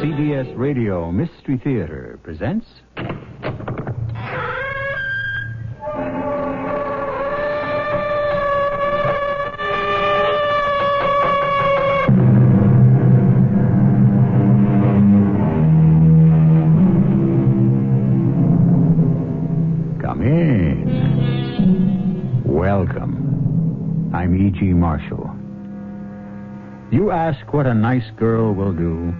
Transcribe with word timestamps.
CBS 0.00 0.56
Radio 0.56 1.12
Mystery 1.12 1.60
Theater 1.62 2.18
presents. 2.22 2.64
Come 20.00 20.22
in. 20.22 22.42
Welcome. 22.46 24.10
I'm 24.14 24.34
E.G. 24.34 24.72
Marshall. 24.72 25.30
You 26.90 27.10
ask 27.10 27.52
what 27.52 27.66
a 27.66 27.74
nice 27.74 28.10
girl 28.16 28.54
will 28.54 28.72
do, 28.72 29.14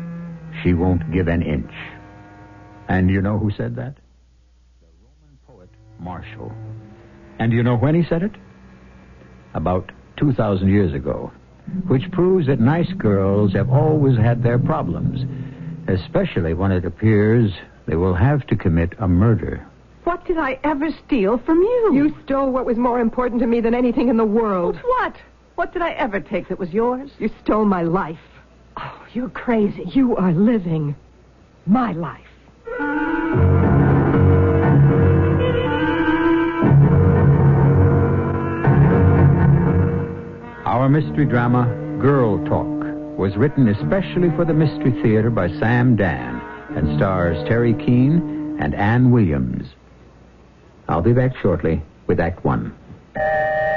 she 0.62 0.74
won't 0.74 1.10
give 1.12 1.28
an 1.28 1.42
inch. 1.42 1.73
And 2.88 3.10
you 3.10 3.20
know 3.20 3.38
who 3.38 3.51
said 3.51 3.77
that? 3.77 3.95
The 4.80 4.88
Roman 5.02 5.38
poet 5.46 5.68
Martial. 5.98 6.52
And 7.38 7.52
you 7.52 7.62
know 7.62 7.76
when 7.76 7.95
he 7.95 8.04
said 8.09 8.23
it? 8.23 8.32
About 9.54 9.93
2,000 10.16 10.68
years 10.68 10.93
ago. 10.93 11.32
Which 11.87 12.10
proves 12.10 12.46
that 12.48 12.60
nice 12.60 12.93
girls 12.95 13.52
have 13.52 13.70
always 13.70 14.18
had 14.18 14.43
their 14.43 14.59
problems, 14.59 15.24
especially 15.87 16.54
when 16.54 16.73
it 16.73 16.85
appears 16.85 17.52
they 17.87 17.96
will 17.96 18.15
have 18.15 18.46
to 18.48 18.57
commit 18.57 18.92
a 18.98 19.09
murder. 19.09 19.66
What 20.04 20.24
did 20.24 20.38
I 20.38 20.59
ever 20.65 20.88
steal 21.07 21.38
from 21.38 21.59
you? 21.59 21.90
You 21.92 22.16
stole 22.24 22.51
what 22.51 22.66
was 22.66 22.76
more 22.76 23.01
important 23.01 23.40
to 23.40 23.46
me 23.46 23.60
than 23.60 23.74
anything 23.74 24.09
in 24.09 24.16
the 24.16 24.24
world. 24.24 24.76
What? 24.82 25.16
What 25.54 25.73
did 25.73 25.82
I 25.82 25.90
ever 25.90 26.20
take 26.20 26.48
that 26.48 26.59
was 26.59 26.70
yours? 26.70 27.10
You 27.18 27.30
stole 27.42 27.65
my 27.65 27.82
life. 27.82 28.18
Oh, 28.76 29.07
you're 29.13 29.30
crazy. 29.30 29.85
You 29.93 30.16
are 30.16 30.32
living 30.32 30.95
my 31.66 31.93
life. 31.93 32.26
Our 40.66 40.88
mystery 40.88 41.26
drama, 41.26 41.66
Girl 42.01 42.38
Talk, 42.46 43.18
was 43.18 43.37
written 43.37 43.68
especially 43.68 44.30
for 44.37 44.45
the 44.45 44.54
Mystery 44.54 44.93
Theater 45.02 45.29
by 45.29 45.48
Sam 45.59 45.96
Dann 45.96 46.41
and 46.76 46.96
stars 46.96 47.37
Teri 47.48 47.79
Keane 47.85 48.57
and 48.60 48.74
Ann 48.74 49.10
Williams. 49.10 49.66
I'll 50.88 51.02
be 51.02 51.13
back 51.13 51.37
shortly 51.43 51.82
with 52.07 52.21
Act 52.21 52.45
One. 52.45 52.74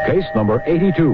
Case 0.05 0.25
number 0.35 0.61
82, 0.65 1.13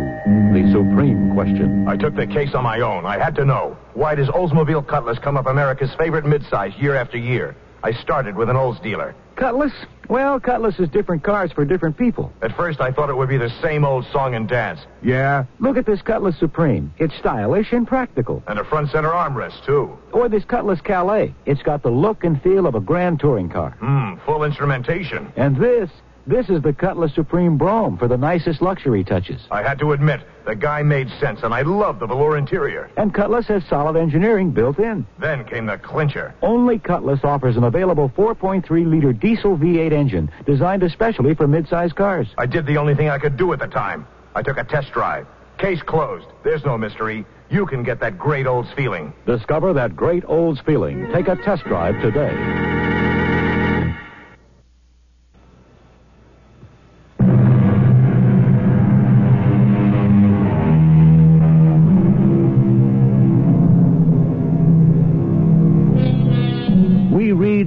the 0.52 0.70
supreme 0.72 1.34
question. 1.36 1.88
I 1.88 1.96
took 1.96 2.16
the 2.16 2.26
case 2.26 2.56
on 2.56 2.64
my 2.64 2.80
own. 2.82 3.06
I 3.06 3.20
had 3.24 3.36
to 3.36 3.46
know. 3.46 3.78
Why 3.94 4.16
does 4.16 4.28
Oldsmobile 4.30 4.88
Cutlass 4.88 5.20
come 5.20 5.38
up 5.38 5.46
America's 5.46 5.94
favorite 5.96 6.26
midsize 6.26 6.80
year 6.82 6.96
after 6.96 7.18
year? 7.18 7.56
I 7.84 7.94
started 7.94 8.36
with 8.36 8.50
an 8.50 8.56
Olds 8.56 8.80
dealer. 8.80 9.16
Cutlass? 9.36 9.72
Well, 10.10 10.40
Cutlass 10.40 10.80
is 10.80 10.90
different 10.90 11.24
cars 11.24 11.52
for 11.52 11.64
different 11.64 11.98
people. 11.98 12.34
At 12.42 12.56
first, 12.58 12.82
I 12.82 12.92
thought 12.92 13.10
it 13.10 13.16
would 13.16 13.30
be 13.30 13.38
the 13.38 13.52
same 13.62 13.86
old 13.86 14.06
song 14.12 14.34
and 14.36 14.50
dance. 14.50 14.82
Yeah? 15.02 15.46
Look 15.60 15.78
at 15.78 15.86
this 15.86 16.02
Cutlass 16.02 16.38
Supreme. 16.40 16.92
It's 16.98 17.16
stylish 17.20 17.72
and 17.72 17.88
practical. 17.88 18.44
And 18.48 18.60
a 18.60 18.66
front 18.66 18.90
center 18.90 19.10
armrest, 19.10 19.64
too. 19.66 19.98
Or 20.12 20.28
this 20.28 20.44
Cutlass 20.44 20.82
Calais. 20.82 21.34
It's 21.46 21.62
got 21.62 21.84
the 21.84 21.92
look 21.92 22.24
and 22.24 22.42
feel 22.42 22.66
of 22.66 22.76
a 22.76 22.82
grand 22.82 23.20
touring 23.22 23.50
car. 23.50 23.78
Hmm, 23.80 24.16
full 24.26 24.44
instrumentation. 24.44 25.32
And 25.38 25.56
this, 25.56 25.90
this 26.30 26.48
is 26.50 26.62
the 26.62 26.74
Cutlass 26.74 27.14
Supreme 27.16 27.58
Brougham 27.58 27.98
for 27.98 28.08
the 28.08 28.18
nicest 28.18 28.62
luxury 28.62 29.04
touches. 29.04 29.42
I 29.50 29.64
had 29.64 29.80
to 29.80 29.94
admit, 29.94 30.22
the 30.46 30.56
guy 30.56 30.84
made 30.84 31.10
sense, 31.20 31.42
and 31.44 31.54
I 31.54 31.64
love 31.64 32.00
the 32.00 32.06
velour 32.06 32.38
interior. 32.38 32.90
And 32.98 33.14
Cutlass 33.14 33.48
has 33.48 33.64
solid 33.66 33.96
engineering 33.96 34.52
built 34.52 34.80
in. 34.80 35.06
Then 35.18 35.44
came 35.44 35.66
the 35.66 35.78
clincher. 35.78 36.34
Only 36.42 36.78
Cutlass 36.78 37.24
offers 37.24 37.58
an 37.58 37.64
available 37.64 38.10
4.3-liter 38.10 39.14
diesel 39.14 39.58
V8 39.58 39.92
engine 39.92 40.32
designed 40.46 40.84
especially 40.84 41.34
for 41.34 41.48
midsize 41.48 41.94
cars. 41.96 42.28
I 42.38 42.46
did 42.46 42.66
the 42.66 42.78
only 42.78 42.96
thing 42.96 43.10
I 43.10 43.18
could 43.18 43.36
do 43.36 43.52
at 43.52 43.60
the 43.60 43.68
time. 43.68 44.08
I 44.36 44.44
took 44.44 44.58
a 44.58 44.64
test 44.64 44.92
drive. 44.92 45.26
Case 45.58 45.82
closed. 45.82 46.28
There's 46.44 46.64
no 46.64 46.78
mystery. 46.78 47.26
You 47.50 47.66
can 47.66 47.84
get 47.84 48.00
that 48.02 48.18
great 48.18 48.46
Olds 48.46 48.72
feeling. 48.76 49.12
Discover 49.26 49.74
that 49.74 49.96
great 49.96 50.24
Olds 50.28 50.62
feeling. 50.62 51.12
Take 51.12 51.28
a 51.28 51.36
test 51.36 51.64
drive 51.66 52.00
today. 52.02 53.09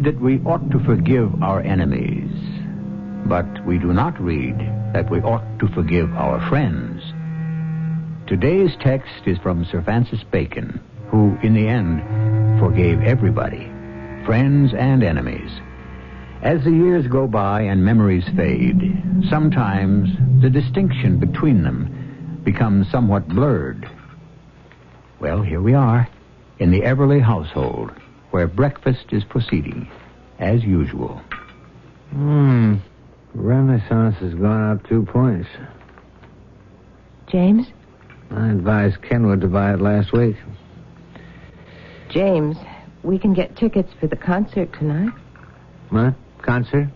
That 0.04 0.20
we 0.20 0.40
ought 0.40 0.70
to 0.70 0.82
forgive 0.84 1.42
our 1.42 1.60
enemies, 1.60 2.30
but 3.26 3.46
we 3.64 3.78
do 3.78 3.92
not 3.92 4.20
read 4.20 4.58
that 4.92 5.08
we 5.10 5.20
ought 5.20 5.58
to 5.60 5.68
forgive 5.68 6.12
our 6.14 6.40
friends. 6.48 7.02
Today's 8.26 8.72
text 8.80 9.26
is 9.26 9.38
from 9.38 9.64
Sir 9.64 9.80
Francis 9.82 10.24
Bacon, 10.24 10.80
who, 11.08 11.36
in 11.42 11.54
the 11.54 11.68
end, 11.68 12.00
forgave 12.58 13.00
everybody, 13.02 13.66
friends 14.24 14.72
and 14.74 15.04
enemies. 15.04 15.50
As 16.42 16.64
the 16.64 16.72
years 16.72 17.06
go 17.06 17.28
by 17.28 17.62
and 17.62 17.84
memories 17.84 18.28
fade, 18.34 19.00
sometimes 19.30 20.08
the 20.42 20.50
distinction 20.50 21.18
between 21.18 21.62
them 21.62 22.40
becomes 22.42 22.90
somewhat 22.90 23.28
blurred. 23.28 23.88
Well, 25.20 25.42
here 25.42 25.60
we 25.60 25.74
are, 25.74 26.08
in 26.58 26.72
the 26.72 26.80
Everly 26.80 27.22
household, 27.22 27.92
where 28.32 28.46
breakfast 28.46 29.04
is 29.12 29.22
proceeding, 29.24 29.88
as 30.38 30.64
usual. 30.64 31.20
Hmm. 32.10 32.76
Renaissance 33.34 34.16
has 34.16 34.34
gone 34.34 34.72
up 34.72 34.86
two 34.88 35.04
points. 35.04 35.48
James? 37.28 37.66
I 38.30 38.50
advised 38.50 39.00
Kenwood 39.02 39.40
to 39.42 39.48
buy 39.48 39.74
it 39.74 39.80
last 39.80 40.12
week. 40.12 40.36
James, 42.10 42.56
we 43.02 43.18
can 43.18 43.32
get 43.32 43.56
tickets 43.56 43.92
for 44.00 44.06
the 44.06 44.16
concert 44.16 44.72
tonight. 44.74 45.12
What? 45.90 46.14
Concert? 46.42 46.88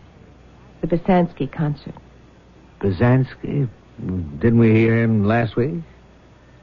The 0.80 0.86
Basansky 0.86 1.50
concert. 1.50 1.94
Bazansky? 2.80 3.68
Didn't 3.98 4.58
we 4.58 4.74
hear 4.74 5.02
him 5.02 5.24
last 5.24 5.56
week? 5.56 5.82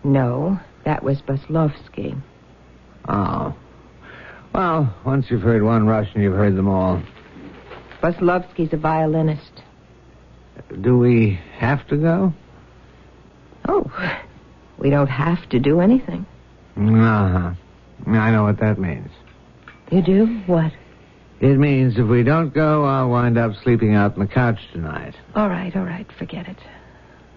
No, 0.03 0.59
that 0.85 1.03
was 1.03 1.21
Baslovsky. 1.21 2.19
Oh. 3.07 3.55
Well, 4.53 4.93
once 5.03 5.25
you've 5.29 5.41
heard 5.41 5.63
one 5.63 5.87
Russian, 5.87 6.21
you've 6.21 6.35
heard 6.35 6.55
them 6.55 6.67
all. 6.67 7.01
Baslovsky's 8.01 8.71
a 8.73 8.77
violinist. 8.77 9.63
Do 10.81 10.97
we 10.97 11.39
have 11.57 11.87
to 11.87 11.97
go? 11.97 12.33
Oh, 13.67 13.91
we 14.77 14.89
don't 14.89 15.07
have 15.07 15.49
to 15.49 15.59
do 15.59 15.79
anything. 15.79 16.25
Uh-huh. 16.77 17.53
I 18.07 18.31
know 18.31 18.43
what 18.43 18.59
that 18.59 18.77
means. 18.77 19.09
You 19.91 20.01
do? 20.01 20.25
What? 20.45 20.71
It 21.39 21.57
means 21.57 21.97
if 21.97 22.07
we 22.07 22.23
don't 22.23 22.53
go, 22.53 22.85
I'll 22.85 23.09
wind 23.09 23.37
up 23.37 23.53
sleeping 23.63 23.95
out 23.95 24.13
on 24.13 24.19
the 24.19 24.27
couch 24.27 24.59
tonight. 24.71 25.15
All 25.35 25.49
right, 25.49 25.75
all 25.75 25.83
right, 25.83 26.09
forget 26.17 26.47
it. 26.47 26.57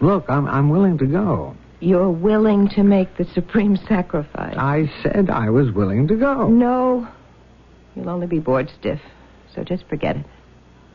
Look, 0.00 0.26
I'm, 0.28 0.46
I'm 0.46 0.68
willing 0.68 0.98
to 0.98 1.06
go. 1.06 1.56
You're 1.81 2.11
willing 2.11 2.69
to 2.70 2.82
make 2.82 3.17
the 3.17 3.25
supreme 3.25 3.76
sacrifice. 3.76 4.56
I 4.56 4.90
said 5.02 5.28
I 5.31 5.50
was 5.50 5.70
willing 5.70 6.08
to 6.08 6.17
go. 6.17 6.49
No. 6.49 7.06
You'll 7.94 8.08
only 8.08 8.26
be 8.26 8.38
bored 8.38 8.70
stiff. 8.78 9.00
So 9.55 9.62
just 9.62 9.87
forget 9.88 10.17
it. 10.17 10.26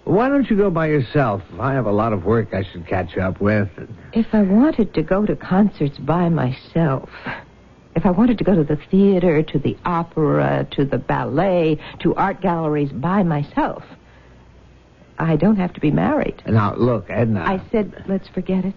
Why 0.04 0.30
don't 0.30 0.50
you 0.50 0.58
go 0.58 0.72
by 0.72 0.88
yourself? 0.88 1.44
I 1.60 1.74
have 1.74 1.86
a 1.86 1.92
lot 1.92 2.14
of 2.14 2.26
work 2.26 2.54
I 2.54 2.64
should 2.64 2.88
catch 2.88 3.18
up 3.18 3.40
with. 3.40 3.70
If 4.14 4.28
I 4.34 4.42
wanted 4.42 4.94
to 4.96 5.04
go 5.04 5.26
to 5.26 5.36
concerts 5.36 5.98
by 6.00 6.30
myself, 6.30 7.10
if 7.96 8.06
I 8.06 8.12
wanted 8.12 8.40
to 8.40 8.44
go 8.44 8.56
to 8.56 8.64
the 8.64 8.80
theater, 8.90 9.44
to 9.44 9.60
the 9.60 9.78
opera, 9.86 10.68
to 10.72 10.86
the 10.86 10.98
ballet, 10.98 11.78
to 12.00 12.16
art 12.16 12.42
galleries 12.42 12.92
by 12.92 13.22
myself, 13.22 13.84
I 15.20 15.36
don't 15.36 15.58
have 15.58 15.74
to 15.74 15.80
be 15.80 15.92
married. 15.92 16.42
Now, 16.48 16.74
look, 16.74 17.06
Edna. 17.10 17.42
I 17.42 17.62
said, 17.72 18.06
let's 18.08 18.28
forget 18.30 18.66
it. 18.66 18.74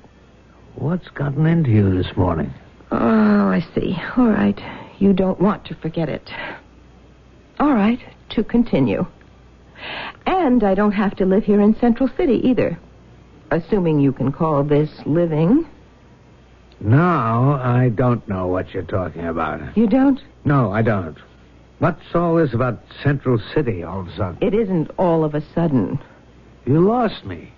What's 0.76 1.08
gotten 1.10 1.46
into 1.46 1.70
you 1.70 2.02
this 2.02 2.16
morning? 2.16 2.52
Oh, 2.90 3.48
I 3.48 3.64
see. 3.74 3.96
All 4.16 4.28
right. 4.28 4.60
You 4.98 5.12
don't 5.12 5.40
want 5.40 5.64
to 5.66 5.74
forget 5.76 6.08
it. 6.08 6.30
All 7.58 7.72
right. 7.72 8.00
to 8.30 8.42
continue. 8.42 9.06
And 10.26 10.64
I 10.64 10.74
don't 10.74 10.92
have 10.92 11.16
to 11.16 11.26
live 11.26 11.44
here 11.44 11.60
in 11.60 11.76
Central 11.78 12.08
City 12.16 12.40
either. 12.44 12.78
Assuming 13.50 14.00
you 14.00 14.12
can 14.12 14.32
call 14.32 14.64
this 14.64 14.90
living. 15.06 15.66
No, 16.80 17.60
I 17.62 17.90
don't 17.94 18.26
know 18.28 18.46
what 18.48 18.74
you're 18.74 18.82
talking 18.82 19.26
about. 19.26 19.76
You 19.76 19.86
don't? 19.86 20.20
No, 20.44 20.72
I 20.72 20.82
don't. 20.82 21.16
What's 21.78 22.02
all 22.14 22.36
this 22.36 22.54
about 22.54 22.80
Central 23.02 23.40
City 23.54 23.82
all 23.82 24.00
of 24.00 24.08
a 24.08 24.16
sudden? 24.16 24.38
It 24.40 24.54
isn't 24.54 24.90
all 24.98 25.24
of 25.24 25.34
a 25.34 25.42
sudden. 25.54 25.98
You 26.66 26.80
lost 26.80 27.24
me. 27.24 27.52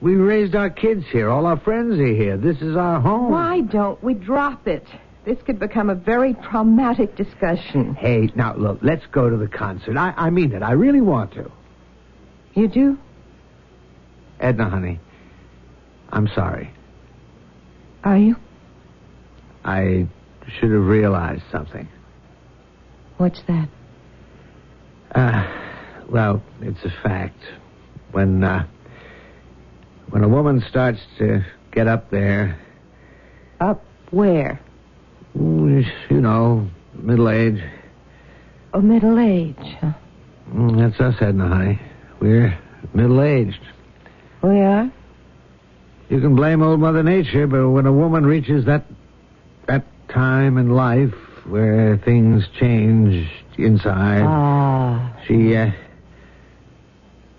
We 0.00 0.14
raised 0.14 0.54
our 0.54 0.70
kids 0.70 1.04
here. 1.12 1.28
All 1.28 1.44
our 1.46 1.60
friends 1.60 1.98
are 1.98 2.14
here. 2.14 2.36
This 2.36 2.60
is 2.62 2.76
our 2.76 3.00
home. 3.00 3.30
Why 3.30 3.60
don't 3.60 4.02
we 4.02 4.14
drop 4.14 4.66
it? 4.66 4.86
This 5.26 5.36
could 5.44 5.58
become 5.58 5.90
a 5.90 5.94
very 5.94 6.32
traumatic 6.34 7.14
discussion. 7.16 7.94
Hey, 7.94 8.30
now 8.34 8.56
look, 8.56 8.78
let's 8.80 9.04
go 9.12 9.28
to 9.28 9.36
the 9.36 9.48
concert. 9.48 9.98
I, 9.98 10.14
I 10.16 10.30
mean 10.30 10.52
it. 10.52 10.62
I 10.62 10.72
really 10.72 11.02
want 11.02 11.34
to. 11.34 11.50
You 12.54 12.68
do? 12.68 12.98
Edna, 14.40 14.70
honey, 14.70 14.98
I'm 16.10 16.28
sorry. 16.28 16.70
Are 18.02 18.16
you? 18.16 18.36
I 19.62 20.08
should 20.58 20.70
have 20.70 20.86
realized 20.86 21.42
something. 21.52 21.86
What's 23.18 23.42
that? 23.42 23.68
Uh, 25.14 25.46
well, 26.08 26.42
it's 26.62 26.82
a 26.84 26.90
fact. 27.02 27.38
When, 28.12 28.42
uh, 28.42 28.66
when 30.10 30.22
a 30.24 30.28
woman 30.28 30.62
starts 30.68 31.00
to 31.18 31.44
get 31.72 31.86
up 31.86 32.10
there, 32.10 32.58
Up 33.60 33.82
where? 34.10 34.60
mm, 35.36 35.84
you 36.10 36.20
know, 36.20 36.68
middle 36.94 37.28
age, 37.28 37.62
Oh, 38.72 38.80
middle 38.80 39.18
age. 39.18 39.56
huh? 39.80 39.92
mm, 40.52 40.78
that's 40.78 41.00
us, 41.00 41.20
Edna, 41.20 41.48
honey. 41.48 41.80
We're 42.20 42.56
middle 42.94 43.20
aged. 43.22 43.60
We 44.42 44.60
are? 44.60 44.90
You 46.08 46.20
can 46.20 46.34
blame 46.34 46.62
old 46.62 46.80
Mother 46.80 47.02
Nature, 47.02 47.46
but 47.46 47.68
when 47.70 47.86
a 47.86 47.92
woman 47.92 48.24
reaches 48.26 48.64
that 48.66 48.84
that 49.66 49.84
time 50.08 50.58
in 50.58 50.70
life 50.70 51.14
where 51.46 51.96
things 51.98 52.44
change 52.58 53.30
inside, 53.58 54.22
Ah. 54.24 55.12
she 55.26 55.54
uh, 55.56 55.70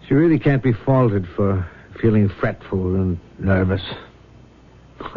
she 0.08 0.14
really 0.14 0.40
can't 0.40 0.64
be 0.64 0.72
faulted 0.72 1.28
for 1.36 1.66
feeling 2.02 2.30
fretful 2.30 2.96
and 2.96 3.20
nervous, 3.40 3.82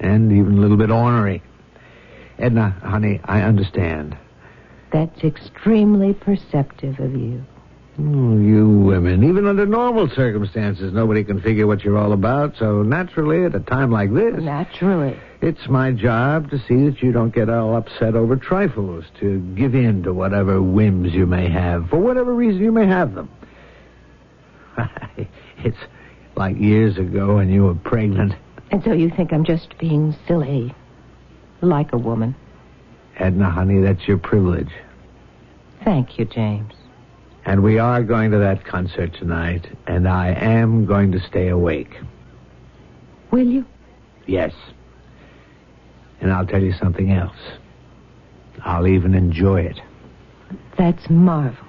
and 0.00 0.32
even 0.32 0.58
a 0.58 0.60
little 0.60 0.76
bit 0.76 0.90
ornery. 0.90 1.42
Edna, 2.38 2.70
honey, 2.82 3.20
I 3.24 3.42
understand. 3.42 4.16
That's 4.92 5.22
extremely 5.22 6.14
perceptive 6.14 6.98
of 7.00 7.14
you. 7.14 7.44
Oh, 8.00 8.38
you 8.38 8.68
women. 8.68 9.24
Even 9.24 9.46
under 9.46 9.66
normal 9.66 10.08
circumstances, 10.08 10.92
nobody 10.92 11.24
can 11.24 11.40
figure 11.40 11.66
what 11.66 11.82
you're 11.82 11.98
all 11.98 12.12
about. 12.12 12.54
So 12.56 12.82
naturally, 12.82 13.44
at 13.44 13.56
a 13.56 13.60
time 13.60 13.90
like 13.90 14.14
this, 14.14 14.36
Naturally. 14.40 15.18
it's 15.40 15.68
my 15.68 15.90
job 15.90 16.48
to 16.50 16.58
see 16.68 16.84
that 16.88 17.02
you 17.02 17.10
don't 17.10 17.34
get 17.34 17.50
all 17.50 17.74
upset 17.74 18.14
over 18.14 18.36
trifles, 18.36 19.04
to 19.18 19.40
give 19.56 19.74
in 19.74 20.04
to 20.04 20.14
whatever 20.14 20.62
whims 20.62 21.12
you 21.12 21.26
may 21.26 21.48
have, 21.50 21.90
for 21.90 21.98
whatever 21.98 22.32
reason 22.32 22.62
you 22.62 22.70
may 22.70 22.86
have 22.86 23.16
them. 23.16 23.28
it's 25.58 25.78
like 26.36 26.56
years 26.58 26.96
ago 26.98 27.36
when 27.36 27.50
you 27.50 27.64
were 27.64 27.74
pregnant. 27.74 28.34
And 28.70 28.82
so 28.84 28.92
you 28.92 29.10
think 29.10 29.32
I'm 29.32 29.44
just 29.44 29.76
being 29.78 30.14
silly. 30.26 30.74
Like 31.60 31.92
a 31.92 31.98
woman. 31.98 32.36
Edna, 33.16 33.50
honey, 33.50 33.80
that's 33.80 34.06
your 34.06 34.18
privilege. 34.18 34.70
Thank 35.84 36.18
you, 36.18 36.24
James. 36.24 36.72
And 37.44 37.62
we 37.62 37.78
are 37.78 38.02
going 38.02 38.30
to 38.30 38.38
that 38.38 38.64
concert 38.64 39.14
tonight, 39.14 39.66
and 39.86 40.06
I 40.06 40.32
am 40.32 40.86
going 40.86 41.12
to 41.12 41.20
stay 41.20 41.48
awake. 41.48 41.96
Will 43.30 43.46
you? 43.46 43.64
Yes. 44.26 44.52
And 46.20 46.32
I'll 46.32 46.46
tell 46.46 46.62
you 46.62 46.74
something 46.74 47.10
else. 47.10 47.36
I'll 48.64 48.86
even 48.86 49.14
enjoy 49.14 49.62
it. 49.62 49.80
That's 50.76 51.08
marvelous. 51.08 51.67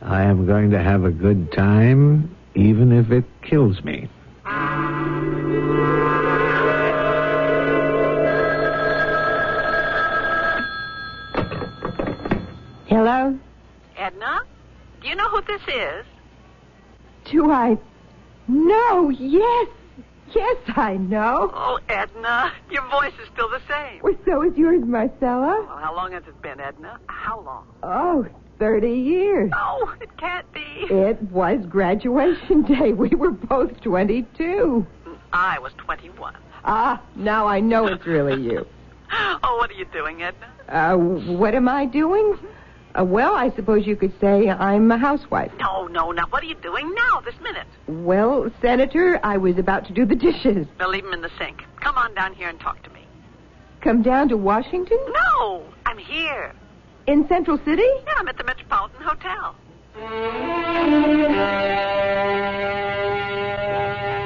I 0.00 0.22
am 0.22 0.46
going 0.46 0.70
to 0.70 0.82
have 0.82 1.04
a 1.04 1.10
good 1.10 1.52
time, 1.52 2.34
even 2.54 2.92
if 2.92 3.10
it 3.10 3.24
kills 3.42 3.82
me. 3.82 4.08
Hello? 12.86 13.38
Edna, 13.96 14.40
do 15.02 15.08
you 15.08 15.14
know 15.14 15.28
who 15.28 15.42
this 15.42 15.62
is? 15.68 16.06
Do 17.30 17.50
I? 17.50 17.76
No, 18.46 19.10
yes. 19.10 19.68
Yes, 20.34 20.56
I 20.68 20.96
know. 20.96 21.50
Oh, 21.54 21.78
Edna, 21.88 22.52
your 22.70 22.86
voice 22.88 23.12
is 23.22 23.28
still 23.32 23.48
the 23.48 23.60
same. 23.68 24.00
Well, 24.02 24.14
so 24.24 24.42
is 24.42 24.56
yours, 24.56 24.82
Marcella. 24.84 25.64
Well, 25.66 25.78
how 25.78 25.94
long 25.94 26.12
has 26.12 26.22
it 26.26 26.40
been, 26.42 26.60
Edna? 26.60 26.98
How 27.06 27.40
long? 27.40 27.66
Oh, 27.82 28.26
30 28.58 28.90
years. 28.90 29.50
Oh, 29.54 29.94
it 30.00 30.16
can't 30.16 30.50
be. 30.52 30.60
It 30.90 31.20
was 31.30 31.64
graduation 31.66 32.62
day. 32.62 32.92
We 32.92 33.10
were 33.10 33.30
both 33.30 33.80
22. 33.80 34.86
I 35.32 35.58
was 35.58 35.72
21. 35.78 36.36
Ah, 36.64 37.00
now 37.14 37.46
I 37.46 37.60
know 37.60 37.86
it's 37.86 38.06
really 38.06 38.40
you. 38.42 38.66
Oh, 39.10 39.56
what 39.56 39.70
are 39.70 39.74
you 39.74 39.86
doing, 39.86 40.22
Edna? 40.22 40.46
Uh, 40.68 40.94
what 40.96 41.54
am 41.54 41.66
I 41.66 41.86
doing? 41.86 42.38
Uh, 42.98 43.04
well, 43.04 43.34
I 43.34 43.50
suppose 43.56 43.86
you 43.86 43.96
could 43.96 44.12
say 44.20 44.50
I'm 44.50 44.90
a 44.90 44.98
housewife. 44.98 45.50
No, 45.58 45.86
no, 45.86 46.10
now 46.12 46.24
what 46.28 46.42
are 46.42 46.46
you 46.46 46.56
doing 46.56 46.94
now, 46.94 47.20
this 47.20 47.34
minute? 47.40 47.66
Well, 47.86 48.50
Senator, 48.60 49.18
I 49.22 49.38
was 49.38 49.56
about 49.56 49.86
to 49.86 49.94
do 49.94 50.04
the 50.04 50.14
dishes. 50.14 50.66
Now 50.78 50.90
leave 50.90 51.04
them 51.04 51.14
in 51.14 51.22
the 51.22 51.30
sink. 51.38 51.64
Come 51.80 51.96
on 51.96 52.12
down 52.14 52.34
here 52.34 52.48
and 52.50 52.60
talk 52.60 52.82
to 52.82 52.90
me. 52.90 53.00
Come 53.80 54.02
down 54.02 54.28
to 54.28 54.36
Washington? 54.36 54.98
No, 55.08 55.64
I'm 55.86 55.96
here. 55.98 56.52
In 57.08 57.26
Central 57.26 57.56
City? 57.64 57.82
Yeah, 58.06 58.12
I'm 58.18 58.28
at 58.28 58.36
the 58.36 58.44
Metropolitan 58.44 59.00
Hotel. 59.00 59.56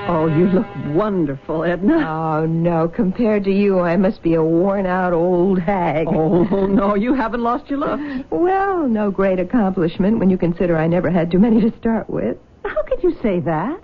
Oh, 0.08 0.26
you 0.26 0.46
look 0.48 0.66
wonderful, 0.88 1.62
Edna. 1.62 1.98
Oh, 1.98 2.44
no. 2.44 2.88
Compared 2.88 3.44
to 3.44 3.52
you, 3.52 3.78
I 3.78 3.96
must 3.96 4.20
be 4.20 4.34
a 4.34 4.42
worn 4.42 4.86
out 4.86 5.12
old 5.12 5.60
hag. 5.60 6.08
Oh, 6.08 6.66
no, 6.66 6.96
you 6.96 7.14
haven't 7.14 7.44
lost 7.44 7.70
your 7.70 7.78
looks. 7.78 8.02
Well, 8.30 8.88
no 8.88 9.12
great 9.12 9.38
accomplishment 9.38 10.18
when 10.18 10.28
you 10.28 10.36
consider 10.36 10.76
I 10.76 10.88
never 10.88 11.08
had 11.08 11.30
too 11.30 11.38
many 11.38 11.60
to 11.60 11.72
start 11.78 12.10
with. 12.10 12.36
How 12.64 12.82
could 12.82 13.00
you 13.04 13.16
say 13.22 13.38
that? 13.38 13.80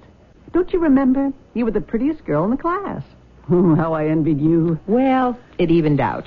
Don't 0.53 0.73
you 0.73 0.81
remember? 0.81 1.33
You 1.55 1.67
were 1.67 1.71
the 1.71 1.81
prettiest 1.81 2.25
girl 2.25 2.43
in 2.47 2.51
the 2.51 2.57
class. 2.57 3.05
Oh, 3.49 3.77
how 3.77 3.93
I 3.93 4.09
envied 4.09 4.41
you. 4.41 4.77
Well, 4.89 5.39
it 5.59 5.71
evened 5.71 6.01
out. 6.01 6.27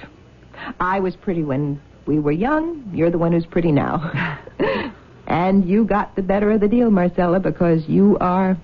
I 0.80 1.02
was 1.02 1.18
pretty 1.18 1.44
when 1.44 1.82
we 2.12 2.20
were 2.20 2.34
young. 2.34 2.92
You're 2.94 3.10
the 3.10 3.18
one 3.18 3.32
who's 3.32 3.46
pretty 3.46 3.72
now. 3.72 4.12
and 5.28 5.66
you 5.66 5.86
got 5.86 6.14
the 6.18 6.22
better 6.22 6.52
of 6.52 6.60
the 6.60 6.68
deal, 6.68 6.92
Marcella, 6.92 7.40
because 7.40 7.88
you 7.88 8.18
are 8.20 8.58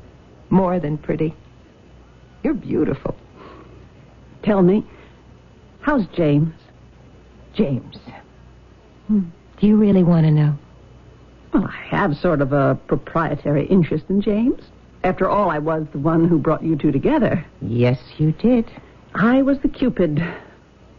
more 0.49 0.81
than 0.81 0.97
pretty. 0.97 1.33
You're 2.43 2.53
beautiful. 2.53 3.15
Tell 4.43 4.61
me, 4.61 4.85
how's 5.79 6.05
James? 6.07 6.53
James. 7.53 7.95
Hmm. 9.07 9.29
Do 9.61 9.67
you 9.67 9.77
really 9.77 10.03
want 10.03 10.25
to 10.25 10.31
know? 10.31 10.57
Well, 11.53 11.69
I 11.69 11.95
have 11.95 12.17
sort 12.17 12.41
of 12.41 12.51
a 12.51 12.77
proprietary 12.87 13.65
interest 13.67 14.03
in 14.09 14.21
James. 14.21 14.61
After 15.05 15.29
all, 15.29 15.49
I 15.49 15.59
was 15.59 15.87
the 15.93 15.99
one 15.99 16.27
who 16.27 16.37
brought 16.37 16.63
you 16.63 16.75
two 16.75 16.91
together. 16.91 17.45
Yes, 17.61 17.97
you 18.17 18.33
did. 18.33 18.69
I 19.15 19.41
was 19.41 19.57
the 19.59 19.69
Cupid. 19.69 20.21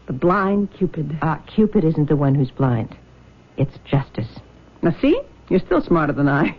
The 0.09 0.15
blind 0.15 0.73
Cupid. 0.73 1.19
Uh, 1.21 1.37
Cupid 1.55 1.85
isn't 1.85 2.09
the 2.09 2.17
one 2.17 2.35
who's 2.35 2.51
blind. 2.51 2.97
It's 3.59 3.77
Justice. 3.85 4.39
Now, 4.81 4.97
see? 5.03 5.21
You're 5.51 5.61
still 5.61 5.83
smarter 5.83 6.15
than 6.15 6.29
I. 6.29 6.57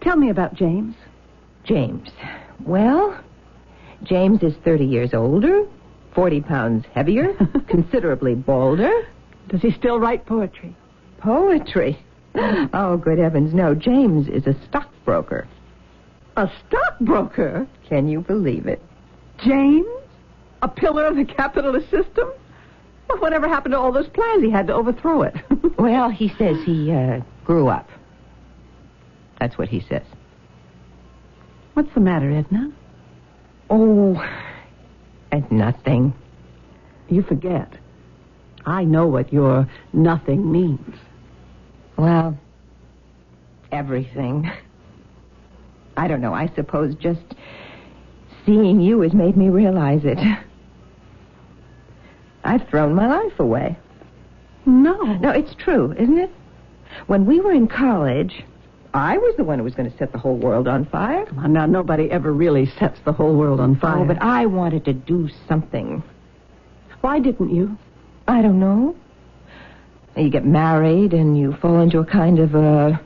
Tell 0.00 0.16
me 0.16 0.28
about 0.28 0.54
James. 0.54 0.96
James. 1.64 2.08
Well, 2.64 3.18
James 4.02 4.42
is 4.42 4.54
30 4.64 4.84
years 4.84 5.14
older, 5.14 5.64
40 6.14 6.40
pounds 6.40 6.84
heavier, 6.92 7.34
considerably 7.68 8.34
balder. 8.34 8.92
Does 9.48 9.62
he 9.62 9.70
still 9.70 10.00
write 10.00 10.26
poetry? 10.26 10.74
Poetry. 11.18 11.98
Oh, 12.74 13.00
good 13.02 13.18
heavens, 13.18 13.54
no. 13.54 13.74
James 13.74 14.28
is 14.28 14.46
a 14.46 14.54
stockbroker. 14.68 15.46
A 16.36 16.50
stockbroker? 16.66 17.66
Can 17.88 18.08
you 18.08 18.20
believe 18.20 18.66
it? 18.66 18.82
James? 19.38 19.86
A 20.62 20.68
pillar 20.68 21.06
of 21.06 21.16
the 21.16 21.24
capitalist 21.24 21.90
system? 21.90 22.30
Well, 23.08 23.18
whatever 23.18 23.48
happened 23.48 23.72
to 23.72 23.78
all 23.78 23.92
those 23.92 24.08
plans? 24.08 24.42
He 24.42 24.50
had 24.50 24.66
to 24.68 24.74
overthrow 24.74 25.22
it. 25.22 25.34
Well, 25.78 26.08
he 26.08 26.30
says 26.38 26.56
he 26.64 26.90
uh, 26.90 27.20
grew 27.44 27.68
up. 27.68 27.86
That's 29.38 29.58
what 29.58 29.68
he 29.68 29.80
says. 29.80 30.02
What's 31.74 31.92
the 31.92 32.00
matter, 32.00 32.30
Edna? 32.30 32.72
Oh, 33.68 34.26
and 35.30 35.52
nothing. 35.52 36.14
You 37.10 37.22
forget. 37.22 37.70
I 38.64 38.84
know 38.84 39.06
what 39.06 39.34
your 39.34 39.68
nothing 39.92 40.50
means. 40.50 40.96
Well, 41.98 42.38
everything. 43.70 44.50
I 45.96 46.08
don't 46.08 46.22
know. 46.22 46.32
I 46.32 46.50
suppose 46.54 46.94
just 46.94 47.34
seeing 48.46 48.80
you 48.80 49.00
has 49.00 49.12
made 49.12 49.36
me 49.36 49.50
realize 49.50 50.04
it. 50.04 50.18
I've 52.44 52.66
thrown 52.68 52.94
my 52.94 53.08
life 53.08 53.38
away. 53.38 53.76
No. 54.64 54.96
No, 55.02 55.30
it's 55.30 55.54
true, 55.56 55.92
isn't 55.98 56.18
it? 56.18 56.30
When 57.08 57.26
we 57.26 57.40
were 57.40 57.52
in 57.52 57.66
college, 57.66 58.44
I 58.94 59.18
was 59.18 59.36
the 59.36 59.44
one 59.44 59.58
who 59.58 59.64
was 59.64 59.74
going 59.74 59.90
to 59.90 59.98
set 59.98 60.12
the 60.12 60.18
whole 60.18 60.36
world 60.36 60.66
on 60.68 60.86
fire. 60.86 61.26
Come 61.26 61.40
on, 61.40 61.52
now, 61.52 61.66
nobody 61.66 62.10
ever 62.10 62.32
really 62.32 62.66
sets 62.78 62.98
the 63.04 63.12
whole 63.12 63.34
world 63.34 63.60
on 63.60 63.76
oh, 63.76 63.80
fire. 63.80 63.98
Oh, 63.98 64.04
but 64.06 64.22
I 64.22 64.46
wanted 64.46 64.84
to 64.86 64.92
do 64.92 65.28
something. 65.48 66.02
Why 67.00 67.18
didn't 67.18 67.54
you? 67.54 67.76
I 68.26 68.42
don't 68.42 68.58
know. 68.58 68.96
You 70.16 70.30
get 70.30 70.46
married 70.46 71.12
and 71.12 71.38
you 71.38 71.54
fall 71.60 71.80
into 71.80 71.98
a 71.98 72.06
kind 72.06 72.38
of 72.38 72.54
a. 72.54 73.00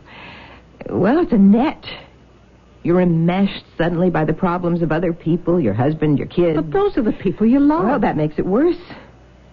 Well, 0.88 1.18
it's 1.18 1.32
a 1.32 1.38
net. 1.38 1.84
You're 2.82 3.00
enmeshed 3.00 3.64
suddenly 3.76 4.08
by 4.08 4.24
the 4.24 4.32
problems 4.32 4.80
of 4.80 4.90
other 4.90 5.12
people, 5.12 5.60
your 5.60 5.74
husband, 5.74 6.18
your 6.18 6.28
kids. 6.28 6.56
But 6.56 6.70
those 6.70 6.96
are 6.96 7.02
the 7.02 7.12
people 7.12 7.46
you 7.46 7.60
love. 7.60 7.84
Well, 7.84 8.00
that 8.00 8.16
makes 8.16 8.38
it 8.38 8.46
worse. 8.46 8.78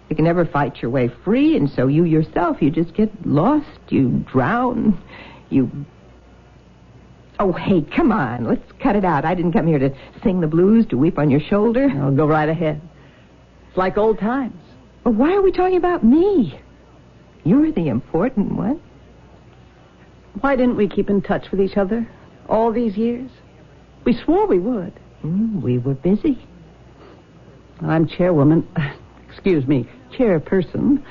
You 0.09 0.15
can 0.15 0.23
never 0.23 0.45
fight 0.45 0.81
your 0.81 0.89
way 0.91 1.09
free, 1.25 1.57
and 1.57 1.69
so 1.69 1.87
you 1.87 2.05
yourself, 2.05 2.61
you 2.61 2.71
just 2.71 2.93
get 2.93 3.11
lost, 3.25 3.79
you 3.89 4.25
drown, 4.31 4.97
you. 5.49 5.69
Oh, 7.39 7.51
hey, 7.51 7.81
come 7.81 8.13
on, 8.13 8.45
let's 8.45 8.71
cut 8.81 8.95
it 8.95 9.03
out. 9.03 9.25
I 9.25 9.35
didn't 9.35 9.51
come 9.51 9.67
here 9.67 9.79
to 9.79 9.93
sing 10.23 10.39
the 10.39 10.47
blues, 10.47 10.85
to 10.87 10.97
weep 10.97 11.19
on 11.19 11.29
your 11.29 11.41
shoulder. 11.41 11.89
I'll 11.89 12.15
go 12.15 12.25
right 12.25 12.47
ahead. 12.47 12.81
It's 13.67 13.77
like 13.77 13.97
old 13.97 14.19
times. 14.19 14.55
But 15.03 15.15
why 15.15 15.33
are 15.33 15.41
we 15.41 15.51
talking 15.51 15.77
about 15.77 16.03
me? 16.03 16.57
You're 17.43 17.73
the 17.73 17.89
important 17.89 18.53
one. 18.53 18.79
Why 20.39 20.55
didn't 20.55 20.77
we 20.77 20.87
keep 20.87 21.09
in 21.09 21.21
touch 21.21 21.51
with 21.51 21.59
each 21.59 21.75
other 21.75 22.07
all 22.49 22.71
these 22.71 22.97
years? 22.97 23.29
We 24.03 24.13
swore 24.13 24.47
we 24.47 24.59
would. 24.59 24.93
Mm, 25.23 25.61
we 25.61 25.77
were 25.77 25.95
busy. 25.95 26.37
I'm 27.81 28.07
chairwoman, 28.07 28.67
excuse 29.29 29.67
me, 29.67 29.87
chairperson 30.11 31.03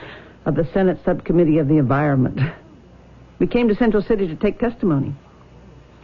of 0.45 0.55
the 0.55 0.69
Senate 0.73 0.99
Subcommittee 1.05 1.59
of 1.59 1.69
the 1.69 1.77
Environment. 1.77 2.39
We 3.39 3.47
came 3.47 3.69
to 3.69 3.75
Central 3.75 4.03
City 4.03 4.27
to 4.29 4.37
take 4.37 4.59
testimony. 4.59 5.15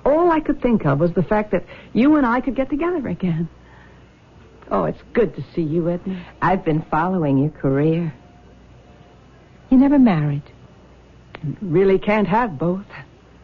All 0.05 0.31
I 0.31 0.41
could 0.41 0.61
think 0.61 0.85
of 0.85 1.01
was 1.01 1.13
the 1.13 1.23
fact 1.23 1.53
that 1.53 1.65
you 1.93 2.17
and 2.17 2.27
I 2.27 2.41
could 2.41 2.57
get 2.57 2.69
together 2.69 3.09
again. 3.09 3.49
Oh, 4.71 4.85
it's 4.85 5.01
good 5.13 5.35
to 5.37 5.45
see 5.55 5.63
you, 5.63 5.89
Edna. 5.89 6.25
I've 6.41 6.65
been 6.65 6.83
following 6.91 7.39
your 7.39 7.51
career. 7.51 8.13
You 9.71 9.79
never 9.79 9.99
married. 9.99 10.43
Really 11.61 11.99
can't 11.99 12.27
have 12.29 12.59
both. 12.59 12.87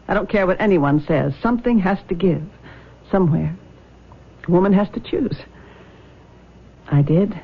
I 0.09 0.15
don't 0.15 0.27
care 0.27 0.47
what 0.47 0.59
anyone 0.59 1.05
says. 1.05 1.33
Something 1.41 1.77
has 1.79 1.99
to 2.09 2.15
give. 2.15 2.41
Somewhere. 3.11 3.55
A 4.47 4.51
woman 4.51 4.73
has 4.73 4.89
to 4.95 4.99
choose. 4.99 5.37
I 6.91 7.03
did. 7.03 7.39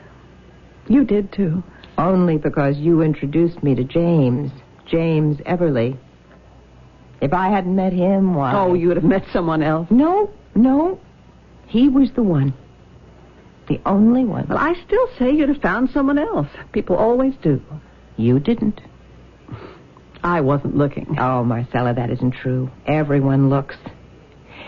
You 0.88 1.04
did, 1.04 1.32
too. 1.32 1.64
Only 2.00 2.38
because 2.38 2.78
you 2.78 3.04
introduced 3.04 3.62
me 3.62 3.76
to 3.76 3.84
James. 3.84 4.52
James 4.88 5.38
Everly. 5.42 5.96
If 7.22 7.34
I 7.34 7.50
hadn't 7.50 7.76
met 7.76 7.94
him, 7.94 8.34
why? 8.34 8.54
Oh, 8.56 8.74
you 8.74 8.88
would 8.88 8.98
have 8.98 9.06
met 9.06 9.26
someone 9.32 9.62
else. 9.62 9.88
No, 9.92 10.32
no. 10.56 11.00
He 11.68 11.88
was 11.88 12.12
the 12.14 12.24
one. 12.24 12.52
The 13.68 13.80
only 13.86 14.26
one. 14.26 14.48
Well, 14.48 14.58
I 14.58 14.74
still 14.86 15.08
say 15.20 15.32
you'd 15.32 15.50
have 15.50 15.62
found 15.62 15.92
someone 15.92 16.18
else. 16.18 16.48
People 16.72 16.96
always 16.96 17.36
do. 17.44 17.62
You 18.18 18.40
didn't. 18.40 18.82
I 20.26 20.42
wasn't 20.42 20.76
looking. 20.76 21.18
Oh, 21.20 21.44
Marcella, 21.44 21.94
that 21.94 22.10
isn't 22.10 22.32
true. 22.32 22.72
Everyone 22.88 23.52
looks. 23.52 23.76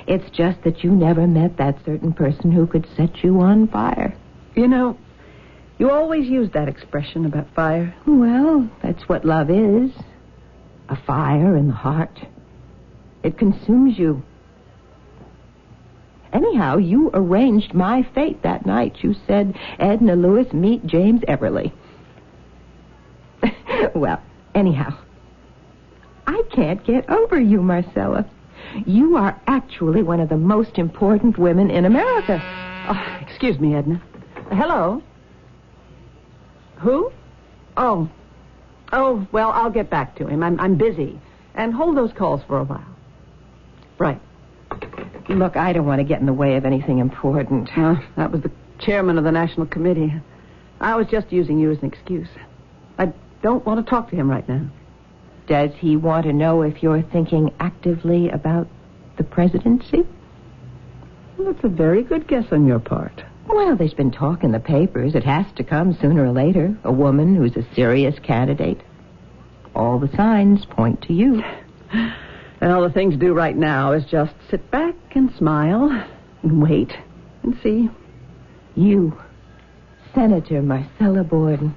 It's 0.06 0.30
just 0.30 0.64
that 0.64 0.84
you 0.84 0.92
never 0.92 1.26
met 1.26 1.58
that 1.58 1.84
certain 1.84 2.14
person 2.14 2.52
who 2.52 2.68
could 2.68 2.88
set 2.96 3.24
you 3.24 3.42
on 3.42 3.68
fire. 3.68 4.16
You 4.56 4.68
know, 4.68 5.00
you 5.80 5.90
always 5.90 6.28
use 6.28 6.52
that 6.54 6.70
expression 6.70 7.26
about 7.26 7.48
fire. 7.56 7.96
Well, 8.06 8.70
that's 8.84 9.10
what 9.10 9.26
love 9.26 9.50
is 9.50 9.90
a 10.90 10.96
fire 11.08 11.58
in 11.58 11.70
the 11.70 11.74
heart. 11.74 12.20
It 13.24 13.40
consumes 13.40 13.98
you. 13.98 14.22
Anyhow, 16.32 16.78
you 16.78 17.10
arranged 17.16 17.74
my 17.74 18.08
fate 18.14 18.44
that 18.44 18.68
night. 18.68 18.98
You 19.02 19.16
said, 19.26 19.58
Edna 19.80 20.16
Lewis, 20.16 20.54
meet 20.54 20.86
James 20.86 21.22
Everly. 21.22 21.72
well, 23.96 24.22
anyhow, 24.54 24.96
I 26.28 26.44
can't 26.52 26.84
get 26.86 27.10
over 27.10 27.40
you, 27.40 27.62
Marcella. 27.62 28.30
You 28.86 29.16
are 29.16 29.40
actually 29.48 30.04
one 30.04 30.20
of 30.20 30.30
the 30.30 30.38
most 30.38 30.78
important 30.78 31.38
women 31.38 31.72
in 31.72 31.86
America. 31.86 32.42
Oh, 32.90 33.20
excuse 33.22 33.58
me, 33.60 33.76
Edna. 33.76 34.02
Hello? 34.52 35.02
Who? 36.80 37.12
Oh. 37.78 38.10
Oh, 38.92 39.28
well, 39.32 39.52
I'll 39.52 39.72
get 39.72 39.90
back 39.90 40.16
to 40.18 40.28
him. 40.28 40.44
I'm, 40.44 40.60
I'm 40.60 40.76
busy. 40.76 41.20
And 41.56 41.74
hold 41.74 41.98
those 41.98 42.12
calls 42.14 42.42
for 42.48 42.60
a 42.60 42.64
while. 42.64 42.86
Right. 43.98 44.22
Look, 45.30 45.58
I 45.58 45.74
don't 45.74 45.86
want 45.86 46.00
to 46.00 46.06
get 46.06 46.20
in 46.20 46.26
the 46.26 46.34
way 46.34 46.56
of 46.56 46.66
anything 46.66 47.00
important. 47.00 47.70
That 48.16 48.32
was 48.32 48.42
the 48.42 48.52
chairman 48.80 49.18
of 49.18 49.24
the 49.24 49.32
National 49.32 49.66
Committee. 49.66 50.14
I 50.80 50.96
was 50.96 51.08
just 51.08 51.32
using 51.32 51.58
you 51.58 51.72
as 51.72 51.80
an 51.80 51.86
excuse. 51.86 52.30
I 53.00 53.12
don't 53.42 53.66
want 53.66 53.84
to 53.84 53.90
talk 53.90 54.10
to 54.10 54.16
him 54.16 54.30
right 54.30 54.48
now. 54.48 54.70
Does 55.48 55.72
he 55.80 55.96
want 55.96 56.26
to 56.26 56.34
know 56.34 56.62
if 56.62 56.84
you're 56.84 57.02
thinking 57.02 57.54
actively 57.60 58.30
about 58.30 58.68
the 59.18 59.24
presidency? 59.24 60.06
Well, 61.38 61.54
that's 61.54 61.64
a 61.64 61.70
very 61.70 62.04
good 62.04 62.28
guess 62.28 62.46
on 62.52 62.68
your 62.68 62.80
part. 62.80 63.24
Well, 63.48 63.78
there's 63.78 63.94
been 63.94 64.12
talk 64.12 64.44
in 64.44 64.52
the 64.52 64.60
papers. 64.60 65.16
It 65.16 65.24
has 65.24 65.46
to 65.56 65.64
come 65.64 65.98
sooner 66.02 66.26
or 66.26 66.32
later. 66.32 66.78
A 66.84 66.92
woman 66.92 67.34
who's 67.34 67.56
a 67.56 67.66
serious 67.74 68.20
candidate. 68.20 68.82
All 69.74 70.00
the 70.00 70.14
signs 70.16 70.66
point 70.66 71.02
to 71.04 71.14
you. 71.14 71.44
And 72.60 72.72
all 72.72 72.82
the 72.82 72.90
thing 72.90 73.12
to 73.12 73.18
do 73.18 73.36
right 73.36 73.56
now 73.56 73.92
is 73.92 74.04
just 74.06 74.34
sit 74.50 74.72
back 74.72 74.96
and 75.12 75.32
smile 75.36 75.92
and 76.42 76.60
wait 76.60 76.92
and 77.44 77.56
see. 77.62 77.88
You, 78.74 79.16
Senator 80.16 80.64
Marcella 80.64 81.24
Borden. 81.24 81.76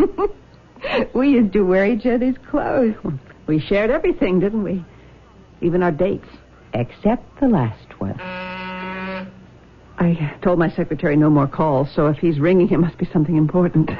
we 1.14 1.30
used 1.30 1.52
to 1.52 1.62
wear 1.62 1.86
each 1.86 2.06
other's 2.06 2.36
clothes. 2.50 2.94
We 3.46 3.60
shared 3.60 3.90
everything, 3.90 4.40
didn't 4.40 4.62
we? 4.62 4.84
Even 5.60 5.82
our 5.82 5.90
dates. 5.92 6.28
Except 6.72 7.40
the 7.40 7.48
last 7.48 8.00
one. 8.00 8.18
I 9.98 10.34
told 10.42 10.58
my 10.58 10.70
secretary 10.70 11.16
no 11.16 11.28
more 11.28 11.46
calls, 11.46 11.90
so 11.94 12.06
if 12.06 12.16
he's 12.18 12.38
ringing, 12.38 12.70
it 12.70 12.78
must 12.78 12.96
be 12.96 13.06
something 13.12 13.36
important. 13.36 13.90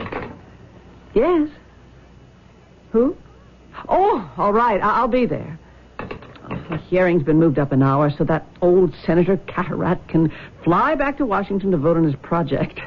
Yes. 1.15 1.49
Who? 2.93 3.17
Oh, 3.89 4.31
all 4.37 4.53
right. 4.53 4.83
I- 4.83 4.97
I'll 5.01 5.09
be 5.09 5.27
there. 5.27 5.59
Oh, 5.99 6.59
the 6.71 6.77
hearing's 6.79 7.23
been 7.23 7.39
moved 7.39 7.59
up 7.59 7.73
an 7.73 7.83
hour 7.83 8.11
so 8.11 8.25
that 8.25 8.47
old 8.63 8.95
Senator 9.05 9.37
Cataract 9.47 10.09
can 10.09 10.33
fly 10.65 10.95
back 10.95 11.19
to 11.19 11.27
Washington 11.27 11.71
to 11.73 11.77
vote 11.77 11.97
on 11.97 12.05
his 12.05 12.17
project. 12.17 12.81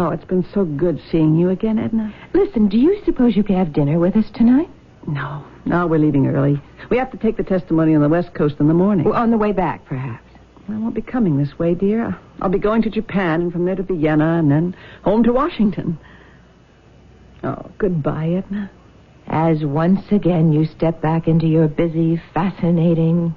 Oh, 0.00 0.08
it's 0.08 0.24
been 0.24 0.46
so 0.54 0.64
good 0.64 0.98
seeing 1.12 1.36
you 1.36 1.50
again, 1.50 1.78
Edna. 1.78 2.10
Listen, 2.32 2.70
do 2.70 2.78
you 2.78 3.02
suppose 3.04 3.36
you 3.36 3.44
could 3.44 3.56
have 3.56 3.74
dinner 3.74 3.98
with 3.98 4.16
us 4.16 4.24
tonight? 4.32 4.70
No, 5.06 5.44
no, 5.66 5.86
we're 5.86 5.98
leaving 5.98 6.26
early. 6.26 6.58
We 6.88 6.96
have 6.96 7.10
to 7.10 7.18
take 7.18 7.36
the 7.36 7.42
testimony 7.42 7.94
on 7.94 8.00
the 8.00 8.08
West 8.08 8.32
Coast 8.32 8.54
in 8.60 8.68
the 8.68 8.72
morning. 8.72 9.04
Well, 9.04 9.14
on 9.14 9.30
the 9.30 9.36
way 9.36 9.52
back, 9.52 9.84
perhaps. 9.84 10.24
I 10.70 10.78
won't 10.78 10.94
be 10.94 11.02
coming 11.02 11.36
this 11.36 11.58
way, 11.58 11.74
dear. 11.74 12.16
I'll 12.40 12.48
be 12.48 12.58
going 12.58 12.80
to 12.84 12.90
Japan 12.90 13.42
and 13.42 13.52
from 13.52 13.66
there 13.66 13.74
to 13.74 13.82
Vienna 13.82 14.38
and 14.38 14.50
then 14.50 14.74
home 15.04 15.22
to 15.24 15.34
Washington. 15.34 15.98
Oh, 17.44 17.70
goodbye, 17.76 18.30
Edna. 18.30 18.70
As 19.26 19.62
once 19.66 20.10
again 20.10 20.50
you 20.50 20.64
step 20.64 21.02
back 21.02 21.28
into 21.28 21.46
your 21.46 21.68
busy, 21.68 22.22
fascinating, 22.32 23.34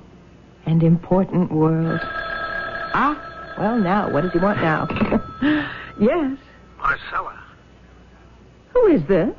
and 0.66 0.82
important 0.82 1.52
world. 1.52 2.00
Ah, 2.02 3.54
well, 3.60 3.78
now, 3.78 4.10
what 4.10 4.22
does 4.22 4.32
he 4.32 4.40
want 4.40 4.62
now? 4.62 4.88
yes. 6.00 6.38
Marcella. 6.84 7.42
Who 8.74 8.88
is 8.88 9.02
this? 9.08 9.34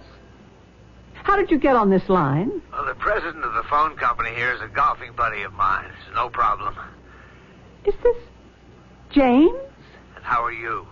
How 1.13 1.37
did 1.37 1.51
you 1.51 1.59
get 1.59 1.77
on 1.77 1.91
this 1.91 2.09
line? 2.09 2.63
Well, 2.73 2.87
the 2.87 2.95
president 2.95 3.45
of 3.45 3.53
the 3.53 3.63
phone 3.69 3.97
company 3.97 4.31
here 4.35 4.53
is 4.55 4.61
a 4.63 4.69
golfing 4.69 5.13
buddy 5.13 5.43
of 5.43 5.53
mine. 5.53 5.85
It's 5.87 6.15
no 6.15 6.31
problem. 6.31 6.75
Is 7.85 7.95
this 8.03 8.17
James? 9.11 9.55
And 10.17 10.25
how 10.25 10.43
are 10.43 10.53
you? 10.53 10.87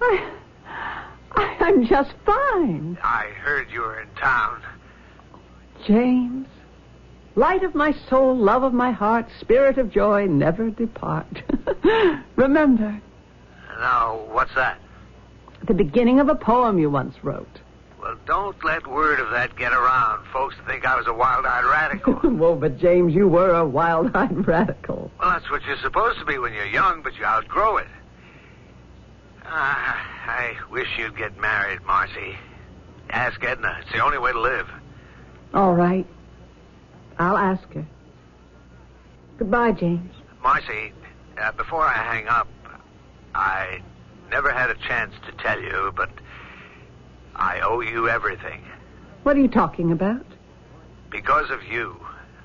I, 0.00 0.32
I, 1.32 1.56
I'm 1.60 1.86
just 1.86 2.12
fine. 2.26 2.98
I 3.02 3.28
heard 3.42 3.70
you 3.70 3.80
were 3.80 4.00
in 4.00 4.08
town. 4.20 4.62
James, 5.86 6.46
light 7.36 7.62
of 7.64 7.74
my 7.74 7.94
soul, 8.10 8.36
love 8.36 8.62
of 8.64 8.74
my 8.74 8.92
heart, 8.92 9.26
spirit 9.40 9.78
of 9.78 9.90
joy, 9.90 10.26
never 10.26 10.70
depart. 10.70 11.42
Remember, 12.36 13.00
Now, 13.78 14.26
what's 14.30 14.54
that? 14.54 14.78
The 15.66 15.74
beginning 15.74 16.20
of 16.20 16.28
a 16.28 16.34
poem 16.34 16.78
you 16.78 16.90
once 16.90 17.14
wrote. 17.22 17.60
Well, 18.00 18.16
don't 18.26 18.62
let 18.64 18.86
word 18.86 19.18
of 19.18 19.30
that 19.30 19.56
get 19.56 19.72
around. 19.72 20.26
Folks 20.32 20.54
think 20.66 20.86
I 20.86 20.96
was 20.96 21.06
a 21.06 21.12
wild-eyed 21.12 21.64
radical. 21.64 22.20
well, 22.24 22.54
but 22.54 22.78
James, 22.78 23.14
you 23.14 23.26
were 23.26 23.50
a 23.50 23.66
wild-eyed 23.66 24.46
radical. 24.46 25.10
Well, 25.18 25.30
that's 25.30 25.50
what 25.50 25.64
you're 25.64 25.78
supposed 25.78 26.18
to 26.20 26.24
be 26.24 26.38
when 26.38 26.52
you're 26.52 26.66
young, 26.66 27.02
but 27.02 27.16
you 27.18 27.24
outgrow 27.24 27.78
it. 27.78 27.88
Ah, 29.44 30.06
I 30.26 30.56
wish 30.70 30.88
you'd 30.98 31.16
get 31.16 31.38
married, 31.40 31.82
Marcy. 31.82 32.36
Ask 33.10 33.42
Edna. 33.44 33.78
It's 33.82 33.92
the 33.92 34.04
only 34.04 34.18
way 34.18 34.32
to 34.32 34.40
live. 34.40 34.68
All 35.54 35.74
right. 35.74 36.06
I'll 37.18 37.36
ask 37.36 37.72
her. 37.72 37.86
Goodbye, 39.38 39.72
James. 39.72 40.12
Marcy, 40.42 40.92
uh, 41.40 41.52
before 41.52 41.82
I 41.82 41.92
hang 41.92 42.28
up, 42.28 42.48
I 43.34 43.80
never 44.30 44.52
had 44.52 44.70
a 44.70 44.74
chance 44.74 45.14
to 45.26 45.32
tell 45.42 45.60
you, 45.60 45.92
but 45.96 46.10
I 47.34 47.60
owe 47.60 47.80
you 47.80 48.08
everything. 48.08 48.62
What 49.22 49.36
are 49.36 49.40
you 49.40 49.48
talking 49.48 49.92
about? 49.92 50.24
Because 51.10 51.50
of 51.50 51.62
you, 51.64 51.96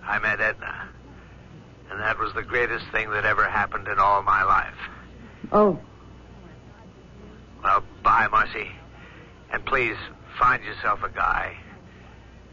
I 0.03 0.19
met 0.19 0.39
Edna. 0.41 0.87
And 1.89 1.99
that 1.99 2.17
was 2.19 2.33
the 2.33 2.43
greatest 2.43 2.85
thing 2.91 3.09
that 3.11 3.25
ever 3.25 3.47
happened 3.47 3.87
in 3.87 3.99
all 3.99 4.21
my 4.23 4.43
life. 4.43 4.75
Oh, 5.51 5.79
Well, 7.63 7.83
bye, 8.03 8.27
Marcy. 8.31 8.71
And 9.51 9.63
please 9.65 9.97
find 10.39 10.63
yourself 10.63 11.03
a 11.03 11.09
guy 11.09 11.55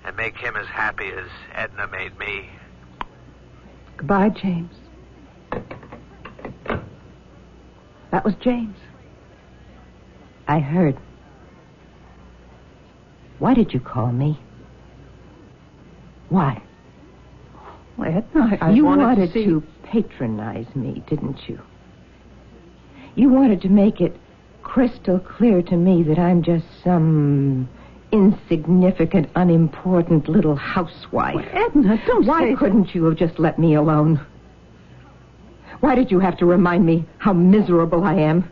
and 0.04 0.16
make 0.16 0.36
him 0.36 0.56
as 0.56 0.66
happy 0.66 1.08
as 1.08 1.26
Edna 1.54 1.86
made 1.88 2.18
me. 2.18 2.48
goodbye, 3.96 4.28
James. 4.30 4.74
That 8.10 8.24
was 8.24 8.34
James. 8.40 8.76
I 10.48 10.60
heard. 10.60 10.96
Why 13.38 13.54
did 13.54 13.72
you 13.72 13.80
call 13.80 14.10
me? 14.10 14.40
Why? 16.30 16.60
Well, 17.98 18.08
Edna, 18.08 18.58
I, 18.60 18.68
I 18.68 18.70
you 18.70 18.86
wanted, 18.86 19.02
wanted 19.02 19.26
to, 19.28 19.32
see... 19.32 19.44
to 19.44 19.62
patronize 19.84 20.74
me, 20.74 21.02
didn't 21.08 21.48
you? 21.48 21.60
You 23.14 23.28
wanted 23.28 23.60
to 23.62 23.68
make 23.68 24.00
it 24.00 24.16
crystal 24.62 25.18
clear 25.18 25.62
to 25.62 25.76
me 25.76 26.02
that 26.04 26.18
I'm 26.18 26.42
just 26.42 26.64
some 26.82 27.68
insignificant, 28.10 29.28
unimportant 29.34 30.28
little 30.28 30.56
housewife. 30.56 31.34
Well, 31.34 31.44
Edna, 31.52 32.02
don't 32.06 32.26
Why 32.26 32.52
say 32.52 32.56
couldn't 32.56 32.94
you 32.94 33.04
have 33.04 33.16
just 33.16 33.38
let 33.38 33.58
me 33.58 33.74
alone? 33.74 34.24
Why 35.80 35.94
did 35.94 36.10
you 36.10 36.20
have 36.20 36.38
to 36.38 36.46
remind 36.46 36.86
me 36.86 37.06
how 37.18 37.32
miserable 37.32 38.04
I 38.04 38.14
am? 38.14 38.50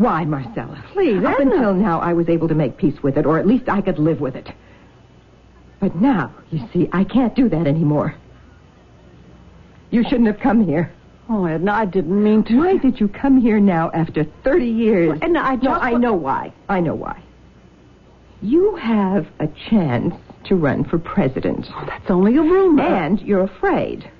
Why, 0.00 0.24
Marcella? 0.24 0.82
Please, 0.94 1.22
Up 1.22 1.38
Edna. 1.38 1.52
until 1.56 1.74
now, 1.74 2.00
I 2.00 2.14
was 2.14 2.30
able 2.30 2.48
to 2.48 2.54
make 2.54 2.78
peace 2.78 3.02
with 3.02 3.18
it, 3.18 3.26
or 3.26 3.38
at 3.38 3.46
least 3.46 3.68
I 3.68 3.82
could 3.82 3.98
live 3.98 4.18
with 4.18 4.34
it. 4.34 4.48
But 5.78 5.94
now, 5.94 6.32
you 6.50 6.66
see, 6.72 6.88
I 6.90 7.04
can't 7.04 7.34
do 7.34 7.50
that 7.50 7.66
anymore. 7.66 8.14
You 9.90 10.02
shouldn't 10.02 10.28
have 10.28 10.40
come 10.40 10.64
here. 10.64 10.90
Oh, 11.28 11.44
Edna, 11.44 11.72
I 11.72 11.84
didn't 11.84 12.22
mean 12.24 12.44
to. 12.44 12.56
Why 12.56 12.78
did 12.78 12.98
you 12.98 13.08
come 13.08 13.38
here 13.42 13.60
now 13.60 13.90
after 13.92 14.24
30 14.42 14.64
years? 14.64 15.08
Well, 15.10 15.18
Edna, 15.20 15.40
I 15.40 15.56
No, 15.56 15.72
I 15.72 15.92
know 15.92 16.14
why. 16.14 16.54
I 16.70 16.80
know 16.80 16.94
why. 16.94 17.20
You 18.40 18.76
have 18.76 19.26
a 19.38 19.48
chance 19.68 20.14
to 20.44 20.56
run 20.56 20.82
for 20.84 20.98
president. 20.98 21.66
Oh, 21.76 21.84
that's 21.86 22.10
only 22.10 22.36
a 22.38 22.42
rumor. 22.42 22.82
And 22.82 23.20
you're 23.20 23.42
afraid. 23.42 24.10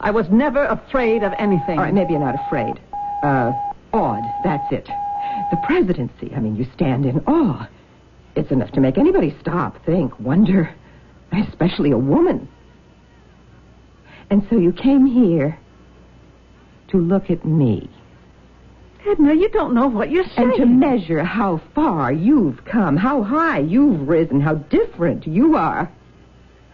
I 0.00 0.10
was 0.10 0.30
never 0.30 0.64
afraid 0.64 1.22
of 1.22 1.34
anything. 1.36 1.78
All 1.78 1.84
right, 1.84 1.92
maybe 1.92 2.12
you're 2.12 2.20
not 2.20 2.36
afraid. 2.46 2.80
Uh, 3.22 3.52
awed. 3.98 4.24
That's 4.44 4.72
it. 4.72 4.88
The 5.50 5.56
presidency. 5.58 6.32
I 6.34 6.40
mean, 6.40 6.56
you 6.56 6.66
stand 6.74 7.04
in 7.06 7.20
awe. 7.26 7.68
It's 8.36 8.50
enough 8.50 8.72
to 8.72 8.80
make 8.80 8.98
anybody 8.98 9.36
stop, 9.40 9.84
think, 9.84 10.18
wonder, 10.20 10.72
especially 11.32 11.90
a 11.90 11.98
woman. 11.98 12.48
And 14.30 14.46
so 14.48 14.56
you 14.56 14.72
came 14.72 15.06
here 15.06 15.58
to 16.88 16.98
look 16.98 17.30
at 17.30 17.44
me 17.44 17.90
Edna, 19.06 19.34
you 19.34 19.48
don't 19.48 19.74
know 19.74 19.86
what 19.86 20.10
you're 20.10 20.24
saying. 20.24 20.50
and 20.50 20.56
to 20.56 20.66
measure 20.66 21.22
how 21.22 21.60
far 21.74 22.12
you've 22.12 22.64
come, 22.64 22.96
how 22.96 23.22
high 23.22 23.60
you've 23.60 24.08
risen, 24.08 24.40
how 24.40 24.54
different 24.54 25.26
you 25.26 25.56
are. 25.56 25.90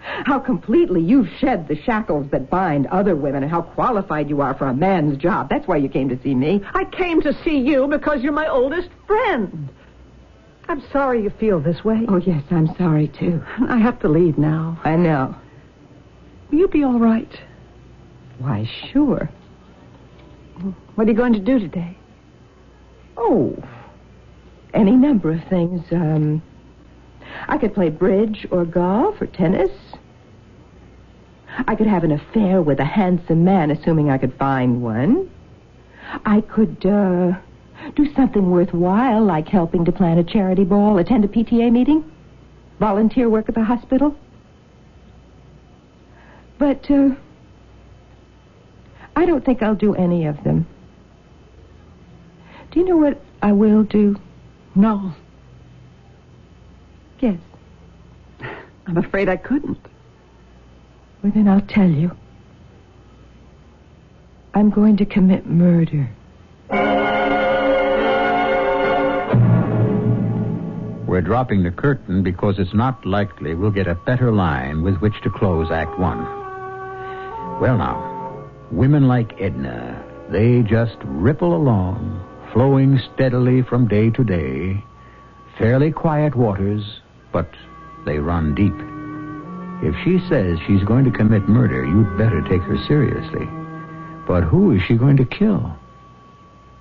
How 0.04 0.38
completely 0.38 1.00
you've 1.00 1.28
shed 1.38 1.66
the 1.66 1.80
shackles 1.82 2.30
that 2.30 2.50
bind 2.50 2.86
other 2.88 3.16
women, 3.16 3.42
and 3.42 3.50
how 3.50 3.62
qualified 3.62 4.28
you 4.28 4.40
are 4.42 4.54
for 4.54 4.66
a 4.66 4.74
man's 4.74 5.16
job. 5.16 5.48
That's 5.48 5.66
why 5.66 5.76
you 5.76 5.88
came 5.88 6.08
to 6.10 6.22
see 6.22 6.34
me. 6.34 6.62
I 6.74 6.84
came 6.84 7.22
to 7.22 7.32
see 7.42 7.58
you 7.58 7.88
because 7.88 8.22
you're 8.22 8.32
my 8.32 8.48
oldest 8.48 8.90
friend. 9.06 9.68
I'm 10.68 10.82
sorry 10.92 11.22
you 11.22 11.30
feel 11.30 11.60
this 11.60 11.84
way. 11.84 12.04
Oh, 12.08 12.18
yes, 12.18 12.42
I'm 12.50 12.74
sorry, 12.76 13.08
too. 13.08 13.42
I 13.68 13.78
have 13.78 13.98
to 14.00 14.08
leave 14.08 14.38
now. 14.38 14.78
I 14.84 14.96
know. 14.96 15.34
Will 16.50 16.58
you 16.58 16.68
be 16.68 16.84
all 16.84 16.98
right? 16.98 17.32
Why, 18.38 18.68
sure. 18.92 19.28
What 20.94 21.06
are 21.06 21.10
you 21.10 21.16
going 21.16 21.34
to 21.34 21.40
do 21.40 21.58
today? 21.58 21.96
Oh, 23.16 23.56
any 24.72 24.92
number 24.92 25.32
of 25.32 25.42
things. 25.48 25.80
Um, 25.92 26.42
I 27.48 27.58
could 27.58 27.74
play 27.74 27.90
bridge 27.90 28.46
or 28.50 28.64
golf 28.64 29.20
or 29.20 29.26
tennis. 29.26 29.70
I 31.66 31.74
could 31.74 31.86
have 31.86 32.04
an 32.04 32.12
affair 32.12 32.60
with 32.62 32.80
a 32.80 32.84
handsome 32.84 33.44
man, 33.44 33.70
assuming 33.70 34.10
I 34.10 34.18
could 34.18 34.34
find 34.34 34.82
one. 34.82 35.30
I 36.24 36.40
could 36.40 36.84
uh, 36.84 37.32
do 37.94 38.12
something 38.14 38.50
worthwhile, 38.50 39.24
like 39.24 39.48
helping 39.48 39.84
to 39.84 39.92
plan 39.92 40.18
a 40.18 40.24
charity 40.24 40.64
ball, 40.64 40.98
attend 40.98 41.24
a 41.24 41.28
PTA 41.28 41.70
meeting, 41.70 42.10
volunteer 42.80 43.28
work 43.28 43.48
at 43.48 43.54
the 43.54 43.64
hospital. 43.64 44.16
But 46.58 46.90
uh, 46.90 47.10
I 49.16 49.26
don't 49.26 49.44
think 49.44 49.62
I'll 49.62 49.74
do 49.74 49.94
any 49.94 50.26
of 50.26 50.42
them. 50.44 50.66
Do 52.70 52.80
you 52.80 52.86
know 52.86 52.96
what 52.96 53.20
I 53.42 53.52
will 53.52 53.84
do? 53.84 54.16
No. 54.74 55.14
Yes. 57.20 57.38
I'm 58.86 58.96
afraid 58.96 59.28
I 59.28 59.36
couldn't. 59.36 59.78
Well, 61.24 61.32
then 61.34 61.48
I'll 61.48 61.62
tell 61.62 61.88
you. 61.88 62.10
I'm 64.52 64.68
going 64.68 64.98
to 64.98 65.06
commit 65.06 65.46
murder. 65.46 66.10
We're 71.08 71.22
dropping 71.22 71.62
the 71.62 71.70
curtain 71.70 72.22
because 72.22 72.58
it's 72.58 72.74
not 72.74 73.06
likely 73.06 73.54
we'll 73.54 73.70
get 73.70 73.86
a 73.86 73.94
better 73.94 74.32
line 74.32 74.82
with 74.82 74.98
which 74.98 75.14
to 75.22 75.30
close 75.30 75.70
Act 75.70 75.98
One. 75.98 76.22
Well, 77.58 77.78
now, 77.78 78.50
women 78.70 79.08
like 79.08 79.40
Edna, 79.40 80.04
they 80.30 80.60
just 80.60 80.98
ripple 81.04 81.56
along, 81.56 82.22
flowing 82.52 83.00
steadily 83.14 83.62
from 83.62 83.88
day 83.88 84.10
to 84.10 84.24
day. 84.24 84.84
Fairly 85.56 85.90
quiet 85.90 86.34
waters, 86.34 87.00
but 87.32 87.48
they 88.04 88.18
run 88.18 88.54
deep. 88.54 88.74
If 89.84 89.94
she 90.02 90.18
says 90.30 90.58
she's 90.66 90.82
going 90.82 91.04
to 91.04 91.10
commit 91.10 91.46
murder, 91.46 91.84
you'd 91.84 92.16
better 92.16 92.40
take 92.48 92.62
her 92.62 92.78
seriously. 92.86 93.46
But 94.26 94.42
who 94.42 94.70
is 94.70 94.80
she 94.82 94.94
going 94.94 95.18
to 95.18 95.26
kill? 95.26 95.76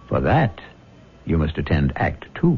For 0.07 0.21
that, 0.21 0.61
you 1.25 1.37
must 1.37 1.57
attend 1.57 1.91
Act 1.97 2.25
Two. 2.33 2.57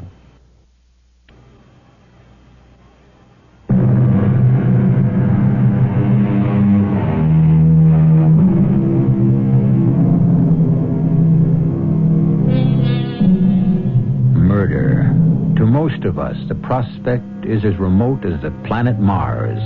Murder. 14.38 15.12
To 15.58 15.66
most 15.66 16.04
of 16.06 16.20
us, 16.20 16.38
the 16.48 16.54
prospect 16.54 17.46
is 17.46 17.66
as 17.66 17.76
remote 17.78 18.24
as 18.26 18.40
the 18.44 18.52
planet 18.68 19.00
Mars. 19.00 19.60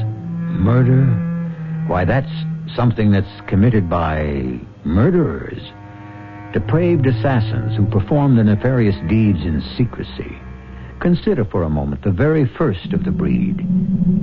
Murder? 0.59 1.05
Why, 1.87 2.05
that's 2.05 2.29
something 2.75 3.11
that's 3.11 3.41
committed 3.47 3.89
by 3.89 4.59
murderers. 4.83 5.61
Depraved 6.53 7.07
assassins 7.07 7.77
who 7.77 7.85
perform 7.85 8.35
their 8.35 8.43
nefarious 8.43 8.95
deeds 9.07 9.39
in 9.39 9.63
secrecy. 9.77 10.37
Consider 10.99 11.45
for 11.45 11.63
a 11.63 11.69
moment 11.69 12.03
the 12.03 12.11
very 12.11 12.45
first 12.45 12.91
of 12.91 13.05
the 13.05 13.11
breed, 13.11 13.57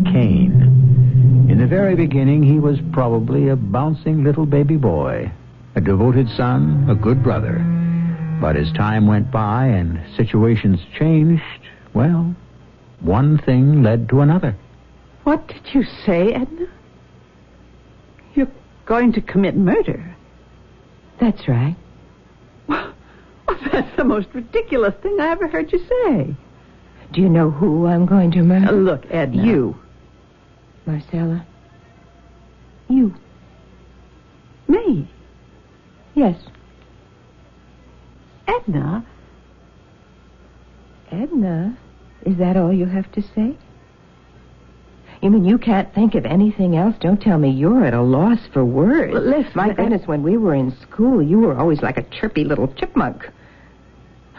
Cain. 0.05 1.46
In 1.49 1.59
the 1.59 1.66
very 1.66 1.94
beginning, 1.94 2.42
he 2.42 2.59
was 2.59 2.79
probably 2.92 3.49
a 3.49 3.57
bouncing 3.57 4.22
little 4.22 4.44
baby 4.44 4.77
boy, 4.77 5.33
a 5.75 5.81
devoted 5.81 6.29
son, 6.37 6.87
a 6.90 6.94
good 6.94 7.22
brother. 7.22 7.64
But 8.40 8.57
as 8.57 8.70
time 8.72 9.07
went 9.07 9.31
by 9.31 9.66
and 9.66 9.99
situations 10.16 10.81
changed, 10.99 11.42
well, 11.94 12.35
one 13.01 13.38
thing 13.38 13.83
led 13.83 14.09
to 14.11 14.20
another. 14.20 14.55
What 15.26 15.48
did 15.48 15.74
you 15.74 15.82
say, 15.82 16.32
Edna? 16.32 16.68
You're 18.36 18.46
going 18.84 19.12
to 19.14 19.20
commit 19.20 19.56
murder. 19.56 20.14
That's 21.20 21.48
right. 21.48 21.74
Well, 23.48 23.58
that's 23.72 23.96
the 23.96 24.04
most 24.04 24.28
ridiculous 24.34 24.94
thing 25.02 25.18
I 25.20 25.30
ever 25.30 25.46
heard 25.46 25.70
you 25.72 25.78
say. 25.78 26.34
Do 27.12 27.20
you 27.20 27.28
know 27.28 27.50
who 27.50 27.86
I'm 27.86 28.04
going 28.04 28.32
to 28.32 28.42
murder? 28.42 28.68
Uh, 28.68 28.72
look, 28.72 29.04
Edna. 29.08 29.44
You. 29.44 29.76
Marcella. 30.84 31.46
You. 32.88 33.14
Me? 34.66 35.08
Yes. 36.14 36.36
Edna? 38.48 39.06
Edna? 41.12 41.78
Is 42.24 42.36
that 42.38 42.56
all 42.56 42.72
you 42.72 42.86
have 42.86 43.10
to 43.12 43.22
say? 43.22 43.56
You 45.22 45.31
mean 45.31 45.44
you 45.44 45.59
can't 45.59 45.92
think 45.94 46.14
of 46.14 46.26
anything 46.26 46.76
else? 46.76 46.94
Don't 47.00 47.20
tell 47.20 47.38
me 47.38 47.50
you're 47.50 47.85
at 47.85 47.94
a 47.94 48.02
loss 48.02 48.38
for 48.52 48.64
words. 48.64 49.12
Well, 49.12 49.22
listen, 49.22 49.52
My 49.55 49.72
goodness, 49.72 50.07
when 50.07 50.22
we 50.22 50.37
were 50.37 50.55
in 50.55 50.76
school, 50.83 51.22
you 51.22 51.38
were 51.38 51.57
always 51.59 51.83
like 51.83 51.96
a 51.96 52.02
chirpy 52.02 52.44
little 52.44 52.68
chipmunk. 52.68 53.29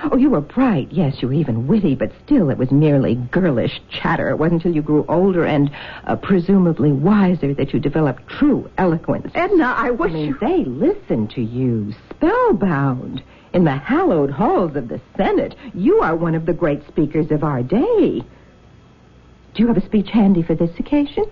Oh, 0.03 0.15
you 0.15 0.29
were 0.29 0.41
bright. 0.41 0.91
Yes, 0.91 1.21
you 1.21 1.29
were 1.29 1.33
even 1.33 1.65
witty, 1.65 1.95
but 1.95 2.11
still 2.23 2.51
it 2.51 2.57
was 2.59 2.69
merely 2.69 3.15
girlish 3.15 3.81
chatter. 3.89 4.29
It 4.29 4.37
wasn't 4.37 4.63
until 4.63 4.75
you 4.75 4.83
grew 4.83 5.03
older 5.09 5.43
and 5.43 5.71
uh, 6.05 6.15
presumably 6.17 6.91
wiser 6.91 7.55
that 7.55 7.73
you 7.73 7.79
developed 7.79 8.27
true 8.27 8.69
eloquence. 8.77 9.31
Edna, 9.33 9.73
I 9.75 9.89
wish 9.89 10.11
I 10.11 10.13
mean, 10.13 10.27
you... 10.27 10.37
they 10.39 10.63
listened 10.65 11.31
to 11.31 11.41
you, 11.41 11.95
spellbound. 12.11 13.23
In 13.53 13.63
the 13.63 13.75
hallowed 13.75 14.29
halls 14.29 14.75
of 14.75 14.87
the 14.87 15.01
Senate, 15.15 15.55
you 15.73 15.99
are 16.01 16.15
one 16.15 16.35
of 16.35 16.45
the 16.45 16.53
great 16.53 16.87
speakers 16.87 17.31
of 17.31 17.43
our 17.43 17.63
day. 17.63 18.21
Do 19.57 19.63
you 19.63 19.67
have 19.69 19.77
a 19.77 19.85
speech 19.85 20.09
handy 20.13 20.43
for 20.43 20.53
this 20.53 20.69
occasion? 20.77 21.25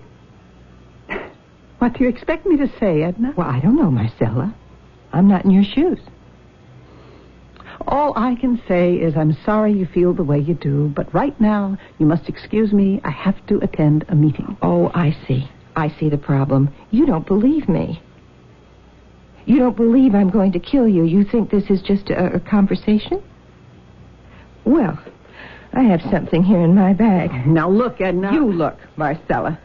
What 1.78 1.92
do 1.92 2.02
you 2.02 2.10
expect 2.10 2.44
me 2.44 2.56
to 2.56 2.66
say, 2.80 3.04
Edna? 3.04 3.32
Well, 3.36 3.46
I 3.46 3.60
don't 3.60 3.76
know, 3.76 3.88
Marcella. 3.88 4.52
I'm 5.12 5.28
not 5.28 5.44
in 5.44 5.52
your 5.52 5.62
shoes. 5.62 6.00
All 7.86 8.14
I 8.16 8.34
can 8.34 8.60
say 8.66 8.94
is 8.94 9.16
I'm 9.16 9.36
sorry 9.44 9.72
you 9.74 9.86
feel 9.86 10.12
the 10.12 10.24
way 10.24 10.40
you 10.40 10.54
do, 10.54 10.92
but 10.96 11.14
right 11.14 11.40
now 11.40 11.78
you 11.98 12.06
must 12.06 12.28
excuse 12.28 12.72
me. 12.72 13.00
I 13.04 13.12
have 13.12 13.46
to 13.46 13.58
attend 13.58 14.04
a 14.08 14.16
meeting. 14.16 14.56
Oh, 14.60 14.90
I 14.92 15.16
see. 15.28 15.48
I 15.76 15.94
see 16.00 16.08
the 16.08 16.18
problem. 16.18 16.74
You 16.90 17.06
don't 17.06 17.28
believe 17.28 17.68
me. 17.68 18.02
You 19.44 19.60
don't 19.60 19.76
believe 19.76 20.16
I'm 20.16 20.30
going 20.30 20.50
to 20.50 20.58
kill 20.58 20.88
you. 20.88 21.04
You 21.04 21.22
think 21.22 21.52
this 21.52 21.70
is 21.70 21.80
just 21.80 22.10
a, 22.10 22.34
a 22.34 22.40
conversation? 22.40 23.22
Well, 24.64 24.98
I 25.76 25.82
have 25.82 26.00
something 26.10 26.42
here 26.42 26.62
in 26.62 26.74
my 26.74 26.94
bag. 26.94 27.46
Now 27.46 27.68
look, 27.68 28.00
Edna. 28.00 28.32
You 28.32 28.50
look, 28.50 28.78
Marcella. 28.96 29.58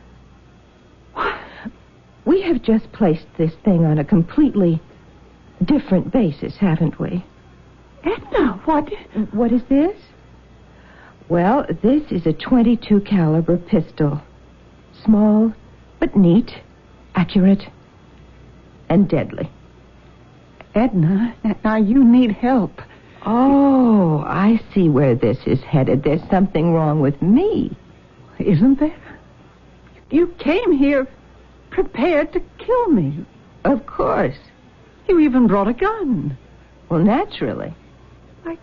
We 2.25 2.41
have 2.41 2.61
just 2.61 2.91
placed 2.91 3.27
this 3.37 3.53
thing 3.63 3.85
on 3.85 3.97
a 3.97 4.03
completely 4.03 4.81
different 5.63 6.11
basis, 6.11 6.57
haven't 6.57 6.99
we? 6.99 7.23
Edna, 8.03 8.59
what? 8.65 8.91
What 9.31 9.53
is 9.53 9.61
this? 9.69 9.95
Well, 11.29 11.65
this 11.81 12.11
is 12.11 12.25
a 12.25 12.33
22 12.33 12.99
caliber 13.01 13.57
pistol. 13.57 14.21
Small, 15.05 15.53
but 16.01 16.17
neat, 16.17 16.51
accurate, 17.15 17.63
and 18.89 19.07
deadly. 19.07 19.49
Edna, 20.75 21.33
now 21.63 21.77
you 21.77 22.03
need 22.03 22.31
help. 22.31 22.81
Oh, 23.23 24.23
I 24.25 24.59
see 24.73 24.89
where 24.89 25.15
this 25.15 25.37
is 25.45 25.61
headed. 25.61 26.03
There's 26.03 26.27
something 26.29 26.73
wrong 26.73 26.99
with 27.01 27.21
me. 27.21 27.75
Isn't 28.39 28.79
there? 28.79 28.95
You 30.09 30.27
came 30.39 30.71
here 30.71 31.07
prepared 31.69 32.33
to 32.33 32.41
kill 32.57 32.87
me. 32.87 33.25
Of 33.63 33.85
course. 33.85 34.37
You 35.07 35.19
even 35.19 35.47
brought 35.47 35.67
a 35.67 35.73
gun. 35.73 36.37
Well, 36.89 36.99
naturally. 36.99 37.73
I, 38.45 38.57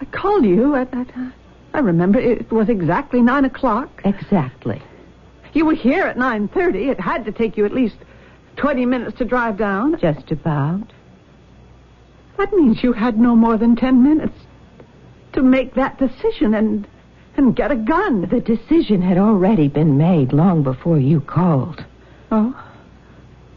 I 0.00 0.04
called 0.06 0.44
you 0.44 0.74
at, 0.76 0.92
that 0.92 1.08
time. 1.08 1.34
I 1.74 1.80
remember 1.80 2.20
it 2.20 2.50
was 2.52 2.68
exactly 2.68 3.20
nine 3.20 3.44
o'clock. 3.44 4.00
Exactly. 4.04 4.80
You 5.52 5.66
were 5.66 5.74
here 5.74 6.04
at 6.04 6.16
nine 6.16 6.48
thirty. 6.48 6.88
It 6.88 7.00
had 7.00 7.24
to 7.24 7.32
take 7.32 7.56
you 7.56 7.64
at 7.64 7.74
least 7.74 7.96
twenty 8.56 8.86
minutes 8.86 9.18
to 9.18 9.24
drive 9.24 9.56
down. 9.56 9.98
Just 9.98 10.30
about. 10.30 10.92
That 12.36 12.52
means 12.52 12.82
you 12.82 12.92
had 12.92 13.18
no 13.18 13.36
more 13.36 13.56
than 13.56 13.76
ten 13.76 14.02
minutes 14.02 14.36
to 15.32 15.42
make 15.42 15.74
that 15.74 15.98
decision 15.98 16.54
and 16.54 16.86
and 17.36 17.56
get 17.56 17.72
a 17.72 17.76
gun. 17.76 18.22
The 18.28 18.40
decision 18.40 19.02
had 19.02 19.18
already 19.18 19.66
been 19.68 19.98
made 19.98 20.32
long 20.32 20.62
before 20.62 20.98
you 20.98 21.20
called. 21.20 21.84
Oh, 22.30 22.54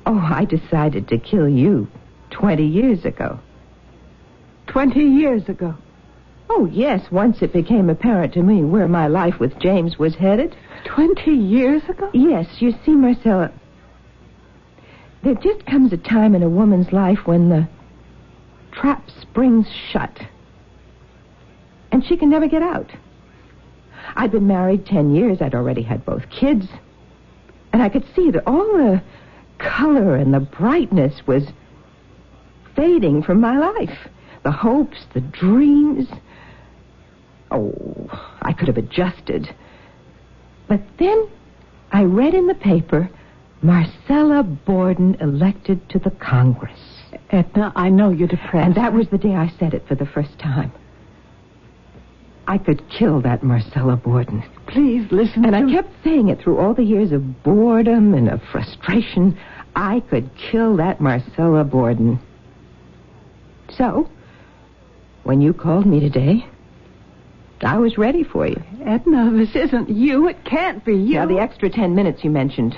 Oh, 0.06 0.18
I 0.20 0.46
decided 0.46 1.08
to 1.10 1.18
kill 1.20 1.50
you 1.50 1.88
20 2.32 2.66
years 2.66 3.04
ago. 3.06 3.40
twenty 4.68 5.04
years 5.04 5.48
ago. 5.50 5.76
Oh, 6.50 6.66
yes, 6.72 7.12
once 7.12 7.42
it 7.42 7.52
became 7.54 7.90
apparent 7.90 8.34
to 8.34 8.42
me 8.42 8.64
where 8.64 8.88
my 8.88 9.08
life 9.08 9.38
with 9.40 9.60
James 9.60 10.00
was 10.00 10.16
headed. 10.16 10.56
Twenty 10.86 11.34
years 11.34 11.84
ago? 11.90 12.10
Yes, 12.14 12.48
you 12.62 12.74
see, 12.86 12.92
Marcella, 12.96 13.52
there 15.24 15.36
just 15.36 15.66
comes 15.66 15.92
a 15.94 15.98
time 15.98 16.36
in 16.36 16.42
a 16.44 16.50
woman's 16.50 16.92
life 16.94 17.20
when 17.26 17.50
the 17.50 17.68
trap 18.80 19.10
springs 19.22 19.68
shut. 19.92 20.20
And 21.92 22.06
she 22.06 22.18
can 22.18 22.30
never 22.30 22.48
get 22.48 22.62
out. 22.62 22.92
I'd 24.16 24.32
been 24.32 24.48
married 24.48 24.86
ten 24.86 25.14
years. 25.14 25.42
I'd 25.42 25.56
already 25.56 25.82
had 25.82 26.06
both 26.06 26.30
kids. 26.30 26.68
And 27.74 27.82
I 27.82 27.90
could 27.90 28.06
see 28.16 28.32
that 28.32 28.48
all 28.48 28.66
the 28.78 29.02
color 29.58 30.16
and 30.16 30.34
the 30.34 30.40
brightness 30.40 31.26
was 31.26 31.48
fading 32.76 33.24
from 33.24 33.42
my 33.42 33.58
life. 33.58 34.08
The 34.44 34.52
hopes, 34.52 34.98
the 35.14 35.22
dreams. 35.22 36.08
Oh, 37.52 38.10
I 38.42 38.54
could 38.54 38.68
have 38.68 38.78
adjusted. 38.78 39.54
But 40.68 40.82
then 40.98 41.28
I 41.92 42.04
read 42.04 42.34
in 42.34 42.48
the 42.48 42.54
paper 42.54 43.10
Marcella 43.62 44.44
Borden 44.44 45.16
elected 45.20 45.90
to 45.90 46.00
the 46.00 46.12
Congress. 46.12 46.80
Edna, 47.30 47.72
I 47.76 47.90
know 47.90 48.10
you're 48.12 48.28
depressed. 48.28 48.68
And 48.68 48.76
that 48.76 48.94
was 48.94 49.08
the 49.10 49.18
day 49.18 49.36
I 49.36 49.52
said 49.60 49.74
it 49.74 49.88
for 49.88 49.96
the 49.96 50.06
first 50.06 50.38
time. 50.40 50.72
I 52.48 52.58
could 52.58 52.82
kill 52.90 53.22
that 53.22 53.44
Marcella 53.44 53.98
Borden. 53.98 54.42
Please 54.68 55.06
listen 55.12 55.46
And 55.46 55.56
I 55.56 55.70
kept 55.70 55.90
saying 56.04 56.30
it 56.30 56.40
through 56.40 56.60
all 56.60 56.74
the 56.74 56.84
years 56.84 57.12
of 57.12 57.44
boredom 57.44 58.14
and 58.14 58.30
of 58.30 58.42
frustration. 58.52 59.38
I 59.76 60.00
could 60.10 60.30
kill 60.38 60.78
that 60.78 61.02
Marcella 61.02 61.66
Borden. 61.66 62.20
So, 63.70 64.10
when 65.24 65.42
you 65.42 65.54
called 65.54 65.86
me 65.86 66.00
today, 66.00 66.48
I 67.62 67.78
was 67.78 67.98
ready 67.98 68.24
for 68.24 68.48
you. 68.48 68.62
Edna, 68.86 69.32
this 69.32 69.56
isn't 69.56 69.90
you. 69.90 70.28
It 70.30 70.46
can't 70.46 70.86
be 70.86 70.96
you. 70.96 71.16
Now, 71.16 71.26
the 71.26 71.40
extra 71.40 71.70
ten 71.70 71.96
minutes 71.96 72.24
you 72.24 72.30
mentioned, 72.30 72.78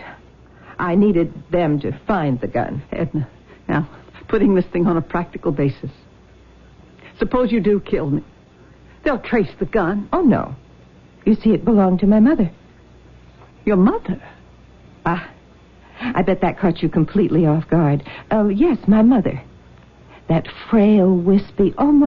I 0.80 0.95
needed 0.95 1.32
them 1.52 1.80
to 1.82 1.91
find 2.08 2.41
the 2.41 2.47
gun. 2.47 2.82
Edna, 2.91 3.30
now, 3.67 3.88
putting 4.29 4.55
this 4.55 4.65
thing 4.71 4.87
on 4.87 4.95
a 4.95 5.01
practical 5.01 5.51
basis. 5.51 5.91
Suppose 7.17 7.51
you 7.51 7.59
do 7.59 7.81
kill 7.81 8.09
me. 8.09 8.23
They'll 9.03 9.19
trace 9.19 9.51
the 9.59 9.65
gun. 9.65 10.07
Oh, 10.13 10.21
no. 10.21 10.55
You 11.25 11.35
see, 11.35 11.51
it 11.51 11.65
belonged 11.65 11.99
to 11.99 12.07
my 12.07 12.19
mother. 12.19 12.49
Your 13.65 13.75
mother. 13.75 14.21
Ah, 15.05 15.29
I 15.99 16.21
bet 16.21 16.41
that 16.41 16.59
caught 16.59 16.81
you 16.81 16.89
completely 16.89 17.45
off 17.45 17.67
guard. 17.69 18.07
Oh, 18.31 18.47
yes, 18.49 18.77
my 18.87 19.01
mother. 19.01 19.41
That 20.29 20.47
frail, 20.69 21.13
wispy, 21.13 21.73
almost. 21.77 22.07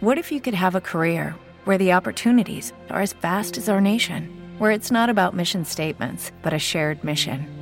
What 0.00 0.18
if 0.18 0.30
you 0.30 0.40
could 0.40 0.54
have 0.54 0.74
a 0.74 0.80
career 0.80 1.34
where 1.64 1.78
the 1.78 1.92
opportunities 1.92 2.72
are 2.90 3.00
as 3.00 3.12
vast 3.14 3.56
as 3.56 3.68
our 3.68 3.80
nation, 3.80 4.54
where 4.58 4.70
it's 4.70 4.90
not 4.90 5.08
about 5.08 5.34
mission 5.34 5.64
statements, 5.64 6.30
but 6.42 6.52
a 6.52 6.58
shared 6.58 7.02
mission? 7.02 7.61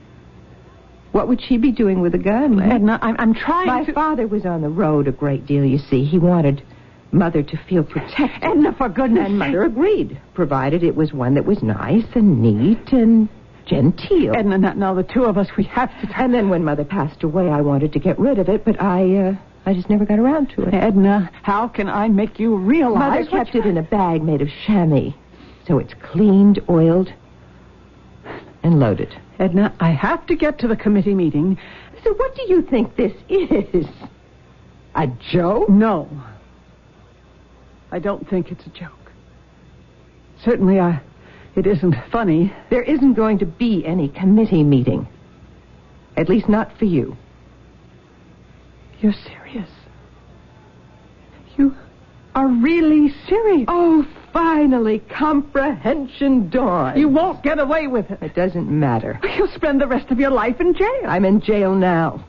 What 1.11 1.27
would 1.27 1.41
she 1.41 1.57
be 1.57 1.71
doing 1.71 2.01
with 2.01 2.15
a 2.15 2.17
gun? 2.17 2.61
Edna, 2.61 2.97
I'm, 3.01 3.15
I'm 3.19 3.33
trying 3.33 3.67
My 3.67 3.83
to... 3.83 3.93
father 3.93 4.27
was 4.27 4.45
on 4.45 4.61
the 4.61 4.69
road 4.69 5.07
a 5.07 5.11
great 5.11 5.45
deal, 5.45 5.65
you 5.65 5.77
see. 5.77 6.05
He 6.05 6.17
wanted 6.17 6.63
Mother 7.11 7.43
to 7.43 7.57
feel 7.67 7.83
protected. 7.83 8.43
Edna, 8.43 8.73
for 8.77 8.87
goodness 8.87 9.27
And 9.27 9.37
Mother 9.37 9.63
agreed, 9.63 10.19
provided 10.33 10.83
it 10.83 10.95
was 10.95 11.11
one 11.11 11.33
that 11.35 11.45
was 11.45 11.61
nice 11.61 12.05
and 12.15 12.41
neat 12.41 12.93
and 12.93 13.27
genteel. 13.65 14.33
Edna, 14.35 14.57
now, 14.57 14.73
now 14.73 14.93
the 14.93 15.03
two 15.03 15.25
of 15.25 15.37
us, 15.37 15.49
we 15.57 15.65
have 15.65 15.89
to... 16.01 16.21
And 16.21 16.33
then 16.33 16.49
when 16.49 16.63
Mother 16.63 16.85
passed 16.85 17.23
away, 17.23 17.49
I 17.49 17.59
wanted 17.59 17.91
to 17.93 17.99
get 17.99 18.17
rid 18.17 18.39
of 18.39 18.47
it, 18.47 18.63
but 18.63 18.81
I, 18.81 19.15
uh, 19.15 19.35
I 19.65 19.73
just 19.73 19.89
never 19.89 20.05
got 20.05 20.17
around 20.19 20.51
to 20.51 20.63
it. 20.63 20.73
Edna, 20.73 21.29
how 21.43 21.67
can 21.67 21.89
I 21.89 22.07
make 22.07 22.39
you 22.39 22.55
realize... 22.55 23.25
Mother 23.29 23.43
kept 23.43 23.55
it 23.55 23.65
in 23.65 23.77
a 23.77 23.83
bag 23.83 24.23
made 24.23 24.41
of 24.41 24.47
chamois, 24.65 25.11
so 25.67 25.77
it's 25.77 25.93
cleaned, 26.01 26.61
oiled, 26.69 27.11
and 28.63 28.79
loaded. 28.79 29.13
Edna, 29.41 29.75
I 29.79 29.89
have 29.89 30.27
to 30.27 30.35
get 30.35 30.59
to 30.59 30.67
the 30.67 30.75
committee 30.75 31.15
meeting. 31.15 31.57
So 32.03 32.13
what 32.13 32.35
do 32.35 32.43
you 32.47 32.61
think 32.61 32.95
this 32.95 33.11
is? 33.27 33.87
A 34.93 35.07
joke? 35.31 35.67
No. 35.67 36.07
I 37.91 37.97
don't 37.97 38.29
think 38.29 38.51
it's 38.51 38.65
a 38.67 38.69
joke. 38.69 39.11
Certainly, 40.45 40.79
I, 40.79 41.01
it 41.55 41.65
isn't 41.65 41.95
funny. 42.11 42.53
There 42.69 42.83
isn't 42.83 43.13
going 43.13 43.39
to 43.39 43.45
be 43.47 43.83
any 43.85 44.09
committee 44.09 44.63
meeting. 44.63 45.07
At 46.15 46.29
least 46.29 46.47
not 46.47 46.77
for 46.77 46.85
you. 46.85 47.17
You're 48.99 49.13
serious. 49.13 49.69
You 51.57 51.75
are 52.35 52.47
really 52.47 53.11
serious. 53.27 53.65
Oh, 53.67 54.05
finally, 54.33 54.99
comprehension 54.99 56.49
dawn. 56.49 56.97
You 56.97 57.07
won't 57.09 57.43
get 57.43 57.59
away 57.59 57.87
with 57.87 58.09
it. 58.11 58.21
It 58.21 58.35
doesn't 58.35 58.69
matter. 58.69 59.19
You'll 59.35 59.51
spend 59.55 59.81
the 59.81 59.87
rest 59.87 60.11
of 60.11 60.19
your 60.19 60.31
life 60.31 60.59
in 60.59 60.73
jail. 60.73 61.03
I'm 61.05 61.25
in 61.25 61.41
jail 61.41 61.75
now. 61.75 62.25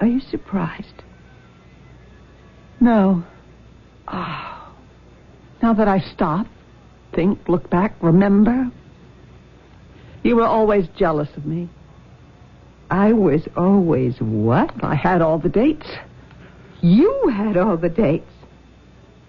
Are 0.00 0.06
you 0.06 0.20
surprised? 0.20 1.02
No. 2.80 3.22
Oh. 4.08 4.72
Now 5.62 5.74
that 5.74 5.86
I 5.86 6.00
stop, 6.00 6.46
think, 7.14 7.48
look 7.48 7.70
back, 7.70 7.94
remember, 8.00 8.70
you 10.24 10.36
were 10.36 10.46
always 10.46 10.88
jealous 10.96 11.28
of 11.36 11.46
me. 11.46 11.68
I 12.90 13.12
was 13.12 13.46
always 13.56 14.20
what? 14.20 14.72
I 14.82 14.96
had 14.96 15.22
all 15.22 15.38
the 15.38 15.48
dates. 15.48 15.86
You 16.80 17.32
had 17.32 17.56
all 17.56 17.76
the 17.76 17.88
dates. 17.88 18.31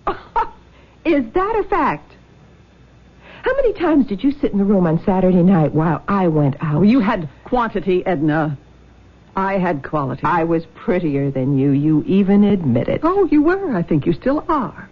Is 1.05 1.23
that 1.33 1.55
a 1.59 1.67
fact? 1.69 2.13
How 3.43 3.53
many 3.55 3.73
times 3.73 4.07
did 4.07 4.23
you 4.23 4.31
sit 4.31 4.53
in 4.53 4.57
the 4.57 4.63
room 4.63 4.87
on 4.87 5.03
Saturday 5.03 5.43
night 5.43 5.73
while 5.73 6.01
I 6.07 6.29
went 6.29 6.55
out? 6.61 6.75
Well, 6.75 6.85
you 6.85 7.01
had 7.01 7.27
quantity, 7.43 8.05
Edna. 8.05 8.57
I 9.35 9.57
had 9.57 9.83
quality. 9.83 10.21
I 10.23 10.43
was 10.43 10.65
prettier 10.75 11.29
than 11.29 11.57
you. 11.57 11.71
You 11.71 12.03
even 12.05 12.43
admit 12.43 12.87
it. 12.87 13.01
Oh, 13.03 13.25
you 13.25 13.41
were. 13.41 13.75
I 13.75 13.83
think 13.83 14.05
you 14.05 14.13
still 14.13 14.45
are. 14.47 14.89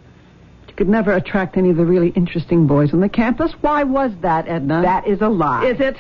You 0.68 0.74
could 0.74 0.90
never 0.90 1.14
attract 1.14 1.58
any 1.58 1.70
of 1.70 1.78
the 1.78 1.86
really 1.86 2.10
interesting 2.10 2.68
boys 2.68 2.94
on 2.94 3.00
the 3.00 3.10
campus. 3.10 3.52
Why 3.62 3.84
was 3.84 4.12
that, 4.22 4.48
Edna? 4.48 4.82
That 4.82 5.08
is 5.08 5.22
a 5.22 5.30
lie. 5.30 5.66
Is 5.68 5.80
it? 5.80 5.96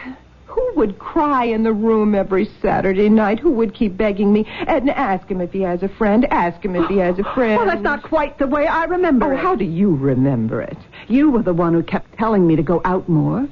Who 0.52 0.72
would 0.76 1.00
cry 1.00 1.46
in 1.46 1.64
the 1.64 1.72
room 1.74 2.14
every 2.14 2.50
Saturday 2.62 3.10
night? 3.10 3.40
Who 3.40 3.52
would 3.52 3.74
keep 3.74 3.96
begging 3.98 4.34
me? 4.34 4.46
And 4.68 4.90
ask 4.90 5.28
him 5.30 5.40
if 5.42 5.52
he 5.52 5.62
has 5.62 5.82
a 5.84 5.88
friend. 5.90 6.26
Ask 6.26 6.64
him 6.64 6.76
if 6.76 6.88
he 6.90 6.98
has 6.98 7.18
a 7.20 7.24
friend. 7.36 7.58
Well, 7.58 7.66
that's 7.66 7.82
not 7.82 8.04
quite 8.04 8.38
the 8.38 8.48
way 8.48 8.68
I 8.68 8.84
remember 8.86 9.28
Oh, 9.34 9.38
it. 9.38 9.40
how 9.40 9.56
do 9.56 9.64
you 9.66 9.96
remember 9.96 10.62
it? 10.62 10.78
You 11.08 11.30
were 11.32 11.42
the 11.44 11.54
one 11.54 11.74
who 11.74 11.84
kept 11.84 12.18
telling 12.18 12.46
me 12.46 12.56
to 12.58 12.64
go 12.64 12.82
out 12.86 13.08
more. 13.08 13.48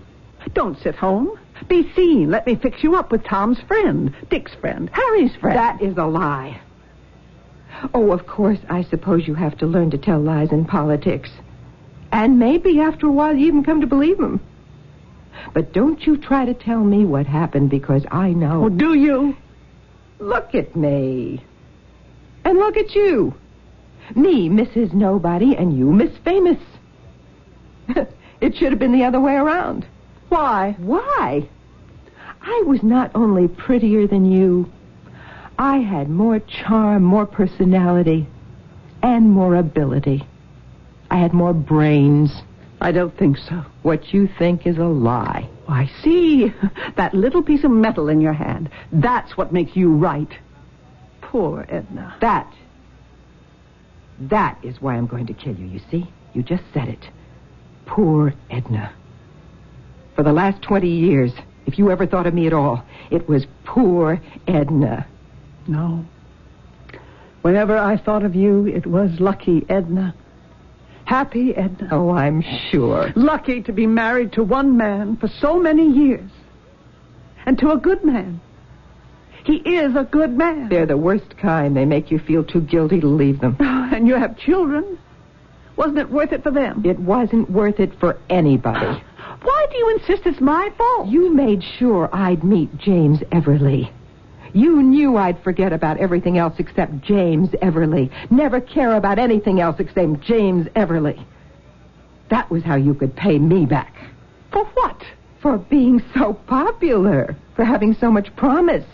Don't 0.53 0.77
sit 0.81 0.95
home. 0.95 1.37
Be 1.67 1.91
seen. 1.93 2.31
Let 2.31 2.45
me 2.47 2.55
fix 2.55 2.83
you 2.83 2.95
up 2.95 3.11
with 3.11 3.23
Tom's 3.23 3.59
friend, 3.61 4.13
Dick's 4.29 4.53
friend, 4.55 4.89
Harry's 4.93 5.35
friend. 5.35 5.57
That 5.57 5.81
is 5.81 5.97
a 5.97 6.05
lie. 6.05 6.59
Oh, 7.93 8.11
of 8.11 8.25
course, 8.27 8.59
I 8.69 8.83
suppose 8.83 9.27
you 9.27 9.35
have 9.35 9.57
to 9.59 9.65
learn 9.67 9.91
to 9.91 9.97
tell 9.97 10.19
lies 10.19 10.51
in 10.51 10.65
politics. 10.65 11.29
And 12.11 12.39
maybe 12.39 12.79
after 12.81 13.07
a 13.07 13.11
while 13.11 13.35
you 13.35 13.47
even 13.47 13.63
come 13.63 13.81
to 13.81 13.87
believe 13.87 14.17
them. 14.17 14.39
But 15.53 15.73
don't 15.73 16.05
you 16.05 16.17
try 16.17 16.45
to 16.45 16.53
tell 16.53 16.83
me 16.83 17.05
what 17.05 17.25
happened 17.25 17.69
because 17.69 18.05
I 18.11 18.31
know. 18.31 18.65
Oh, 18.65 18.69
do 18.69 18.93
you? 18.93 19.35
Look 20.19 20.53
at 20.55 20.75
me. 20.75 21.43
And 22.45 22.57
look 22.57 22.77
at 22.77 22.95
you. 22.95 23.33
Me, 24.15 24.49
Mrs. 24.49 24.93
Nobody, 24.93 25.55
and 25.55 25.77
you, 25.77 25.91
Miss 25.91 26.15
Famous. 26.23 26.59
it 28.41 28.55
should 28.55 28.71
have 28.71 28.79
been 28.79 28.91
the 28.91 29.03
other 29.03 29.19
way 29.19 29.35
around. 29.35 29.85
Why? 30.29 30.75
Why? 30.79 31.47
I 32.41 32.63
was 32.65 32.81
not 32.83 33.11
only 33.15 33.47
prettier 33.47 34.07
than 34.07 34.31
you, 34.31 34.71
I 35.57 35.77
had 35.77 36.09
more 36.09 36.39
charm, 36.39 37.03
more 37.03 37.25
personality, 37.25 38.27
and 39.03 39.29
more 39.31 39.55
ability. 39.55 40.25
I 41.11 41.17
had 41.17 41.33
more 41.33 41.53
brains. 41.53 42.31
I 42.81 42.91
don't 42.91 43.15
think 43.17 43.37
so. 43.37 43.65
What 43.83 44.13
you 44.13 44.29
think 44.39 44.65
is 44.65 44.77
a 44.77 44.85
lie. 44.85 45.49
Oh, 45.67 45.73
I 45.73 45.89
see. 46.03 46.53
That 46.95 47.13
little 47.13 47.41
piece 47.41 47.63
of 47.63 47.71
metal 47.71 48.09
in 48.09 48.19
your 48.19 48.33
hand. 48.33 48.69
That's 48.91 49.37
what 49.37 49.53
makes 49.53 49.75
you 49.75 49.91
right. 49.91 50.31
Poor 51.21 51.65
Edna. 51.69 52.15
That. 52.19 52.51
That 54.19 54.57
is 54.63 54.81
why 54.81 54.95
I'm 54.95 55.07
going 55.07 55.27
to 55.27 55.33
kill 55.33 55.55
you, 55.55 55.65
you 55.65 55.79
see? 55.89 56.09
You 56.33 56.43
just 56.43 56.63
said 56.73 56.89
it. 56.89 57.05
Poor 57.85 58.33
Edna. 58.49 58.93
For 60.15 60.23
the 60.23 60.33
last 60.33 60.61
20 60.61 60.89
years, 60.89 61.31
if 61.65 61.77
you 61.77 61.91
ever 61.91 62.05
thought 62.05 62.27
of 62.27 62.33
me 62.33 62.47
at 62.47 62.53
all, 62.53 62.83
it 63.11 63.29
was 63.29 63.45
poor 63.63 64.21
Edna. 64.47 65.07
No. 65.67 66.05
Whenever 67.41 67.77
I 67.77 67.95
thought 67.97 68.25
of 68.25 68.35
you, 68.35 68.67
it 68.67 68.85
was 68.85 69.11
lucky 69.19 69.65
Edna. 69.69 70.13
Happy 71.09 71.55
Edna. 71.55 71.89
Oh, 71.91 72.11
I'm 72.11 72.43
sure. 72.69 73.11
Lucky 73.15 73.63
to 73.63 73.73
be 73.73 73.87
married 73.87 74.31
to 74.33 74.43
one 74.43 74.77
man 74.77 75.17
for 75.17 75.27
so 75.27 75.59
many 75.59 75.89
years. 75.89 76.29
And 77.47 77.57
to 77.57 77.71
a 77.71 77.77
good 77.77 78.05
man. 78.05 78.39
He 79.43 79.55
is 79.55 79.95
a 79.95 80.03
good 80.03 80.37
man. 80.37 80.69
They're 80.69 80.85
the 80.85 80.97
worst 80.97 81.35
kind. 81.41 81.75
They 81.75 81.85
make 81.85 82.11
you 82.11 82.19
feel 82.19 82.43
too 82.43 82.61
guilty 82.61 82.99
to 82.99 83.07
leave 83.07 83.41
them. 83.41 83.57
Oh, 83.59 83.89
And 83.91 84.07
you 84.07 84.13
have 84.13 84.37
children. 84.37 84.99
Wasn't 85.77 85.97
it 85.97 86.11
worth 86.11 86.31
it 86.31 86.43
for 86.43 86.51
them? 86.51 86.83
It 86.85 86.99
wasn't 86.99 87.49
worth 87.49 87.79
it 87.79 87.99
for 87.99 88.19
anybody. 88.29 89.01
Why 89.41 89.65
do 89.71 89.77
you 89.77 89.97
insist 89.97 90.27
it's 90.27 90.39
my 90.39 90.69
fault? 90.77 91.07
You 91.07 91.33
made 91.33 91.63
sure 91.79 92.07
I'd 92.13 92.43
meet 92.43 92.77
James 92.77 93.21
Everly. 93.31 93.91
You 94.53 94.81
knew 94.81 95.17
I'd 95.17 95.41
forget 95.43 95.73
about 95.73 95.97
everything 95.97 96.37
else 96.37 96.55
except 96.57 97.01
James 97.01 97.49
Everly. 97.61 98.11
Never 98.31 98.59
care 98.59 98.95
about 98.95 99.19
anything 99.19 99.59
else 99.59 99.79
except 99.79 100.21
James 100.21 100.67
Everly. 100.75 101.23
That 102.29 102.49
was 102.49 102.63
how 102.63 102.75
you 102.75 102.93
could 102.93 103.15
pay 103.15 103.37
me 103.37 103.65
back. 103.65 103.93
For 104.51 104.65
what? 104.65 105.03
For 105.41 105.57
being 105.57 106.01
so 106.13 106.33
popular. 106.33 107.35
For 107.55 107.63
having 107.63 107.93
so 107.95 108.11
much 108.11 108.35
promise. 108.35 108.85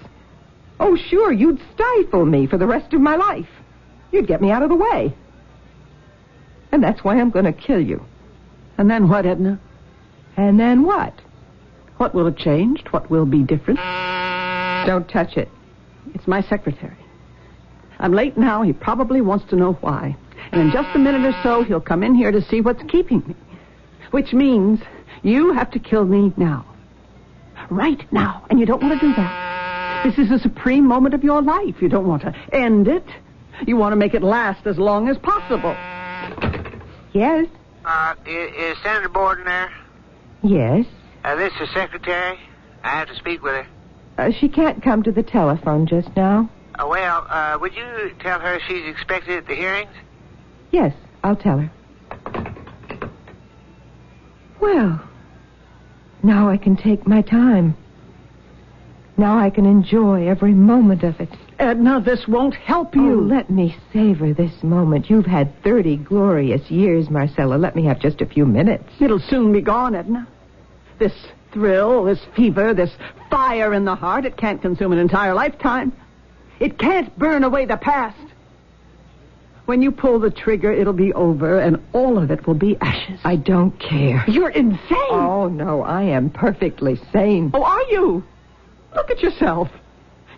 Oh, 0.80 0.98
sure, 0.98 1.32
you'd 1.32 1.62
stifle 1.74 2.26
me 2.26 2.48
for 2.48 2.58
the 2.58 2.68
rest 2.68 2.94
of 2.94 3.02
my 3.02 3.16
life. 3.16 3.48
You'd 4.12 4.28
get 4.28 4.42
me 4.42 4.52
out 4.52 4.64
of 4.64 4.70
the 4.70 4.76
way. 4.76 5.14
And 6.72 6.84
that's 6.84 7.04
why 7.04 7.20
I'm 7.20 7.30
going 7.30 7.46
to 7.46 7.54
kill 7.54 7.80
you. 7.80 8.04
And 8.78 8.90
then 8.90 9.08
what, 9.08 9.26
Edna? 9.26 9.60
And 10.36 10.60
then 10.60 10.84
what? 10.84 11.14
What 11.98 12.14
will 12.14 12.26
have 12.26 12.38
changed? 12.38 12.90
What 12.90 13.10
will 13.10 13.26
be 13.26 13.42
different? 13.42 13.80
Don't 14.86 15.10
touch 15.10 15.38
it. 15.38 15.50
It's 16.14 16.28
my 16.28 16.42
secretary. 16.42 16.96
I'm 18.00 18.14
late 18.14 18.38
now. 18.38 18.62
He 18.62 18.74
probably 18.74 19.22
wants 19.22 19.46
to 19.50 19.56
know 19.56 19.74
why. 19.74 20.16
And 20.52 20.62
in 20.62 20.72
just 20.72 20.90
a 20.96 21.00
minute 21.00 21.26
or 21.26 21.38
so, 21.42 21.64
he'll 21.64 21.82
come 21.82 22.04
in 22.04 22.14
here 22.14 22.32
to 22.32 22.42
see 22.42 22.62
what's 22.62 22.84
keeping 22.84 23.24
me. 23.28 23.36
Which 24.12 24.34
means 24.34 24.80
you 25.24 25.54
have 25.54 25.72
to 25.72 25.80
kill 25.80 26.06
me 26.06 26.34
now. 26.38 26.66
Right 27.70 28.12
now. 28.12 28.46
And 28.50 28.60
you 28.60 28.66
don't 28.66 28.82
want 28.82 29.00
to 29.00 29.08
do 29.08 29.14
that. 29.16 30.04
This 30.06 30.20
is 30.20 30.30
the 30.30 30.40
supreme 30.40 30.86
moment 30.86 31.16
of 31.16 31.24
your 31.24 31.42
life. 31.42 31.82
You 31.82 31.90
don't 31.90 32.08
want 32.08 32.22
to 32.24 32.36
end 32.54 32.88
it. 32.88 33.06
You 33.66 33.78
want 33.78 33.94
to 33.94 33.96
make 33.96 34.14
it 34.14 34.22
last 34.22 34.68
as 34.68 34.78
long 34.78 35.08
as 35.10 35.18
possible. 35.18 35.76
Yes? 37.14 37.48
Uh, 37.86 38.14
is, 38.26 38.54
is 38.56 38.78
Senator 38.84 39.10
Borden 39.10 39.46
there? 39.46 39.72
Yes. 40.44 40.86
Uh, 41.24 41.36
this 41.36 41.54
is 41.60 41.70
Secretary. 41.74 42.38
I 42.84 42.90
have 42.90 43.08
to 43.08 43.16
speak 43.16 43.42
with 43.42 43.54
her. 43.54 43.68
Uh, 44.18 44.32
she 44.32 44.48
can't 44.48 44.82
come 44.82 45.04
to 45.04 45.12
the 45.12 45.24
telephone 45.24 45.86
just 45.86 46.10
now. 46.16 46.50
Uh, 46.80 46.88
well, 46.88 47.26
uh, 47.30 47.58
would 47.60 47.76
you 47.76 48.12
tell 48.20 48.40
her 48.40 48.60
she's 48.68 48.86
expected 48.88 49.38
at 49.38 49.48
the 49.48 49.56
hearings? 49.56 49.92
Yes, 50.72 50.94
I'll 51.24 51.36
tell 51.36 51.58
her. 51.60 51.72
Well, 54.60 55.02
now 56.24 56.50
I 56.50 56.58
can 56.58 56.76
take 56.76 57.06
my 57.08 57.22
time. 57.22 57.76
Now 59.18 59.38
I 59.38 59.50
can 59.50 59.66
enjoy 59.66 60.28
every 60.28 60.54
moment 60.54 61.04
of 61.04 61.20
it. 61.22 61.30
Edna, 61.60 62.02
this 62.02 62.28
won't 62.28 62.56
help 62.56 62.96
Oh, 62.98 63.02
you. 63.02 63.22
let 63.22 63.50
me 63.50 63.78
savor 63.94 64.34
this 64.34 64.62
moment. 64.64 65.10
You've 65.10 65.26
had 65.26 65.62
30 65.64 65.98
glorious 65.98 66.70
years, 66.70 67.10
Marcella. 67.10 67.56
Let 67.56 67.76
me 67.78 67.86
have 67.86 68.00
just 68.00 68.20
a 68.22 68.26
few 68.26 68.46
minutes. 68.46 68.90
It'll 69.00 69.20
soon 69.20 69.54
be 69.54 69.62
gone, 69.62 69.96
Edna. 69.96 70.28
This 71.00 71.14
thrill, 71.56 72.04
this 72.04 72.20
fever, 72.36 72.74
this 72.74 72.92
fire 73.32 73.74
in 73.74 73.86
the 73.86 73.96
heart, 73.96 74.26
it 74.26 74.36
can't 74.36 74.62
consume 74.62 74.92
an 74.92 75.00
entire 75.00 75.34
lifetime. 75.34 75.94
It 76.60 76.78
can't 76.78 77.18
burn 77.18 77.44
away 77.46 77.66
the 77.66 77.78
past. 77.78 78.20
When 79.66 79.82
you 79.82 79.92
pull 79.92 80.20
the 80.20 80.30
trigger, 80.30 80.72
it'll 80.72 80.94
be 80.94 81.14
over, 81.14 81.60
and 81.60 81.82
all 81.94 82.20
of 82.20 82.30
it 82.30 82.46
will 82.46 82.54
be 82.54 82.78
ashes. 82.82 83.20
I 83.24 83.38
don't 83.38 83.72
care. 83.80 84.24
You're 84.28 84.50
insane. 84.50 84.78
Oh, 84.92 85.48
no, 85.48 85.82
I 85.82 86.04
am 86.04 86.30
perfectly 86.30 87.00
sane. 87.12 87.52
Oh, 87.54 87.64
are 87.64 87.84
you? 87.84 88.24
Look 88.94 89.10
at 89.10 89.24
yourself. 89.24 89.70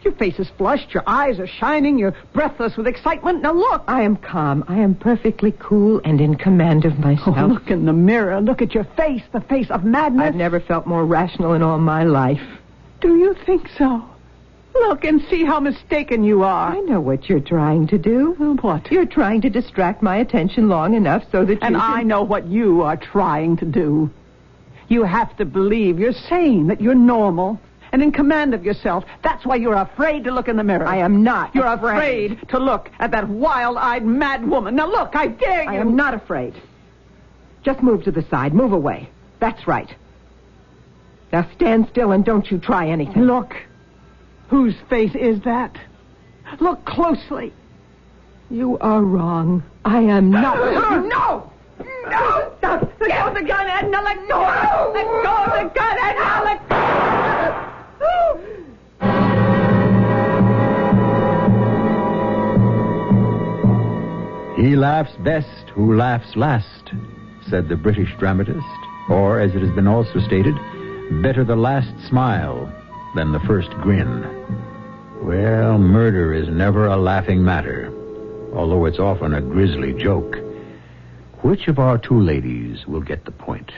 Your 0.08 0.16
face 0.16 0.40
is 0.40 0.48
flushed, 0.58 0.94
your 0.94 1.04
eyes 1.06 1.38
are 1.38 1.48
shining, 1.48 2.00
you're 2.00 2.16
breathless 2.32 2.78
with 2.78 2.88
excitement. 2.88 3.42
Now 3.42 3.52
look. 3.52 3.84
I 3.90 4.04
am 4.04 4.16
calm. 4.16 4.64
I 4.70 4.78
am 4.78 4.96
perfectly 4.96 5.54
cool 5.60 6.00
and 6.06 6.22
in 6.22 6.36
command 6.36 6.86
of 6.86 6.94
oh, 6.94 7.02
myself. 7.02 7.36
Oh, 7.38 7.46
look 7.48 7.68
in 7.70 7.86
the 7.86 7.92
mirror. 7.92 8.40
Look 8.40 8.62
at 8.62 8.74
your 8.74 8.86
face, 8.96 9.22
the 9.34 9.42
face 9.42 9.70
of 9.70 9.84
madness. 9.84 10.28
I've 10.28 10.36
never 10.36 10.62
felt 10.62 10.88
more 10.88 11.06
rational 11.06 11.56
in 11.56 11.62
all 11.62 11.78
my 11.78 12.06
life. 12.06 12.40
Do 13.02 13.18
you 13.18 13.36
think 13.46 13.68
so? 13.78 14.02
Look 14.74 15.04
and 15.04 15.22
see 15.30 15.44
how 15.44 15.60
mistaken 15.60 16.24
you 16.24 16.42
are. 16.44 16.72
I 16.72 16.80
know 16.80 17.02
what 17.02 17.28
you're 17.28 17.42
trying 17.42 17.88
to 17.88 17.98
do. 17.98 18.34
What? 18.62 18.90
You're 18.90 19.06
trying 19.06 19.42
to 19.42 19.50
distract 19.50 20.02
my 20.02 20.16
attention 20.16 20.70
long 20.70 20.94
enough 20.94 21.24
so 21.34 21.44
that 21.44 21.52
you 21.52 21.60
And 21.62 21.76
can... 21.76 21.82
I 21.84 22.04
know 22.04 22.24
what 22.24 22.48
you 22.48 22.82
are 22.84 22.96
trying 22.96 23.58
to 23.58 23.66
do. 23.66 24.10
You 24.88 25.04
have 25.04 25.36
to 25.36 25.44
believe 25.44 26.00
you're 26.00 26.14
sane, 26.14 26.68
that 26.68 26.80
you're 26.80 26.96
normal, 26.96 27.60
and 27.92 28.02
in 28.02 28.12
command 28.12 28.54
of 28.54 28.64
yourself. 28.66 29.06
That's 29.24 29.46
why 29.46 29.56
you're 29.56 29.76
afraid 29.76 30.24
to 30.26 30.32
look 30.32 30.48
in 30.48 30.58
the 30.58 30.64
mirror. 30.64 30.86
I 30.86 30.98
am 30.98 31.24
not 31.24 31.54
You're 31.56 31.66
afraid. 31.66 32.34
afraid 32.34 32.50
to 32.50 32.60
look 32.60 32.90
at 33.00 33.12
that 33.12 33.28
wild-eyed 33.28 34.06
mad 34.06 34.48
woman. 34.48 34.76
Now 34.76 34.88
look, 34.88 35.16
I 35.16 35.28
dare 35.28 35.64
you. 35.64 35.70
I 35.70 35.76
am 35.76 35.96
not 35.96 36.14
afraid. 36.14 36.54
Just 37.64 37.82
move 37.82 38.04
to 38.04 38.12
the 38.12 38.24
side. 38.30 38.54
Move 38.54 38.72
away. 38.74 39.10
That's 39.40 39.68
right. 39.68 39.94
Now 41.32 41.48
stand 41.56 41.88
still 41.90 42.12
and 42.12 42.24
don't 42.24 42.50
you 42.50 42.58
try 42.58 42.88
anything. 42.88 43.24
Look. 43.24 43.56
Whose 44.50 44.76
face 44.90 45.14
is 45.14 45.42
that? 45.42 45.78
Look 46.60 46.86
closely. 46.86 47.52
You 48.50 48.78
are 48.80 49.02
wrong. 49.02 49.64
I 49.84 50.00
am 50.00 50.32
not. 50.32 50.56
no! 51.08 51.52
No! 52.10 52.54
Stop! 52.60 52.92
Let 53.02 53.10
go 53.10 53.28
of 53.28 53.34
the 53.36 53.42
gun, 53.44 53.68
Edna! 53.68 54.02
Let 54.02 54.28
go! 54.30 54.92
Let 54.94 55.06
go 55.24 55.36
of 55.44 55.52
the 55.52 55.76
gun, 55.78 55.98
Edna! 56.02 56.42
Let 56.46 56.67
He 64.58 64.76
laughs 64.76 65.14
best 65.20 65.70
who 65.70 65.96
laughs 65.96 66.36
last, 66.36 66.92
said 67.48 67.70
the 67.70 67.76
British 67.76 68.10
dramatist. 68.18 68.66
Or, 69.08 69.40
as 69.40 69.54
it 69.54 69.62
has 69.62 69.70
been 69.76 69.88
also 69.88 70.20
stated, 70.20 70.56
better 71.22 71.44
the 71.44 71.56
last 71.56 71.94
smile 72.10 72.74
than 73.16 73.32
the 73.32 73.40
first 73.42 73.70
grin. 73.82 74.26
Well, 75.22 75.78
murder 75.78 76.34
is 76.34 76.50
never 76.50 76.88
a 76.88 76.98
laughing 76.98 77.44
matter, 77.44 77.94
although 78.56 78.86
it's 78.86 79.00
often 79.00 79.36
a 79.36 79.42
grisly 79.42 79.94
joke. 79.94 80.38
Which 81.44 81.68
of 81.68 81.78
our 81.78 82.00
two 82.00 82.20
ladies 82.20 82.88
will 82.88 83.02
get 83.02 83.26
the 83.26 83.32
point? 83.32 83.72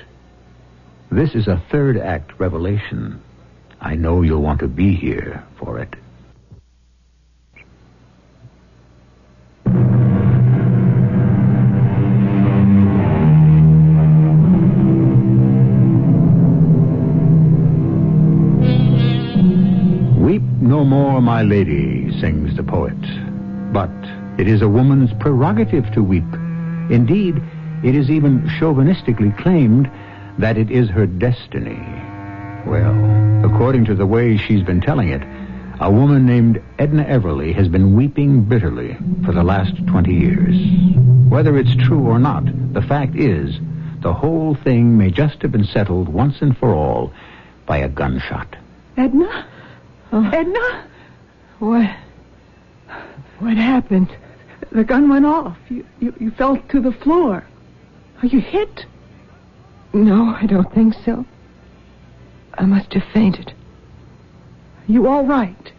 This 1.11 1.35
is 1.35 1.47
a 1.47 1.61
third 1.69 1.97
act 1.97 2.39
revelation. 2.39 3.21
I 3.81 3.95
know 3.95 4.21
you'll 4.21 4.41
want 4.41 4.61
to 4.61 4.67
be 4.69 4.95
here 4.95 5.43
for 5.57 5.77
it. 5.79 5.93
No 20.79 20.85
more, 20.85 21.19
my 21.19 21.41
lady, 21.41 22.09
sings 22.21 22.55
the 22.55 22.63
poet. 22.63 22.95
But 23.73 23.91
it 24.39 24.47
is 24.47 24.61
a 24.61 24.69
woman's 24.69 25.11
prerogative 25.19 25.91
to 25.91 26.01
weep. 26.01 26.31
Indeed, 26.89 27.35
it 27.83 27.95
is 27.95 28.09
even 28.09 28.43
chauvinistically 28.57 29.37
claimed 29.39 29.91
that 30.37 30.57
it 30.57 30.71
is 30.71 30.87
her 30.87 31.05
destiny. 31.05 31.81
Well, 32.65 32.95
according 33.45 33.85
to 33.85 33.95
the 33.95 34.05
way 34.05 34.37
she's 34.37 34.63
been 34.63 34.79
telling 34.79 35.09
it, 35.09 35.21
a 35.81 35.91
woman 35.91 36.25
named 36.25 36.63
Edna 36.77 37.03
Everly 37.03 37.53
has 37.55 37.67
been 37.67 37.97
weeping 37.97 38.45
bitterly 38.45 38.95
for 39.25 39.33
the 39.33 39.43
last 39.43 39.85
20 39.85 40.13
years. 40.13 40.55
Whether 41.29 41.57
it's 41.57 41.75
true 41.75 42.07
or 42.07 42.19
not, 42.19 42.45
the 42.73 42.81
fact 42.81 43.17
is, 43.17 43.59
the 43.99 44.13
whole 44.13 44.55
thing 44.55 44.97
may 44.97 45.11
just 45.11 45.41
have 45.41 45.51
been 45.51 45.65
settled 45.65 46.07
once 46.07 46.41
and 46.41 46.57
for 46.57 46.73
all 46.73 47.11
by 47.65 47.79
a 47.79 47.89
gunshot. 47.89 48.55
Edna? 48.95 49.45
Uh-huh. 50.11 50.29
Edna? 50.33 50.87
What? 51.59 51.89
What 53.39 53.57
happened? 53.57 54.15
The 54.71 54.83
gun 54.83 55.09
went 55.09 55.25
off. 55.25 55.57
You, 55.69 55.85
you, 55.99 56.13
you 56.19 56.31
fell 56.31 56.57
to 56.57 56.81
the 56.81 56.91
floor. 56.91 57.45
Are 58.21 58.27
you 58.27 58.39
hit? 58.39 58.85
No, 59.93 60.35
I 60.35 60.45
don't 60.45 60.71
think 60.73 60.93
so. 61.05 61.25
I 62.53 62.65
must 62.65 62.93
have 62.93 63.03
fainted. 63.13 63.53
Are 64.87 64.91
you 64.91 65.07
all 65.07 65.25
right? 65.25 65.71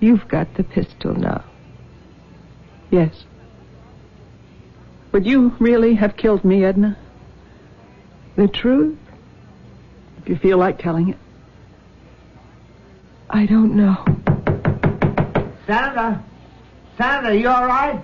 You've 0.00 0.28
got 0.28 0.54
the 0.54 0.64
pistol 0.64 1.14
now. 1.14 1.44
Yes. 2.90 3.24
Would 5.12 5.26
you 5.26 5.54
really 5.58 5.94
have 5.94 6.16
killed 6.16 6.44
me, 6.44 6.64
Edna? 6.64 6.98
The 8.36 8.48
truth? 8.48 8.98
If 10.18 10.28
you 10.28 10.36
feel 10.36 10.58
like 10.58 10.78
telling 10.78 11.10
it. 11.10 11.18
I 13.34 13.46
don't 13.46 13.74
know. 13.74 13.96
Senator? 15.66 16.22
Senator, 16.96 17.34
you 17.34 17.48
all 17.48 17.66
right? 17.66 18.00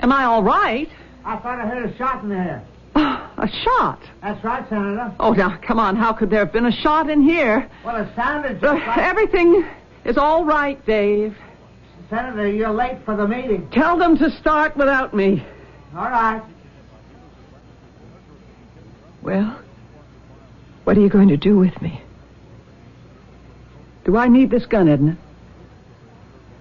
Am 0.00 0.10
I 0.10 0.24
all 0.24 0.42
right? 0.42 0.90
I 1.24 1.36
thought 1.36 1.60
I 1.60 1.66
heard 1.68 1.88
a 1.88 1.96
shot 1.96 2.24
in 2.24 2.28
there. 2.28 2.64
A 2.96 3.48
shot? 3.64 4.00
That's 4.20 4.42
right, 4.44 4.68
Senator. 4.68 5.14
Oh, 5.20 5.32
now, 5.32 5.56
come 5.58 5.78
on. 5.78 5.94
How 5.96 6.12
could 6.12 6.28
there 6.30 6.40
have 6.40 6.52
been 6.52 6.66
a 6.66 6.72
shot 6.72 7.08
in 7.08 7.22
here? 7.22 7.70
Well, 7.84 7.96
it 7.96 8.08
sounded 8.16 8.62
Uh, 8.64 8.74
like... 8.74 8.98
everything 8.98 9.64
is 10.04 10.16
all 10.18 10.44
right, 10.44 10.84
Dave. 10.86 11.36
Senator, 12.10 12.48
you're 12.48 12.70
late 12.70 12.98
for 13.04 13.16
the 13.16 13.26
meeting. 13.28 13.68
Tell 13.70 13.96
them 13.96 14.16
to 14.18 14.30
start 14.40 14.76
without 14.76 15.14
me. 15.14 15.44
All 15.96 16.04
right. 16.10 16.42
Well, 19.22 19.56
what 20.84 20.96
are 20.96 21.00
you 21.00 21.08
going 21.08 21.28
to 21.28 21.36
do 21.36 21.56
with 21.56 21.80
me? 21.80 22.00
Do 24.14 24.18
I 24.18 24.28
need 24.28 24.48
this 24.48 24.64
gun, 24.64 24.88
Edna? 24.88 25.18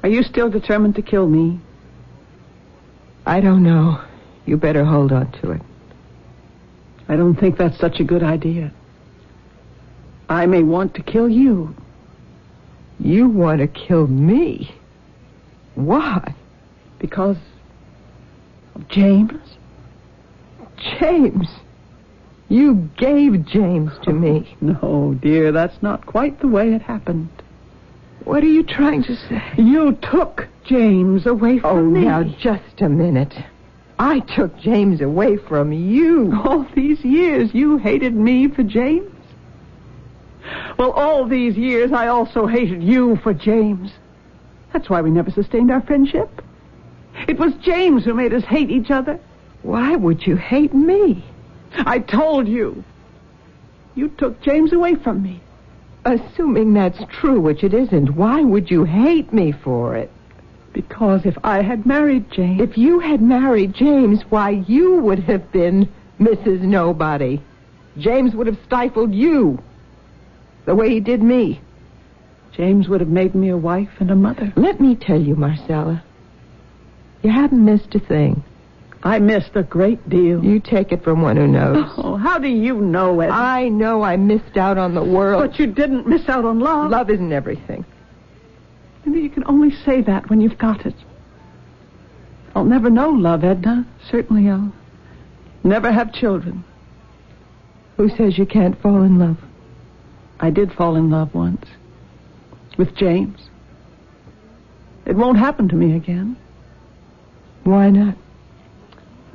Are 0.02 0.10
you 0.10 0.24
still 0.24 0.50
determined 0.50 0.96
to 0.96 1.04
kill 1.04 1.28
me? 1.28 1.60
I 3.28 3.42
don't 3.42 3.62
know. 3.62 4.04
You 4.48 4.58
better 4.58 4.84
hold 4.84 5.12
on 5.12 5.32
to 5.34 5.52
it. 5.52 5.62
I 7.08 7.16
don't 7.16 7.36
think 7.36 7.60
that's 7.60 7.78
such 7.78 8.00
a 8.00 8.04
good 8.04 8.24
idea. 8.24 8.74
I 10.28 10.48
may 10.48 10.64
want 10.64 10.96
to 10.96 11.04
kill 11.04 11.30
you. 11.30 11.76
You 13.00 13.30
want 13.30 13.60
to 13.60 13.68
kill 13.68 14.08
me? 14.08 14.74
Why? 15.76 16.34
Because 16.98 17.38
of 18.74 18.88
James? 18.88 19.40
James. 21.00 21.50
You 22.50 22.90
gave 22.98 23.46
James 23.46 23.92
to 24.06 24.12
me. 24.12 24.58
No, 24.60 25.16
dear, 25.22 25.52
that's 25.52 25.84
not 25.84 26.08
quite 26.08 26.40
the 26.40 26.48
way 26.48 26.74
it 26.74 26.82
happened. 26.82 27.43
What 28.26 28.44
are 28.44 28.48
you 28.48 28.64
trying 28.64 29.04
to 29.04 29.16
say? 29.16 29.42
You 29.58 29.94
took 30.02 30.48
James 30.66 31.26
away 31.26 31.60
from 31.60 31.70
Oh, 31.78 31.84
me. 31.84 32.02
now 32.06 32.24
just 32.24 32.82
a 32.82 32.90
minute. 32.90 33.34
I 34.00 34.20
took 34.20 34.58
James 34.60 35.02
away 35.02 35.38
from 35.38 35.72
you. 35.72 36.34
All 36.44 36.66
these 36.76 37.04
years 37.04 37.54
you 37.54 37.78
hated 37.78 38.14
me 38.16 38.48
for 38.48 38.64
James? 38.64 39.10
Well, 40.78 40.92
all 40.92 41.26
these 41.26 41.56
years 41.56 41.92
I 41.92 42.08
also 42.08 42.48
hated 42.48 42.82
you 42.84 43.18
for 43.18 43.34
James. 43.34 43.92
That's 44.72 44.90
why 44.90 45.02
we 45.02 45.12
never 45.12 45.32
sustained 45.32 45.70
our 45.72 45.82
friendship. 45.82 46.42
It 47.28 47.38
was 47.38 47.54
James 47.62 48.04
who 48.04 48.14
made 48.14 48.34
us 48.34 48.44
hate 48.44 48.72
each 48.72 48.90
other. 48.90 49.20
Why 49.62 49.96
would 49.96 50.26
you 50.26 50.36
hate 50.36 50.74
me? 50.74 51.24
I 51.76 52.00
told 52.00 52.48
you. 52.48 52.84
You 53.96 54.10
took 54.10 54.42
James 54.42 54.74
away 54.74 54.96
from 54.96 55.22
me. 55.22 55.40
Assuming 56.06 56.74
that's 56.74 57.02
true, 57.10 57.40
which 57.40 57.64
it 57.64 57.74
isn't, 57.74 58.16
why 58.16 58.42
would 58.42 58.70
you 58.70 58.84
hate 58.84 59.32
me 59.32 59.52
for 59.52 59.96
it? 59.96 60.12
Because 60.74 61.26
if 61.26 61.38
I 61.44 61.62
had 61.62 61.86
married 61.86 62.30
James. 62.32 62.62
If 62.62 62.78
you 62.78 63.00
had 63.00 63.22
married 63.22 63.74
James, 63.74 64.22
why, 64.30 64.64
you 64.68 64.98
would 64.98 65.20
have 65.20 65.52
been 65.52 65.88
Mrs. 66.20 66.62
Nobody. 66.62 67.42
James 67.98 68.36
would 68.36 68.48
have 68.48 68.58
stifled 68.66 69.14
you 69.14 69.62
the 70.66 70.76
way 70.76 70.90
he 70.90 71.00
did 71.00 71.22
me. 71.22 71.62
James 72.54 72.88
would 72.88 73.00
have 73.00 73.10
made 73.10 73.34
me 73.34 73.50
a 73.50 73.58
wife 73.58 73.90
and 74.00 74.12
a 74.12 74.16
mother. 74.16 74.52
Let 74.56 74.82
me 74.82 74.96
tell 74.96 75.20
you, 75.20 75.36
Marcella, 75.36 76.04
you 77.22 77.32
haven't 77.32 77.64
missed 77.64 77.96
a 77.96 78.00
thing. 78.00 78.44
I 79.06 79.20
missed 79.20 79.52
a 79.56 79.64
great 79.64 80.08
deal. 80.10 80.44
You 80.44 80.62
take 80.62 80.94
it 80.94 81.04
from 81.04 81.22
one 81.22 81.36
who 81.36 81.46
knows. 81.46 81.92
Oh, 81.98 82.16
how 82.16 82.40
do 82.40 82.48
you 82.48 82.80
know, 82.80 83.20
Ed? 83.20 83.30
I 83.32 83.68
know 83.68 84.02
I 84.02 84.16
missed 84.16 84.56
out 84.56 84.78
on 84.78 84.96
the 84.96 85.04
world. 85.04 85.44
But 85.44 85.60
you 85.60 85.68
didn't 85.68 86.08
miss 86.08 86.30
out 86.30 86.46
on 86.46 86.60
love. 86.60 86.90
Love 86.90 87.10
isn't 87.10 87.34
everything. 87.34 87.86
Maybe 89.06 89.20
you 89.20 89.30
can 89.30 89.44
only 89.46 89.76
say 89.76 90.02
that 90.04 90.30
when 90.30 90.40
you've 90.40 90.58
got 90.58 90.86
it. 90.86 90.96
I'll 92.56 92.64
never 92.64 92.90
know 92.90 93.10
love, 93.10 93.44
Edna. 93.44 93.86
Certainly 94.10 94.50
I'll 94.50 94.72
never 95.66 95.92
have 95.92 96.14
children. 96.14 96.64
Who 97.98 98.08
says 98.10 98.38
you 98.38 98.46
can't 98.46 98.82
fall 98.82 99.04
in 99.04 99.20
love? 99.20 99.38
I 100.40 100.50
did 100.50 100.72
fall 100.72 100.96
in 100.96 101.10
love 101.10 101.36
once. 101.36 101.66
With 102.78 102.96
James. 102.96 103.50
It 105.06 105.18
won't 105.18 105.38
happen 105.38 105.68
to 105.68 105.76
me 105.76 105.96
again. 105.98 106.38
Why 107.66 107.90
not? 107.90 108.16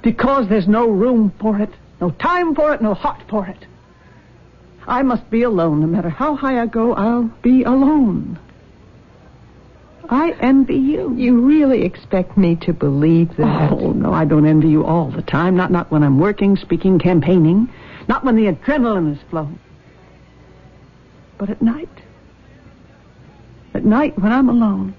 Because 0.02 0.48
there's 0.48 0.68
no 0.68 0.88
room 0.88 1.32
for 1.40 1.58
it, 1.58 1.70
no 2.00 2.10
time 2.10 2.54
for 2.54 2.72
it, 2.72 2.80
no 2.80 2.94
heart 2.94 3.22
for 3.28 3.46
it. 3.46 3.66
I 4.86 5.02
must 5.02 5.28
be 5.30 5.42
alone. 5.42 5.80
No 5.80 5.86
matter 5.86 6.08
how 6.08 6.34
high 6.34 6.62
I 6.62 6.66
go, 6.66 6.94
I'll 6.94 7.30
be 7.42 7.62
alone. 7.62 8.38
I 10.08 10.30
envy 10.40 10.76
you. 10.76 11.14
You 11.14 11.40
really 11.40 11.82
expect 11.84 12.38
me 12.38 12.56
to 12.62 12.72
believe 12.72 13.36
that? 13.36 13.72
Oh, 13.72 13.92
no, 13.92 14.12
I 14.14 14.24
don't 14.24 14.46
envy 14.46 14.68
you 14.68 14.86
all 14.86 15.10
the 15.10 15.20
time. 15.20 15.56
Not, 15.56 15.70
not 15.70 15.90
when 15.90 16.02
I'm 16.02 16.18
working, 16.18 16.56
speaking, 16.56 16.98
campaigning. 16.98 17.68
Not 18.08 18.24
when 18.24 18.36
the 18.36 18.50
adrenaline 18.50 19.12
is 19.12 19.18
flowing. 19.28 19.58
But 21.36 21.50
at 21.50 21.60
night. 21.60 21.90
At 23.74 23.84
night 23.84 24.18
when 24.18 24.32
I'm 24.32 24.48
alone. 24.48 24.94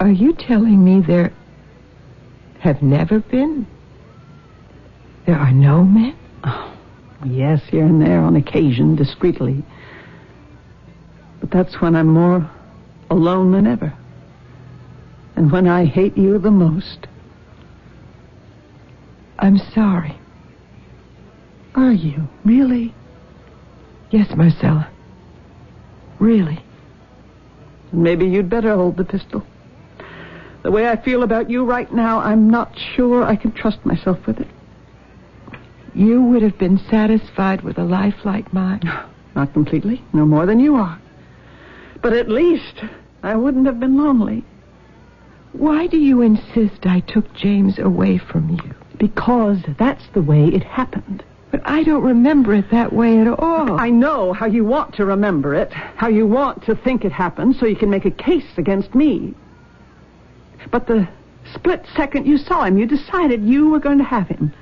Are 0.00 0.10
you 0.10 0.32
telling 0.32 0.84
me 0.84 1.00
there 1.06 1.32
have 2.60 2.82
never 2.82 3.20
been? 3.20 3.66
There 5.26 5.36
are 5.36 5.52
no 5.52 5.82
men? 5.82 6.16
Oh, 6.44 6.74
yes, 7.26 7.62
here 7.70 7.84
and 7.84 8.00
there 8.00 8.20
on 8.20 8.36
occasion, 8.36 8.96
discreetly. 8.96 9.64
But 11.40 11.50
that's 11.50 11.80
when 11.80 11.96
I'm 11.96 12.08
more 12.08 12.48
alone 13.10 13.52
than 13.52 13.66
ever. 13.66 13.92
And 15.36 15.50
when 15.50 15.66
I 15.66 15.86
hate 15.86 16.16
you 16.16 16.38
the 16.38 16.50
most. 16.50 17.06
I'm 19.38 19.58
sorry. 19.72 20.18
Are 21.74 21.92
you? 21.92 22.28
Really? 22.44 22.94
Yes, 24.10 24.34
Marcella. 24.36 24.90
Really. 26.18 26.62
Maybe 27.92 28.26
you'd 28.26 28.50
better 28.50 28.74
hold 28.74 28.98
the 28.98 29.04
pistol. 29.04 29.46
The 30.62 30.70
way 30.70 30.88
I 30.88 30.96
feel 30.96 31.22
about 31.22 31.48
you 31.48 31.64
right 31.64 31.90
now, 31.92 32.20
I'm 32.20 32.50
not 32.50 32.76
sure 32.94 33.24
I 33.24 33.36
can 33.36 33.52
trust 33.52 33.84
myself 33.86 34.26
with 34.26 34.40
it. 34.40 34.48
You 35.94 36.22
would 36.22 36.42
have 36.42 36.58
been 36.58 36.78
satisfied 36.90 37.62
with 37.62 37.78
a 37.78 37.84
life 37.84 38.24
like 38.24 38.52
mine. 38.52 38.82
Not 39.34 39.52
completely, 39.52 40.04
no 40.12 40.26
more 40.26 40.46
than 40.46 40.60
you 40.60 40.76
are. 40.76 40.98
But 42.02 42.12
at 42.12 42.28
least 42.28 42.84
I 43.22 43.36
wouldn't 43.36 43.66
have 43.66 43.80
been 43.80 43.96
lonely. 43.96 44.44
Why 45.52 45.86
do 45.86 45.96
you 45.96 46.20
insist 46.20 46.86
I 46.86 47.00
took 47.00 47.32
James 47.34 47.78
away 47.78 48.18
from 48.18 48.50
you? 48.50 48.74
Because 48.98 49.58
that's 49.78 50.06
the 50.08 50.22
way 50.22 50.44
it 50.44 50.62
happened. 50.62 51.24
But 51.50 51.62
I 51.64 51.82
don't 51.82 52.04
remember 52.04 52.54
it 52.54 52.70
that 52.70 52.92
way 52.92 53.18
at 53.18 53.26
all. 53.26 53.80
I 53.80 53.90
know 53.90 54.32
how 54.32 54.46
you 54.46 54.64
want 54.64 54.94
to 54.96 55.04
remember 55.04 55.54
it, 55.54 55.72
how 55.72 56.08
you 56.08 56.26
want 56.26 56.64
to 56.66 56.76
think 56.76 57.04
it 57.04 57.12
happened 57.12 57.56
so 57.56 57.66
you 57.66 57.74
can 57.76 57.90
make 57.90 58.04
a 58.04 58.10
case 58.10 58.46
against 58.56 58.94
me. 58.94 59.34
But 60.70 60.86
the 60.86 61.08
split 61.54 61.84
second 61.96 62.26
you 62.26 62.38
saw 62.38 62.64
him, 62.64 62.78
you 62.78 62.86
decided 62.86 63.44
you 63.44 63.70
were 63.70 63.80
going 63.80 63.98
to 63.98 64.04
have 64.04 64.28
him. 64.28 64.52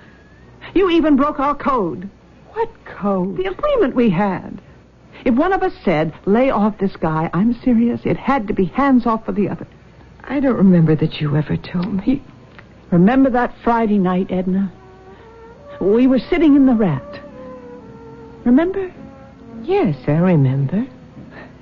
You 0.74 0.90
even 0.90 1.16
broke 1.16 1.40
our 1.40 1.54
code. 1.54 2.08
What 2.52 2.70
code? 2.84 3.36
The 3.36 3.50
agreement 3.50 3.94
we 3.94 4.10
had. 4.10 4.60
If 5.24 5.34
one 5.34 5.52
of 5.52 5.62
us 5.62 5.74
said, 5.84 6.14
lay 6.26 6.50
off 6.50 6.78
this 6.78 6.96
guy, 6.96 7.28
I'm 7.32 7.60
serious, 7.62 8.00
it 8.04 8.16
had 8.16 8.46
to 8.48 8.54
be 8.54 8.66
hands 8.66 9.06
off 9.06 9.24
for 9.24 9.32
the 9.32 9.48
other. 9.48 9.66
I 10.24 10.40
don't 10.40 10.56
remember 10.56 10.94
that 10.96 11.20
you 11.20 11.36
ever 11.36 11.56
told 11.56 12.06
me. 12.06 12.22
Remember 12.90 13.30
that 13.30 13.54
Friday 13.64 13.98
night, 13.98 14.30
Edna? 14.30 14.72
We 15.80 16.06
were 16.06 16.18
sitting 16.18 16.54
in 16.54 16.66
the 16.66 16.74
rat. 16.74 17.20
Remember? 18.44 18.92
Yes, 19.62 19.96
I 20.06 20.12
remember. 20.12 20.86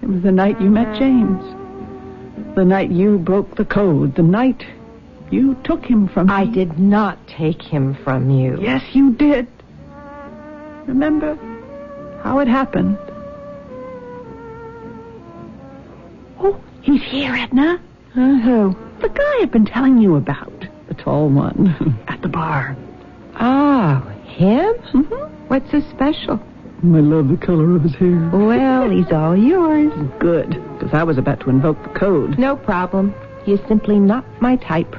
It 0.02 0.08
was 0.08 0.22
the 0.22 0.32
night 0.32 0.60
you 0.60 0.70
met 0.70 0.98
James. 0.98 1.55
The 2.54 2.64
night 2.64 2.90
you 2.90 3.18
broke 3.18 3.56
the 3.56 3.64
code. 3.64 4.14
The 4.14 4.22
night 4.22 4.64
you 5.30 5.54
took 5.64 5.84
him 5.84 6.08
from 6.08 6.28
me. 6.28 6.32
I 6.32 6.46
did 6.46 6.78
not 6.78 7.18
take 7.26 7.62
him 7.62 7.94
from 8.04 8.30
you. 8.30 8.58
Yes, 8.60 8.82
you 8.94 9.12
did. 9.12 9.46
Remember 10.86 11.34
how 12.22 12.38
it 12.38 12.48
happened? 12.48 12.98
Oh, 16.38 16.60
he's 16.82 17.02
here, 17.02 17.34
Edna. 17.34 17.80
Uh, 18.14 18.38
who? 18.38 18.76
The 19.00 19.08
guy 19.08 19.42
I've 19.42 19.50
been 19.52 19.66
telling 19.66 19.98
you 19.98 20.16
about. 20.16 20.52
The 20.88 20.94
tall 20.94 21.28
one. 21.28 21.98
At 22.08 22.22
the 22.22 22.28
bar. 22.28 22.76
Oh, 23.40 23.98
him? 24.24 24.74
Mm-hmm. 24.92 25.48
What's 25.48 25.70
so 25.70 25.80
special? 25.90 26.40
I 26.82 27.00
love 27.00 27.28
the 27.28 27.36
color 27.36 27.76
of 27.76 27.82
his 27.82 27.94
hair. 27.94 28.30
Well, 28.32 28.90
he's 28.90 29.10
all 29.10 29.36
yours. 29.36 29.92
Good, 30.18 30.50
because 30.78 30.92
I 30.92 31.02
was 31.02 31.18
about 31.18 31.40
to 31.40 31.50
invoke 31.50 31.82
the 31.82 31.98
code. 31.98 32.38
No 32.38 32.56
problem. 32.56 33.14
He 33.44 33.52
is 33.52 33.60
simply 33.66 33.98
not 33.98 34.24
my 34.40 34.56
type. 34.56 34.94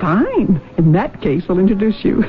Fine. 0.00 0.60
In 0.78 0.92
that 0.92 1.20
case, 1.20 1.44
I'll 1.48 1.58
introduce 1.58 2.04
you. 2.04 2.24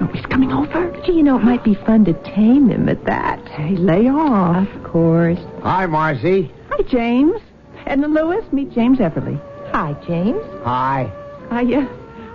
Oh, 0.00 0.06
he's 0.12 0.26
coming 0.26 0.50
over. 0.50 0.90
Gee, 1.04 1.12
you 1.12 1.22
know, 1.22 1.36
it 1.36 1.44
might 1.44 1.62
be 1.62 1.74
fun 1.74 2.04
to 2.06 2.14
tame 2.24 2.68
him 2.68 2.88
at 2.88 3.04
that. 3.04 3.46
Hey, 3.48 3.76
lay 3.76 4.08
off. 4.08 4.66
Of 4.74 4.84
course. 4.84 5.38
Hi, 5.62 5.86
Marcy. 5.86 6.50
Hi, 6.70 6.82
James. 6.82 7.40
Edna 7.86 8.08
Lewis, 8.08 8.44
meet 8.52 8.72
James 8.72 8.98
Everly. 8.98 9.40
Hi, 9.72 9.94
James. 10.06 10.42
Hi. 10.64 11.10
I, 11.50 11.62
uh, 11.74 11.86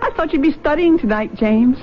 I 0.02 0.10
thought 0.16 0.32
you'd 0.32 0.42
be 0.42 0.52
studying 0.52 0.98
tonight, 0.98 1.34
James. 1.34 1.76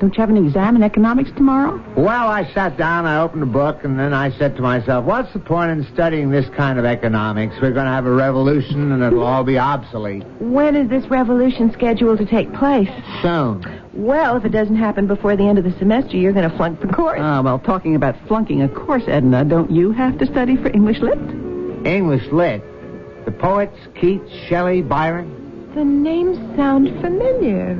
Don't 0.00 0.14
you 0.16 0.20
have 0.20 0.28
an 0.30 0.36
exam 0.44 0.74
in 0.76 0.82
economics 0.82 1.30
tomorrow? 1.36 1.82
Well, 1.96 2.28
I 2.28 2.52
sat 2.52 2.76
down, 2.76 3.06
I 3.06 3.20
opened 3.20 3.42
a 3.44 3.46
book, 3.46 3.84
and 3.84 3.98
then 3.98 4.12
I 4.12 4.36
said 4.38 4.56
to 4.56 4.62
myself, 4.62 5.04
what's 5.04 5.32
the 5.32 5.38
point 5.38 5.70
in 5.70 5.86
studying 5.94 6.30
this 6.30 6.48
kind 6.56 6.78
of 6.78 6.84
economics? 6.84 7.54
We're 7.62 7.72
going 7.72 7.86
to 7.86 7.92
have 7.92 8.04
a 8.04 8.12
revolution, 8.12 8.90
and 8.92 9.02
it'll 9.02 9.22
all 9.22 9.44
be 9.44 9.56
obsolete. 9.56 10.24
When 10.40 10.74
is 10.74 10.90
this 10.90 11.06
revolution 11.06 11.72
scheduled 11.72 12.18
to 12.18 12.26
take 12.26 12.52
place? 12.54 12.88
Soon. 13.22 13.64
Well, 13.94 14.36
if 14.36 14.44
it 14.44 14.48
doesn't 14.50 14.76
happen 14.76 15.06
before 15.06 15.36
the 15.36 15.44
end 15.46 15.58
of 15.58 15.64
the 15.64 15.72
semester, 15.78 16.16
you're 16.16 16.32
going 16.32 16.50
to 16.50 16.56
flunk 16.56 16.80
the 16.80 16.88
course. 16.88 17.20
Ah, 17.22 17.40
well, 17.40 17.60
talking 17.60 17.94
about 17.94 18.16
flunking 18.26 18.62
a 18.62 18.68
course, 18.68 19.04
Edna, 19.06 19.44
don't 19.44 19.70
you 19.70 19.92
have 19.92 20.18
to 20.18 20.26
study 20.26 20.56
for 20.56 20.68
English 20.70 20.98
Lit? 21.00 21.18
English 21.86 22.26
lit. 22.32 22.62
The 23.24 23.32
poets, 23.32 23.78
Keats, 23.94 24.30
Shelley, 24.48 24.82
Byron. 24.82 25.70
the 25.74 25.84
names 25.84 26.36
sound 26.56 26.88
familiar. 27.00 27.74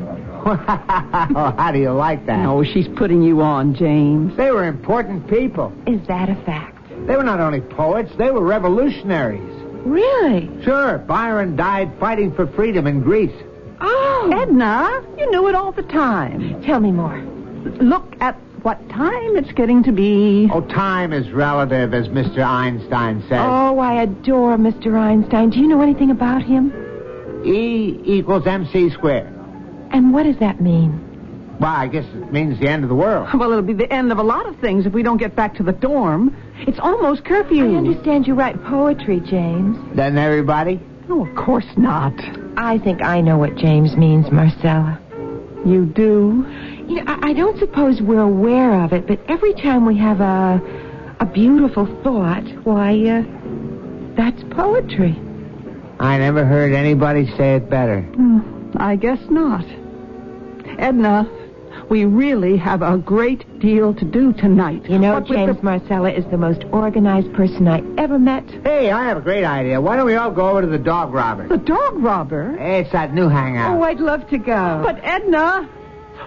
How 1.57 1.71
do 1.73 1.79
you 1.79 1.91
like 1.93 2.27
that? 2.27 2.43
No, 2.43 2.63
she's 2.63 2.89
putting 2.89 3.23
you 3.23 3.41
on, 3.41 3.75
James. 3.75 4.37
They 4.37 4.51
were 4.51 4.65
important 4.65 5.27
people. 5.29 5.73
Is 5.87 6.07
that 6.07 6.29
a 6.29 6.35
fact? 6.45 6.89
They 7.07 7.17
were 7.17 7.25
not 7.25 7.41
only 7.41 7.61
poets, 7.61 8.13
they 8.19 8.31
were 8.31 8.45
revolutionaries. 8.45 9.41
Really? 9.87 10.51
Sure, 10.63 10.99
Byron 10.99 11.57
died 11.57 11.93
fighting 11.99 12.35
for 12.35 12.47
freedom 12.47 12.87
in 12.87 13.01
Greece. 13.01 13.35
Oh. 13.81 14.31
Edna, 14.35 15.03
you 15.19 15.31
knew 15.31 15.49
it 15.49 15.55
all 15.55 15.73
the 15.73 15.83
time. 15.83 16.63
Tell 16.63 16.81
me 16.81 16.91
more. 16.91 17.19
Look 17.81 18.15
at 18.21 18.35
what 18.63 18.87
time 18.89 19.37
it's 19.37 19.53
getting 19.53 19.83
to 19.85 19.93
be. 19.93 20.49
Oh, 20.53 20.63
time 20.63 21.13
is 21.13 21.31
relative, 21.31 21.93
as 21.93 22.09
Mr. 22.09 22.43
Einstein 22.45 23.21
says. 23.29 23.41
Oh, 23.41 23.79
I 23.79 24.03
adore 24.03 24.57
Mr. 24.57 24.99
Einstein. 24.99 25.51
Do 25.51 25.59
you 25.59 25.69
know 25.69 25.83
anything 25.83 26.11
about 26.11 26.43
him? 26.43 26.73
E 27.45 28.01
equals 28.05 28.47
MC 28.47 28.91
squared. 28.91 29.34
And 29.95 30.13
what 30.13 30.25
does 30.25 30.37
that 30.41 30.61
mean? 30.61 31.57
Well, 31.61 31.71
I 31.71 31.87
guess 31.87 32.05
it 32.05 32.33
means 32.33 32.59
the 32.59 32.69
end 32.69 32.83
of 32.83 32.89
the 32.89 32.97
world. 32.97 33.29
Well, 33.33 33.53
it'll 33.53 33.63
be 33.63 33.75
the 33.75 33.91
end 33.93 34.11
of 34.11 34.19
a 34.19 34.23
lot 34.23 34.47
of 34.47 34.59
things 34.59 34.87
if 34.87 34.93
we 34.93 35.05
don't 35.05 35.19
get 35.19 35.37
back 35.37 35.55
to 35.55 35.63
the 35.63 35.73
dorm. 35.73 36.37
It's 36.67 36.81
almost 36.81 37.25
curfew. 37.25 37.73
I 37.73 37.77
understand 37.77 38.27
you 38.27 38.35
write 38.35 38.63
poetry, 38.65 39.21
James. 39.21 39.79
Doesn't 39.97 40.19
everybody? 40.19 40.81
Oh, 41.09 41.25
of 41.25 41.35
course 41.37 41.67
not. 41.77 42.13
I 42.57 42.79
think 42.79 43.03
I 43.03 43.21
know 43.21 43.39
what 43.39 43.55
James 43.57 43.97
means, 43.97 44.31
Marcella. 44.33 45.01
You 45.65 45.87
do? 45.87 46.45
You 46.89 46.97
know, 46.97 47.05
I, 47.07 47.31
I 47.31 47.33
don't 47.33 47.59
suppose 47.59 48.03
we're 48.03 48.21
aware 48.21 48.83
of 48.83 48.93
it, 48.93 49.07
but 49.07 49.21
every 49.29 49.55
time 49.55 49.87
we 49.87 49.97
have 49.99 50.21
a 50.21 50.61
a 51.21 51.27
beautiful 51.27 51.87
thought, 52.03 52.45
why, 52.65 52.93
uh, 53.07 53.23
that's 54.17 54.43
poetry. 54.55 55.17
I 56.01 56.19
never 56.19 56.45
heard 56.45 56.73
anybody 56.75 57.27
say 57.37 57.55
it 57.55 57.71
better. 57.71 58.03
Hmm, 58.03 58.73
I 58.77 58.97
guess 58.97 59.21
not. 59.31 59.65
Edna, 60.79 61.29
we 61.89 62.05
really 62.05 62.57
have 62.57 62.83
a 62.83 62.97
great 62.99 63.59
deal 63.59 63.95
to 63.95 64.05
do 64.05 64.33
tonight. 64.33 64.89
You 64.89 64.99
know, 64.99 65.15
What 65.15 65.27
James 65.27 65.57
the- 65.57 65.63
Marcella 65.63 66.11
is 66.11 66.25
the 66.27 66.39
most 66.39 66.65
organized 66.73 67.33
person 67.35 67.69
I 67.69 67.83
ever 67.99 68.19
met. 68.19 68.45
Hey, 68.65 68.91
I 68.91 69.05
have 69.05 69.17
a 69.19 69.21
great 69.21 69.45
idea. 69.45 69.81
Why 69.81 69.97
don't 69.97 70.07
we 70.07 70.15
all 70.17 70.31
go 70.31 70.49
over 70.51 70.61
to 70.63 70.67
the 70.67 70.79
dog 70.79 71.13
robber? 71.13 71.47
The 71.49 71.57
dog 71.59 71.95
robber? 72.03 72.57
Hey, 72.57 72.81
it's 72.81 72.93
that 72.93 73.13
new 73.15 73.29
hangout. 73.29 73.77
Oh, 73.77 73.83
I'd 73.83 74.01
love 74.01 74.29
to 74.31 74.39
go. 74.39 74.81
But 74.85 75.01
Edna, 75.03 75.69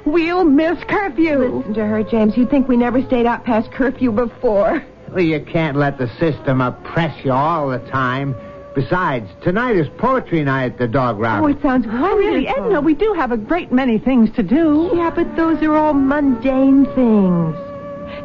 we'll 0.06 0.44
miss 0.44 0.84
curfew. 0.84 1.58
Listen 1.58 1.74
to 1.76 1.86
her, 1.86 2.04
James. 2.04 2.38
You'd 2.38 2.50
think 2.50 2.68
we 2.68 2.78
never 2.78 3.02
stayed 3.04 3.26
out 3.26 3.44
past 3.44 3.72
curfew 3.72 4.12
before. 4.12 4.84
Well, 5.10 5.22
you 5.22 5.40
can't 5.40 5.78
let 5.78 5.98
the 5.98 6.10
system 6.20 6.60
oppress 6.62 7.24
you 7.24 7.32
all 7.32 7.70
the 7.70 7.80
time. 7.80 8.36
Besides, 8.78 9.28
tonight 9.42 9.76
is 9.76 9.88
poetry 9.98 10.44
night 10.44 10.74
at 10.74 10.78
the 10.78 10.88
dog 10.88 11.18
round. 11.18 11.44
Oh, 11.44 11.48
it 11.48 11.60
sounds 11.64 11.88
wonderful. 11.88 12.10
Oh, 12.10 12.16
really, 12.16 12.48
Edna, 12.48 12.80
we 12.80 12.94
do 12.94 13.12
have 13.14 13.32
a 13.32 13.38
great 13.38 13.72
many 13.72 13.98
things 13.98 14.30
to 14.36 14.44
do. 14.44 14.92
Yeah, 14.94 15.10
but 15.10 15.36
those 15.36 15.64
are 15.64 15.76
all 15.76 15.94
mundane 15.94 16.86
things. 16.94 17.56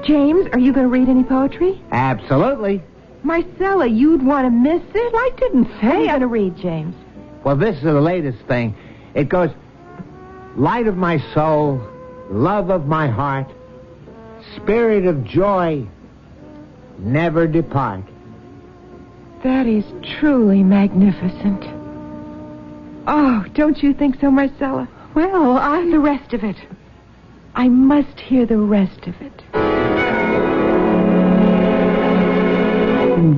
James, 0.04 0.46
are 0.52 0.58
you 0.58 0.74
going 0.74 0.84
to 0.84 0.90
read 0.90 1.08
any 1.08 1.24
poetry? 1.24 1.80
Absolutely. 1.90 2.82
Marcella, 3.22 3.86
you'd 3.86 4.22
want 4.22 4.44
to 4.44 4.50
miss 4.50 4.82
it. 4.94 5.14
I 5.16 5.30
didn't 5.38 5.64
What 5.64 5.84
are 5.84 5.90
say 5.90 6.02
you 6.02 6.08
I... 6.08 6.18
going 6.18 6.20
to 6.20 6.26
read, 6.26 6.56
James? 6.58 6.94
Well, 7.44 7.56
this 7.56 7.78
is 7.78 7.84
the 7.84 7.98
latest 7.98 8.40
thing. 8.46 8.74
It 9.14 9.30
goes, 9.30 9.48
light 10.56 10.86
of 10.86 10.98
my 10.98 11.16
soul, 11.32 11.80
love 12.28 12.68
of 12.68 12.86
my 12.86 13.08
heart, 13.08 13.50
spirit 14.56 15.06
of 15.06 15.24
joy, 15.24 15.86
never 16.98 17.46
depart. 17.46 18.04
That 19.42 19.66
is 19.66 19.84
truly 20.18 20.62
magnificent. 20.62 21.64
Oh, 23.08 23.44
don't 23.54 23.82
you 23.82 23.92
think 23.92 24.20
so, 24.20 24.30
Marcella? 24.30 24.88
Well, 25.14 25.58
I'm 25.58 25.90
The 25.90 25.98
rest 25.98 26.32
of 26.32 26.44
it. 26.44 26.56
I 27.54 27.68
must 27.68 28.20
hear 28.20 28.46
the 28.46 28.58
rest 28.58 29.06
of 29.06 29.14
it. 29.20 29.42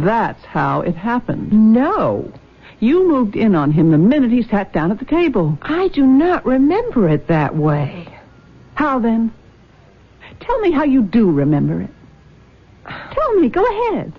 That's 0.05 0.45
how 0.45 0.83
it 0.83 0.95
happened. 0.95 1.53
No. 1.53 2.31
You 2.81 3.09
moved 3.09 3.35
in 3.35 3.55
on 3.55 3.73
him 3.73 3.91
the 3.91 3.99
minute 3.99 4.31
he 4.31 4.43
sat 4.43 4.73
down 4.73 4.93
at 4.93 4.99
the 4.99 5.05
table. 5.05 5.59
I 5.63 5.89
do 5.89 6.07
not 6.07 6.45
remember 6.45 7.09
it 7.09 7.29
that 7.29 7.57
way. 7.57 8.07
How 8.75 8.99
then? 8.99 9.33
Tell 10.41 10.61
me 10.61 10.71
how 10.71 10.85
you 10.85 11.03
do 11.03 11.31
remember 11.31 11.81
it. 11.81 11.91
Tell 12.87 13.35
me, 13.37 13.49
go 13.49 13.65
ahead. 13.65 14.13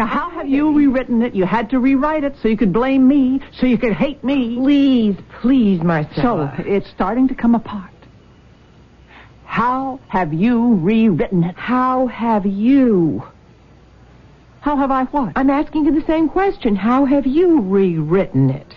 Now, 0.00 0.06
how 0.06 0.30
have 0.30 0.48
you 0.48 0.72
rewritten 0.72 1.20
it? 1.20 1.34
You 1.34 1.44
had 1.44 1.68
to 1.68 1.78
rewrite 1.78 2.24
it 2.24 2.34
so 2.40 2.48
you 2.48 2.56
could 2.56 2.72
blame 2.72 3.06
me, 3.06 3.38
so 3.52 3.66
you 3.66 3.76
could 3.76 3.92
hate 3.92 4.24
me. 4.24 4.56
Please, 4.56 5.14
please, 5.42 5.82
Marcel. 5.82 6.50
So, 6.56 6.62
it's 6.64 6.88
starting 6.88 7.28
to 7.28 7.34
come 7.34 7.54
apart. 7.54 7.90
How 9.44 10.00
have 10.08 10.32
you 10.32 10.76
rewritten 10.76 11.44
it? 11.44 11.54
How 11.54 12.06
have 12.06 12.46
you? 12.46 13.24
How 14.62 14.78
have 14.78 14.90
I 14.90 15.04
what? 15.04 15.34
I'm 15.36 15.50
asking 15.50 15.84
you 15.84 16.00
the 16.00 16.06
same 16.06 16.30
question. 16.30 16.76
How 16.76 17.04
have 17.04 17.26
you 17.26 17.60
rewritten 17.60 18.48
it? 18.48 18.74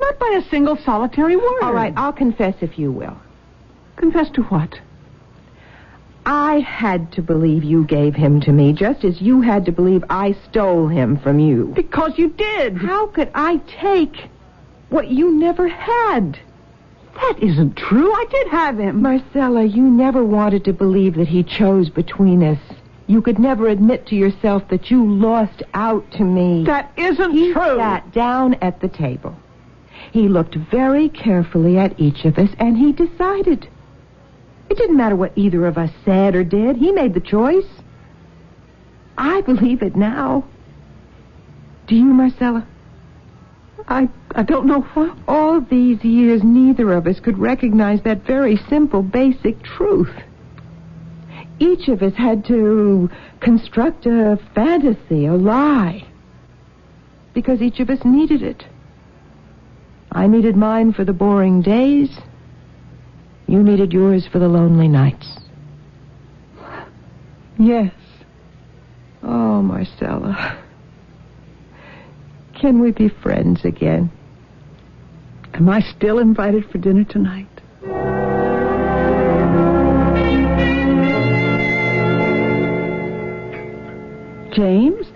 Not 0.00 0.18
by 0.18 0.38
a 0.38 0.50
single 0.50 0.76
solitary 0.76 1.36
word. 1.36 1.62
All 1.62 1.72
right, 1.72 1.94
I'll 1.96 2.12
confess 2.12 2.56
if 2.60 2.78
you 2.78 2.92
will. 2.92 3.16
Confess 3.96 4.28
to 4.32 4.42
what? 4.42 4.78
I 6.24 6.60
had 6.60 7.10
to 7.12 7.22
believe 7.22 7.64
you 7.64 7.84
gave 7.84 8.14
him 8.14 8.40
to 8.42 8.52
me, 8.52 8.72
just 8.72 9.04
as 9.04 9.20
you 9.20 9.40
had 9.40 9.64
to 9.66 9.72
believe 9.72 10.04
I 10.08 10.36
stole 10.48 10.86
him 10.86 11.18
from 11.18 11.38
you. 11.40 11.72
Because 11.74 12.12
you 12.16 12.28
did. 12.30 12.76
How 12.76 13.06
could 13.08 13.30
I 13.34 13.56
take 13.80 14.28
what 14.88 15.08
you 15.08 15.32
never 15.32 15.66
had? 15.68 16.38
That 17.14 17.42
isn't 17.42 17.76
true. 17.76 18.12
I 18.12 18.24
did 18.30 18.48
have 18.48 18.78
him. 18.78 19.02
Marcella, 19.02 19.64
you 19.64 19.82
never 19.82 20.24
wanted 20.24 20.64
to 20.64 20.72
believe 20.72 21.14
that 21.16 21.28
he 21.28 21.42
chose 21.42 21.90
between 21.90 22.42
us. 22.42 22.58
You 23.06 23.20
could 23.20 23.38
never 23.38 23.68
admit 23.68 24.06
to 24.06 24.14
yourself 24.14 24.68
that 24.68 24.90
you 24.90 25.04
lost 25.04 25.62
out 25.74 26.10
to 26.12 26.24
me. 26.24 26.64
That 26.64 26.92
isn't 26.96 27.32
he 27.32 27.52
true. 27.52 27.76
sat 27.76 28.12
down 28.12 28.54
at 28.54 28.80
the 28.80 28.88
table. 28.88 29.36
He 30.12 30.28
looked 30.28 30.54
very 30.54 31.08
carefully 31.08 31.78
at 31.78 31.98
each 31.98 32.24
of 32.24 32.38
us 32.38 32.50
and 32.58 32.76
he 32.76 32.92
decided. 32.92 33.68
It 34.72 34.78
didn't 34.78 34.96
matter 34.96 35.16
what 35.16 35.32
either 35.36 35.66
of 35.66 35.76
us 35.76 35.90
said 36.02 36.34
or 36.34 36.44
did. 36.44 36.78
He 36.78 36.92
made 36.92 37.12
the 37.12 37.20
choice. 37.20 37.68
I 39.18 39.42
believe 39.42 39.82
it 39.82 39.94
now. 39.94 40.44
Do 41.86 41.94
you, 41.94 42.06
Marcella? 42.06 42.66
I, 43.86 44.08
I 44.34 44.42
don't 44.42 44.66
know 44.66 44.80
what. 44.80 45.14
All 45.28 45.60
these 45.60 46.02
years, 46.02 46.42
neither 46.42 46.90
of 46.94 47.06
us 47.06 47.20
could 47.20 47.36
recognize 47.36 48.00
that 48.04 48.26
very 48.26 48.56
simple, 48.70 49.02
basic 49.02 49.62
truth. 49.62 50.14
Each 51.58 51.88
of 51.88 52.02
us 52.02 52.14
had 52.14 52.46
to 52.46 53.10
construct 53.40 54.06
a 54.06 54.40
fantasy, 54.54 55.26
a 55.26 55.34
lie, 55.34 56.02
because 57.34 57.60
each 57.60 57.78
of 57.78 57.90
us 57.90 58.02
needed 58.06 58.42
it. 58.42 58.64
I 60.10 60.28
needed 60.28 60.56
mine 60.56 60.94
for 60.94 61.04
the 61.04 61.12
boring 61.12 61.60
days. 61.60 62.08
You 63.46 63.62
needed 63.62 63.92
yours 63.92 64.26
for 64.26 64.38
the 64.38 64.48
lonely 64.48 64.88
nights. 64.88 65.38
Yes. 67.58 67.92
Oh, 69.22 69.62
Marcella. 69.62 70.58
Can 72.54 72.80
we 72.80 72.92
be 72.92 73.08
friends 73.08 73.64
again? 73.64 74.10
Am 75.54 75.68
I 75.68 75.80
still 75.80 76.18
invited 76.18 76.68
for 76.70 76.78
dinner 76.78 77.04
tonight? 77.04 77.48
James, 84.52 85.06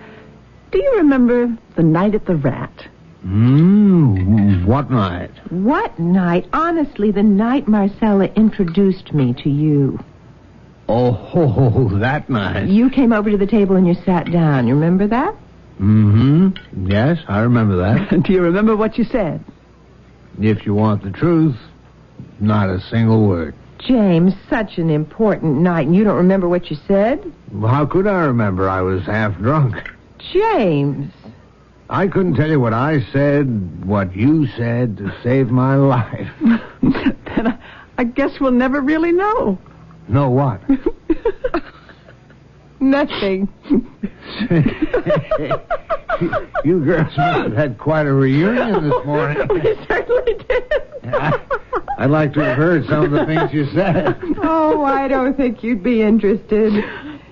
do 0.73 0.79
you 0.83 0.95
remember 0.97 1.57
the 1.77 1.83
night 1.83 2.15
at 2.15 2.27
the 2.27 2.37
Rat? 2.37 2.89
Hmm, 3.27 4.65
what 4.67 4.89
night? 4.89 5.33
What 5.51 5.99
night? 5.99 6.47
Honestly, 6.53 7.11
the 7.11 7.25
night 7.25 7.67
Marcella 7.67 8.27
introduced 8.37 9.13
me 9.13 9.35
to 9.43 9.51
you. 9.51 9.99
Oh, 10.89 11.11
ho, 11.11 11.49
ho, 11.49 11.71
ho, 11.71 11.99
that 11.99 12.31
night. 12.31 12.69
You 12.69 12.89
came 12.89 13.13
over 13.13 13.29
to 13.29 13.37
the 13.37 13.47
table 13.47 13.75
and 13.75 13.85
you 13.85 13.95
sat 14.05 14.31
down. 14.31 14.69
You 14.69 14.75
remember 14.75 15.09
that? 15.09 15.35
Mm-hmm. 15.81 16.87
Yes, 16.87 17.19
I 17.27 17.41
remember 17.41 17.77
that. 17.79 18.23
do 18.23 18.33
you 18.33 18.43
remember 18.43 18.77
what 18.77 18.97
you 18.97 19.05
said? 19.05 19.45
if 20.39 20.65
you 20.67 20.75
want 20.75 21.03
the 21.03 21.11
truth, 21.11 21.57
not 22.39 22.69
a 22.69 22.81
single 22.81 23.27
word. 23.27 23.55
James, 23.79 24.35
such 24.49 24.79
an 24.79 24.91
important 24.91 25.57
night, 25.57 25.87
and 25.87 25.97
you 25.97 26.05
don't 26.05 26.17
remember 26.17 26.49
what 26.49 26.71
you 26.71 26.77
said? 26.87 27.33
How 27.61 27.87
could 27.87 28.07
I 28.07 28.27
remember? 28.27 28.69
I 28.69 28.83
was 28.83 29.05
half 29.05 29.37
drunk. 29.39 29.77
James. 30.33 31.13
I 31.89 32.09
couldn't 32.09 32.35
tell 32.35 32.49
you 32.49 32.59
what 32.59 32.73
I 32.73 33.01
said, 33.13 33.85
what 33.85 34.17
you 34.17 34.49
said 34.57 34.97
to 34.97 35.15
save 35.23 35.51
my 35.51 35.77
life. 35.77 36.29
then 36.83 37.47
I, 37.47 37.59
I 37.99 38.05
guess 38.05 38.41
we'll 38.41 38.51
never 38.51 38.81
really 38.81 39.13
know. 39.13 39.57
know 40.09 40.31
what? 40.31 40.61
Nothing. 42.81 43.49
you 46.65 46.85
girls 46.85 47.07
must 47.17 47.17
have 47.17 47.53
had 47.53 47.79
quite 47.79 48.07
a 48.07 48.13
reunion 48.13 48.89
this 48.91 49.05
morning. 49.07 49.47
we 49.49 49.63
certainly 49.87 50.35
did. 50.49 50.73
I'd 51.99 52.11
like 52.11 52.33
to 52.35 52.45
have 52.45 52.57
heard 52.57 52.85
some 52.87 53.05
of 53.05 53.11
the 53.13 53.25
things 53.27 53.53
you 53.53 53.67
said. 53.73 54.19
Oh, 54.43 54.85
I 54.85 55.09
don't 55.09 55.37
think 55.37 55.63
you'd 55.63 55.83
be 55.83 56.03
interested. 56.03 56.73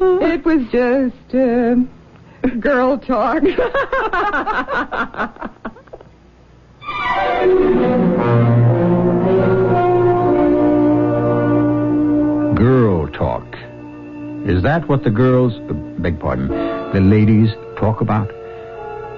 It 0.01 0.45
was 0.45 0.63
just 0.71 1.35
uh, 1.35 1.77
girl 2.61 2.99
talk. 2.99 3.43
Girl 12.55 13.09
talk. 13.09 13.45
Is 14.47 14.63
that 14.63 14.87
what 14.89 15.03
the 15.05 15.11
girls, 15.11 15.55
uh, 15.69 15.73
beg 16.01 16.21
pardon, 16.21 16.49
the 16.49 17.01
ladies 17.01 17.51
talk 17.79 18.01
about? 18.01 18.31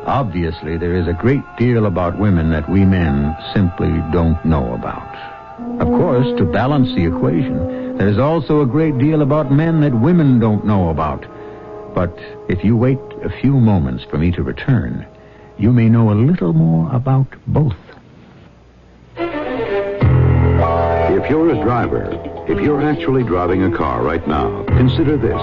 Obviously, 0.06 0.78
there 0.78 0.94
is 0.94 1.08
a 1.08 1.12
great 1.12 1.42
deal 1.58 1.86
about 1.86 2.18
women 2.18 2.50
that 2.50 2.68
we 2.68 2.84
men 2.84 3.36
simply 3.52 3.88
don't 4.12 4.42
know 4.44 4.72
about. 4.74 5.14
Of 5.80 5.88
course, 5.88 6.26
to 6.38 6.44
balance 6.44 6.94
the 6.94 7.06
equation, 7.06 7.98
there 7.98 8.08
is 8.08 8.18
also 8.18 8.60
a 8.60 8.66
great 8.66 8.96
deal 8.98 9.20
about 9.22 9.50
men 9.50 9.80
that 9.80 10.00
women 10.00 10.38
don't 10.38 10.64
know 10.64 10.90
about. 10.90 11.26
But 11.96 12.16
if 12.50 12.62
you 12.62 12.76
wait 12.76 12.98
a 13.22 13.30
few 13.40 13.54
moments 13.54 14.04
for 14.04 14.18
me 14.18 14.30
to 14.32 14.42
return, 14.42 15.06
you 15.56 15.72
may 15.72 15.88
know 15.88 16.12
a 16.12 16.12
little 16.12 16.52
more 16.52 16.94
about 16.94 17.26
both. 17.46 17.72
If 19.16 19.24
you're 21.30 21.52
a 21.52 21.64
driver, 21.64 22.10
if 22.48 22.60
you're 22.60 22.82
actually 22.82 23.22
driving 23.22 23.62
a 23.62 23.74
car 23.74 24.02
right 24.02 24.28
now, 24.28 24.64
consider 24.64 25.16
this. 25.16 25.40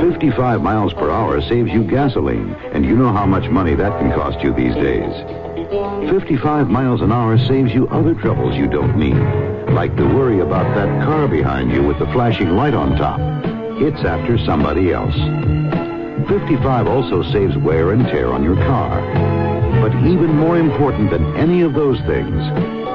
55 0.00 0.62
miles 0.62 0.94
per 0.94 1.10
hour 1.10 1.42
saves 1.42 1.70
you 1.70 1.84
gasoline, 1.84 2.54
and 2.72 2.86
you 2.86 2.96
know 2.96 3.12
how 3.12 3.26
much 3.26 3.50
money 3.50 3.74
that 3.74 4.00
can 4.00 4.10
cost 4.12 4.42
you 4.42 4.54
these 4.54 4.74
days. 4.76 5.12
55 6.10 6.70
miles 6.70 7.02
an 7.02 7.12
hour 7.12 7.36
saves 7.36 7.74
you 7.74 7.86
other 7.88 8.14
troubles 8.14 8.56
you 8.56 8.66
don't 8.66 8.96
need, 8.96 9.18
like 9.74 9.94
the 9.94 10.06
worry 10.06 10.40
about 10.40 10.74
that 10.74 11.04
car 11.04 11.28
behind 11.28 11.70
you 11.70 11.82
with 11.82 11.98
the 11.98 12.10
flashing 12.12 12.56
light 12.56 12.72
on 12.72 12.96
top. 12.96 13.55
It's 13.78 14.04
after 14.06 14.38
somebody 14.38 14.90
else. 14.90 15.14
55 16.28 16.88
also 16.88 17.22
saves 17.22 17.58
wear 17.58 17.92
and 17.92 18.06
tear 18.06 18.32
on 18.32 18.42
your 18.42 18.56
car. 18.56 19.02
But 19.82 19.94
even 20.06 20.34
more 20.34 20.56
important 20.56 21.10
than 21.10 21.36
any 21.36 21.60
of 21.60 21.74
those 21.74 22.00
things, 22.06 22.40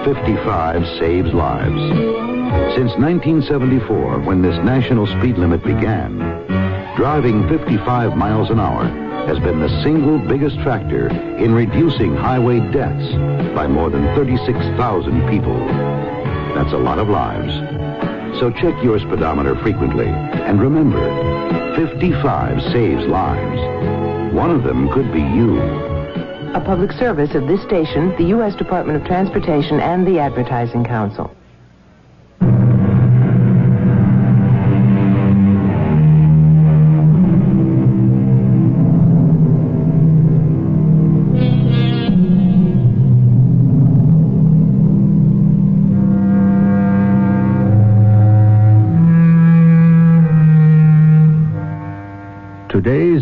55 0.05 0.83
saves 0.97 1.31
lives. 1.33 1.79
Since 2.73 2.97
1974, 2.97 4.21
when 4.21 4.41
this 4.41 4.57
national 4.65 5.05
speed 5.05 5.37
limit 5.37 5.63
began, 5.63 6.17
driving 6.95 7.47
55 7.47 8.17
miles 8.17 8.49
an 8.49 8.59
hour 8.59 8.85
has 9.27 9.37
been 9.37 9.59
the 9.59 9.83
single 9.83 10.17
biggest 10.17 10.55
factor 10.61 11.09
in 11.37 11.53
reducing 11.53 12.15
highway 12.15 12.59
deaths 12.71 13.13
by 13.53 13.67
more 13.67 13.91
than 13.91 14.03
36,000 14.15 15.29
people. 15.29 15.59
That's 16.55 16.73
a 16.73 16.77
lot 16.77 16.97
of 16.97 17.07
lives. 17.07 17.90
So 18.39 18.51
check 18.51 18.81
your 18.83 18.99
speedometer 18.99 19.55
frequently. 19.61 20.07
And 20.07 20.61
remember, 20.61 21.75
55 21.75 22.61
saves 22.71 23.05
lives. 23.07 24.33
One 24.33 24.51
of 24.51 24.63
them 24.63 24.89
could 24.89 25.11
be 25.11 25.21
you. 25.21 25.61
A 26.53 26.63
public 26.65 26.91
service 26.91 27.33
of 27.35 27.47
this 27.47 27.61
station, 27.63 28.15
the 28.17 28.25
U.S. 28.35 28.55
Department 28.55 29.01
of 29.01 29.07
Transportation, 29.07 29.79
and 29.79 30.05
the 30.05 30.19
Advertising 30.19 30.83
Council. 30.83 31.35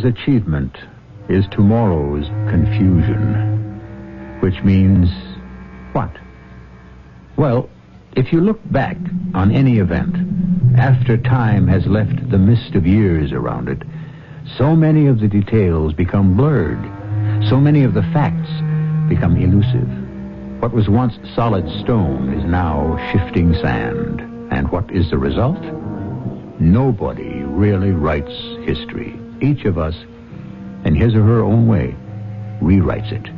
Achievement 0.10 0.76
is 1.30 1.46
tomorrow's 1.52 2.26
confusion. 2.50 4.40
Which 4.42 4.62
means 4.64 5.10
what? 5.94 6.12
Well, 7.38 7.70
if 8.18 8.34
you 8.34 8.42
look 8.42 8.60
back 8.72 8.98
on 9.36 9.52
any 9.52 9.78
event, 9.78 10.16
after 10.78 11.16
time 11.16 11.68
has 11.68 11.86
left 11.86 12.30
the 12.30 12.40
mist 12.40 12.76
of 12.76 12.88
years 12.88 13.32
around 13.32 13.70
it, 13.70 13.84
so 14.58 14.76
many 14.76 15.06
of 15.06 15.20
the 15.20 15.28
details 15.28 15.94
become 15.94 16.36
blurred. 16.36 16.82
So 17.48 17.60
many 17.60 17.84
of 17.84 17.94
the 17.94 18.02
facts 18.12 18.50
become 19.08 19.38
elusive. 19.38 19.88
What 20.62 20.74
was 20.74 20.90
once 20.90 21.14
solid 21.36 21.70
stone 21.82 22.34
is 22.34 22.44
now 22.46 22.98
shifting 23.12 23.54
sand. 23.54 24.22
And 24.52 24.72
what 24.72 24.90
is 24.92 25.12
the 25.12 25.18
result? 25.20 25.62
Nobody 26.60 27.44
really 27.44 27.92
writes 27.92 28.34
history. 28.66 29.18
Each 29.42 29.66
of 29.66 29.78
us, 29.78 29.96
in 30.86 30.96
his 30.96 31.16
or 31.16 31.24
her 31.24 31.42
own 31.42 31.68
way, 31.68 31.96
rewrites 32.62 33.12
it. 33.12 33.30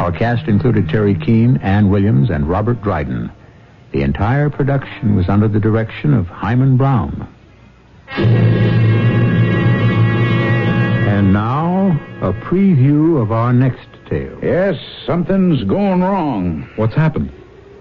Our 0.00 0.12
cast 0.12 0.48
included 0.48 0.86
Teri 0.88 1.20
Keane, 1.24 1.58
Ann 1.58 1.90
Williams, 1.90 2.30
and 2.30 2.48
Robert 2.48 2.82
Dryden. 2.82 3.30
The 3.92 4.02
entire 4.02 4.48
production 4.50 5.16
was 5.16 5.28
under 5.28 5.48
the 5.48 5.60
direction 5.60 6.14
of 6.14 6.26
Himan 6.26 6.76
Brown. 6.76 7.28
And 11.08 11.32
now, 11.32 11.90
a 12.22 12.32
preview 12.32 13.20
of 13.20 13.30
our 13.30 13.52
next 13.52 13.88
tale. 14.08 14.38
Yes, 14.42 14.76
something's 15.06 15.64
going 15.64 16.00
wrong. 16.00 16.68
What's 16.76 16.94
happened? 16.94 17.30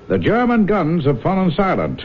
The 0.10 0.18
German 0.18 0.66
guns 0.66 1.05
have 1.05 1.22
fallen 1.22 1.51
silent. 1.51 2.01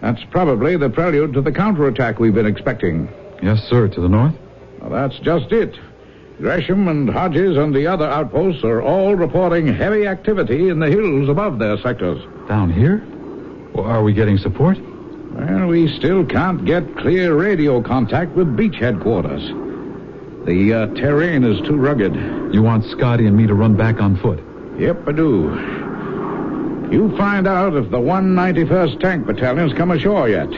That's 0.00 0.22
probably 0.30 0.76
the 0.76 0.90
prelude 0.90 1.32
to 1.34 1.40
the 1.40 1.52
counterattack 1.52 2.18
we've 2.18 2.34
been 2.34 2.46
expecting. 2.46 3.08
Yes, 3.42 3.62
sir. 3.68 3.88
To 3.88 4.00
the 4.00 4.08
north? 4.08 4.34
Well, 4.84 5.08
that's 5.08 5.18
just 5.20 5.50
it. 5.50 5.78
Gresham 6.38 6.88
and 6.88 7.08
Hodges 7.08 7.56
and 7.56 7.74
the 7.74 7.86
other 7.86 8.06
outposts 8.06 8.64
are 8.64 8.82
all 8.82 9.14
reporting 9.14 9.66
heavy 9.66 10.06
activity 10.06 10.68
in 10.68 10.78
the 10.78 10.90
hills 10.90 11.28
above 11.28 11.58
their 11.58 11.78
sectors. 11.78 12.22
Down 12.48 12.70
here? 12.70 13.02
Well, 13.72 13.86
are 13.86 14.02
we 14.02 14.12
getting 14.12 14.36
support? 14.36 14.78
Well, 15.32 15.68
we 15.68 15.88
still 15.96 16.26
can't 16.26 16.66
get 16.66 16.96
clear 16.98 17.34
radio 17.34 17.80
contact 17.80 18.32
with 18.32 18.56
beach 18.56 18.76
headquarters. 18.76 19.42
The 20.44 20.74
uh, 20.74 20.86
terrain 20.94 21.44
is 21.44 21.58
too 21.66 21.76
rugged. 21.76 22.14
You 22.52 22.62
want 22.62 22.84
Scotty 22.84 23.26
and 23.26 23.36
me 23.36 23.46
to 23.46 23.54
run 23.54 23.76
back 23.76 24.02
on 24.02 24.16
foot? 24.18 24.40
Yep, 24.78 25.08
I 25.08 25.12
do. 25.12 25.44
You 26.92 27.16
find 27.16 27.48
out 27.48 27.74
if 27.74 27.90
the 27.90 27.98
191st 27.98 29.00
Tank 29.00 29.26
Battalion's 29.26 29.72
come 29.72 29.92
ashore 29.92 30.28
yet. 30.28 30.50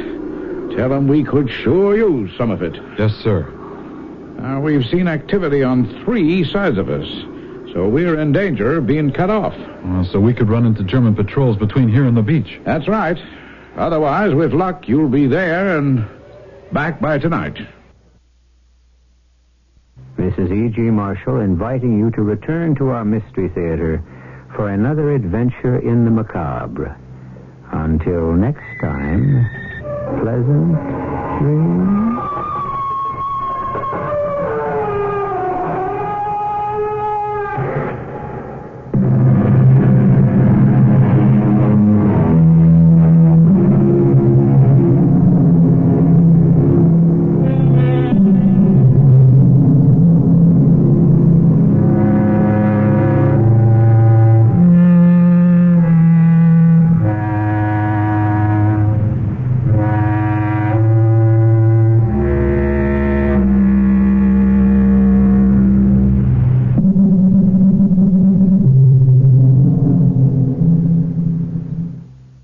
Tell 0.77 0.89
them 0.89 1.07
we 1.07 1.23
could 1.23 1.49
sure 1.49 1.97
use 1.97 2.37
some 2.37 2.51
of 2.51 2.63
it. 2.63 2.75
Yes, 2.99 3.13
sir. 3.23 3.53
Now, 4.39 4.61
we've 4.61 4.87
seen 4.87 5.09
activity 5.09 5.63
on 5.63 6.05
three 6.05 6.45
sides 6.51 6.79
of 6.79 6.89
us, 6.89 7.07
so 7.73 7.89
we're 7.89 8.19
in 8.21 8.33
danger 8.33 8.77
of 8.77 8.87
being 8.87 9.13
cut 9.13 9.31
off. 9.31 9.55
Well, 9.85 10.05
so 10.13 10.21
we 10.21 10.35
could 10.35 10.49
run 10.49 10.67
into 10.67 10.85
German 10.85 11.15
patrols 11.15 11.57
between 11.57 11.89
here 11.89 12.05
and 12.07 12.17
the 12.17 12.23
beach. 12.23 12.61
That's 12.65 12.87
right. 12.87 13.19
Otherwise, 13.77 14.35
with 14.35 14.53
luck, 14.53 14.89
you'll 14.89 15.09
be 15.09 15.27
there 15.27 15.79
and 15.79 16.07
back 16.73 17.01
by 17.01 17.19
tonight. 17.19 17.59
This 20.17 20.35
is 20.39 20.51
E.G. 20.51 20.81
Marshall 20.81 21.41
inviting 21.41 21.99
you 21.99 22.11
to 22.13 22.23
return 22.23 22.75
to 22.77 22.89
our 22.89 23.05
Mystery 23.05 23.49
Theater 23.51 24.03
for 24.55 24.71
another 24.71 25.15
adventure 25.15 25.79
in 25.79 26.05
the 26.05 26.11
macabre. 26.11 26.97
Until 27.73 28.33
next 28.33 28.65
time, 28.81 29.47
pleasant 30.21 30.75
dreams. 31.41 32.16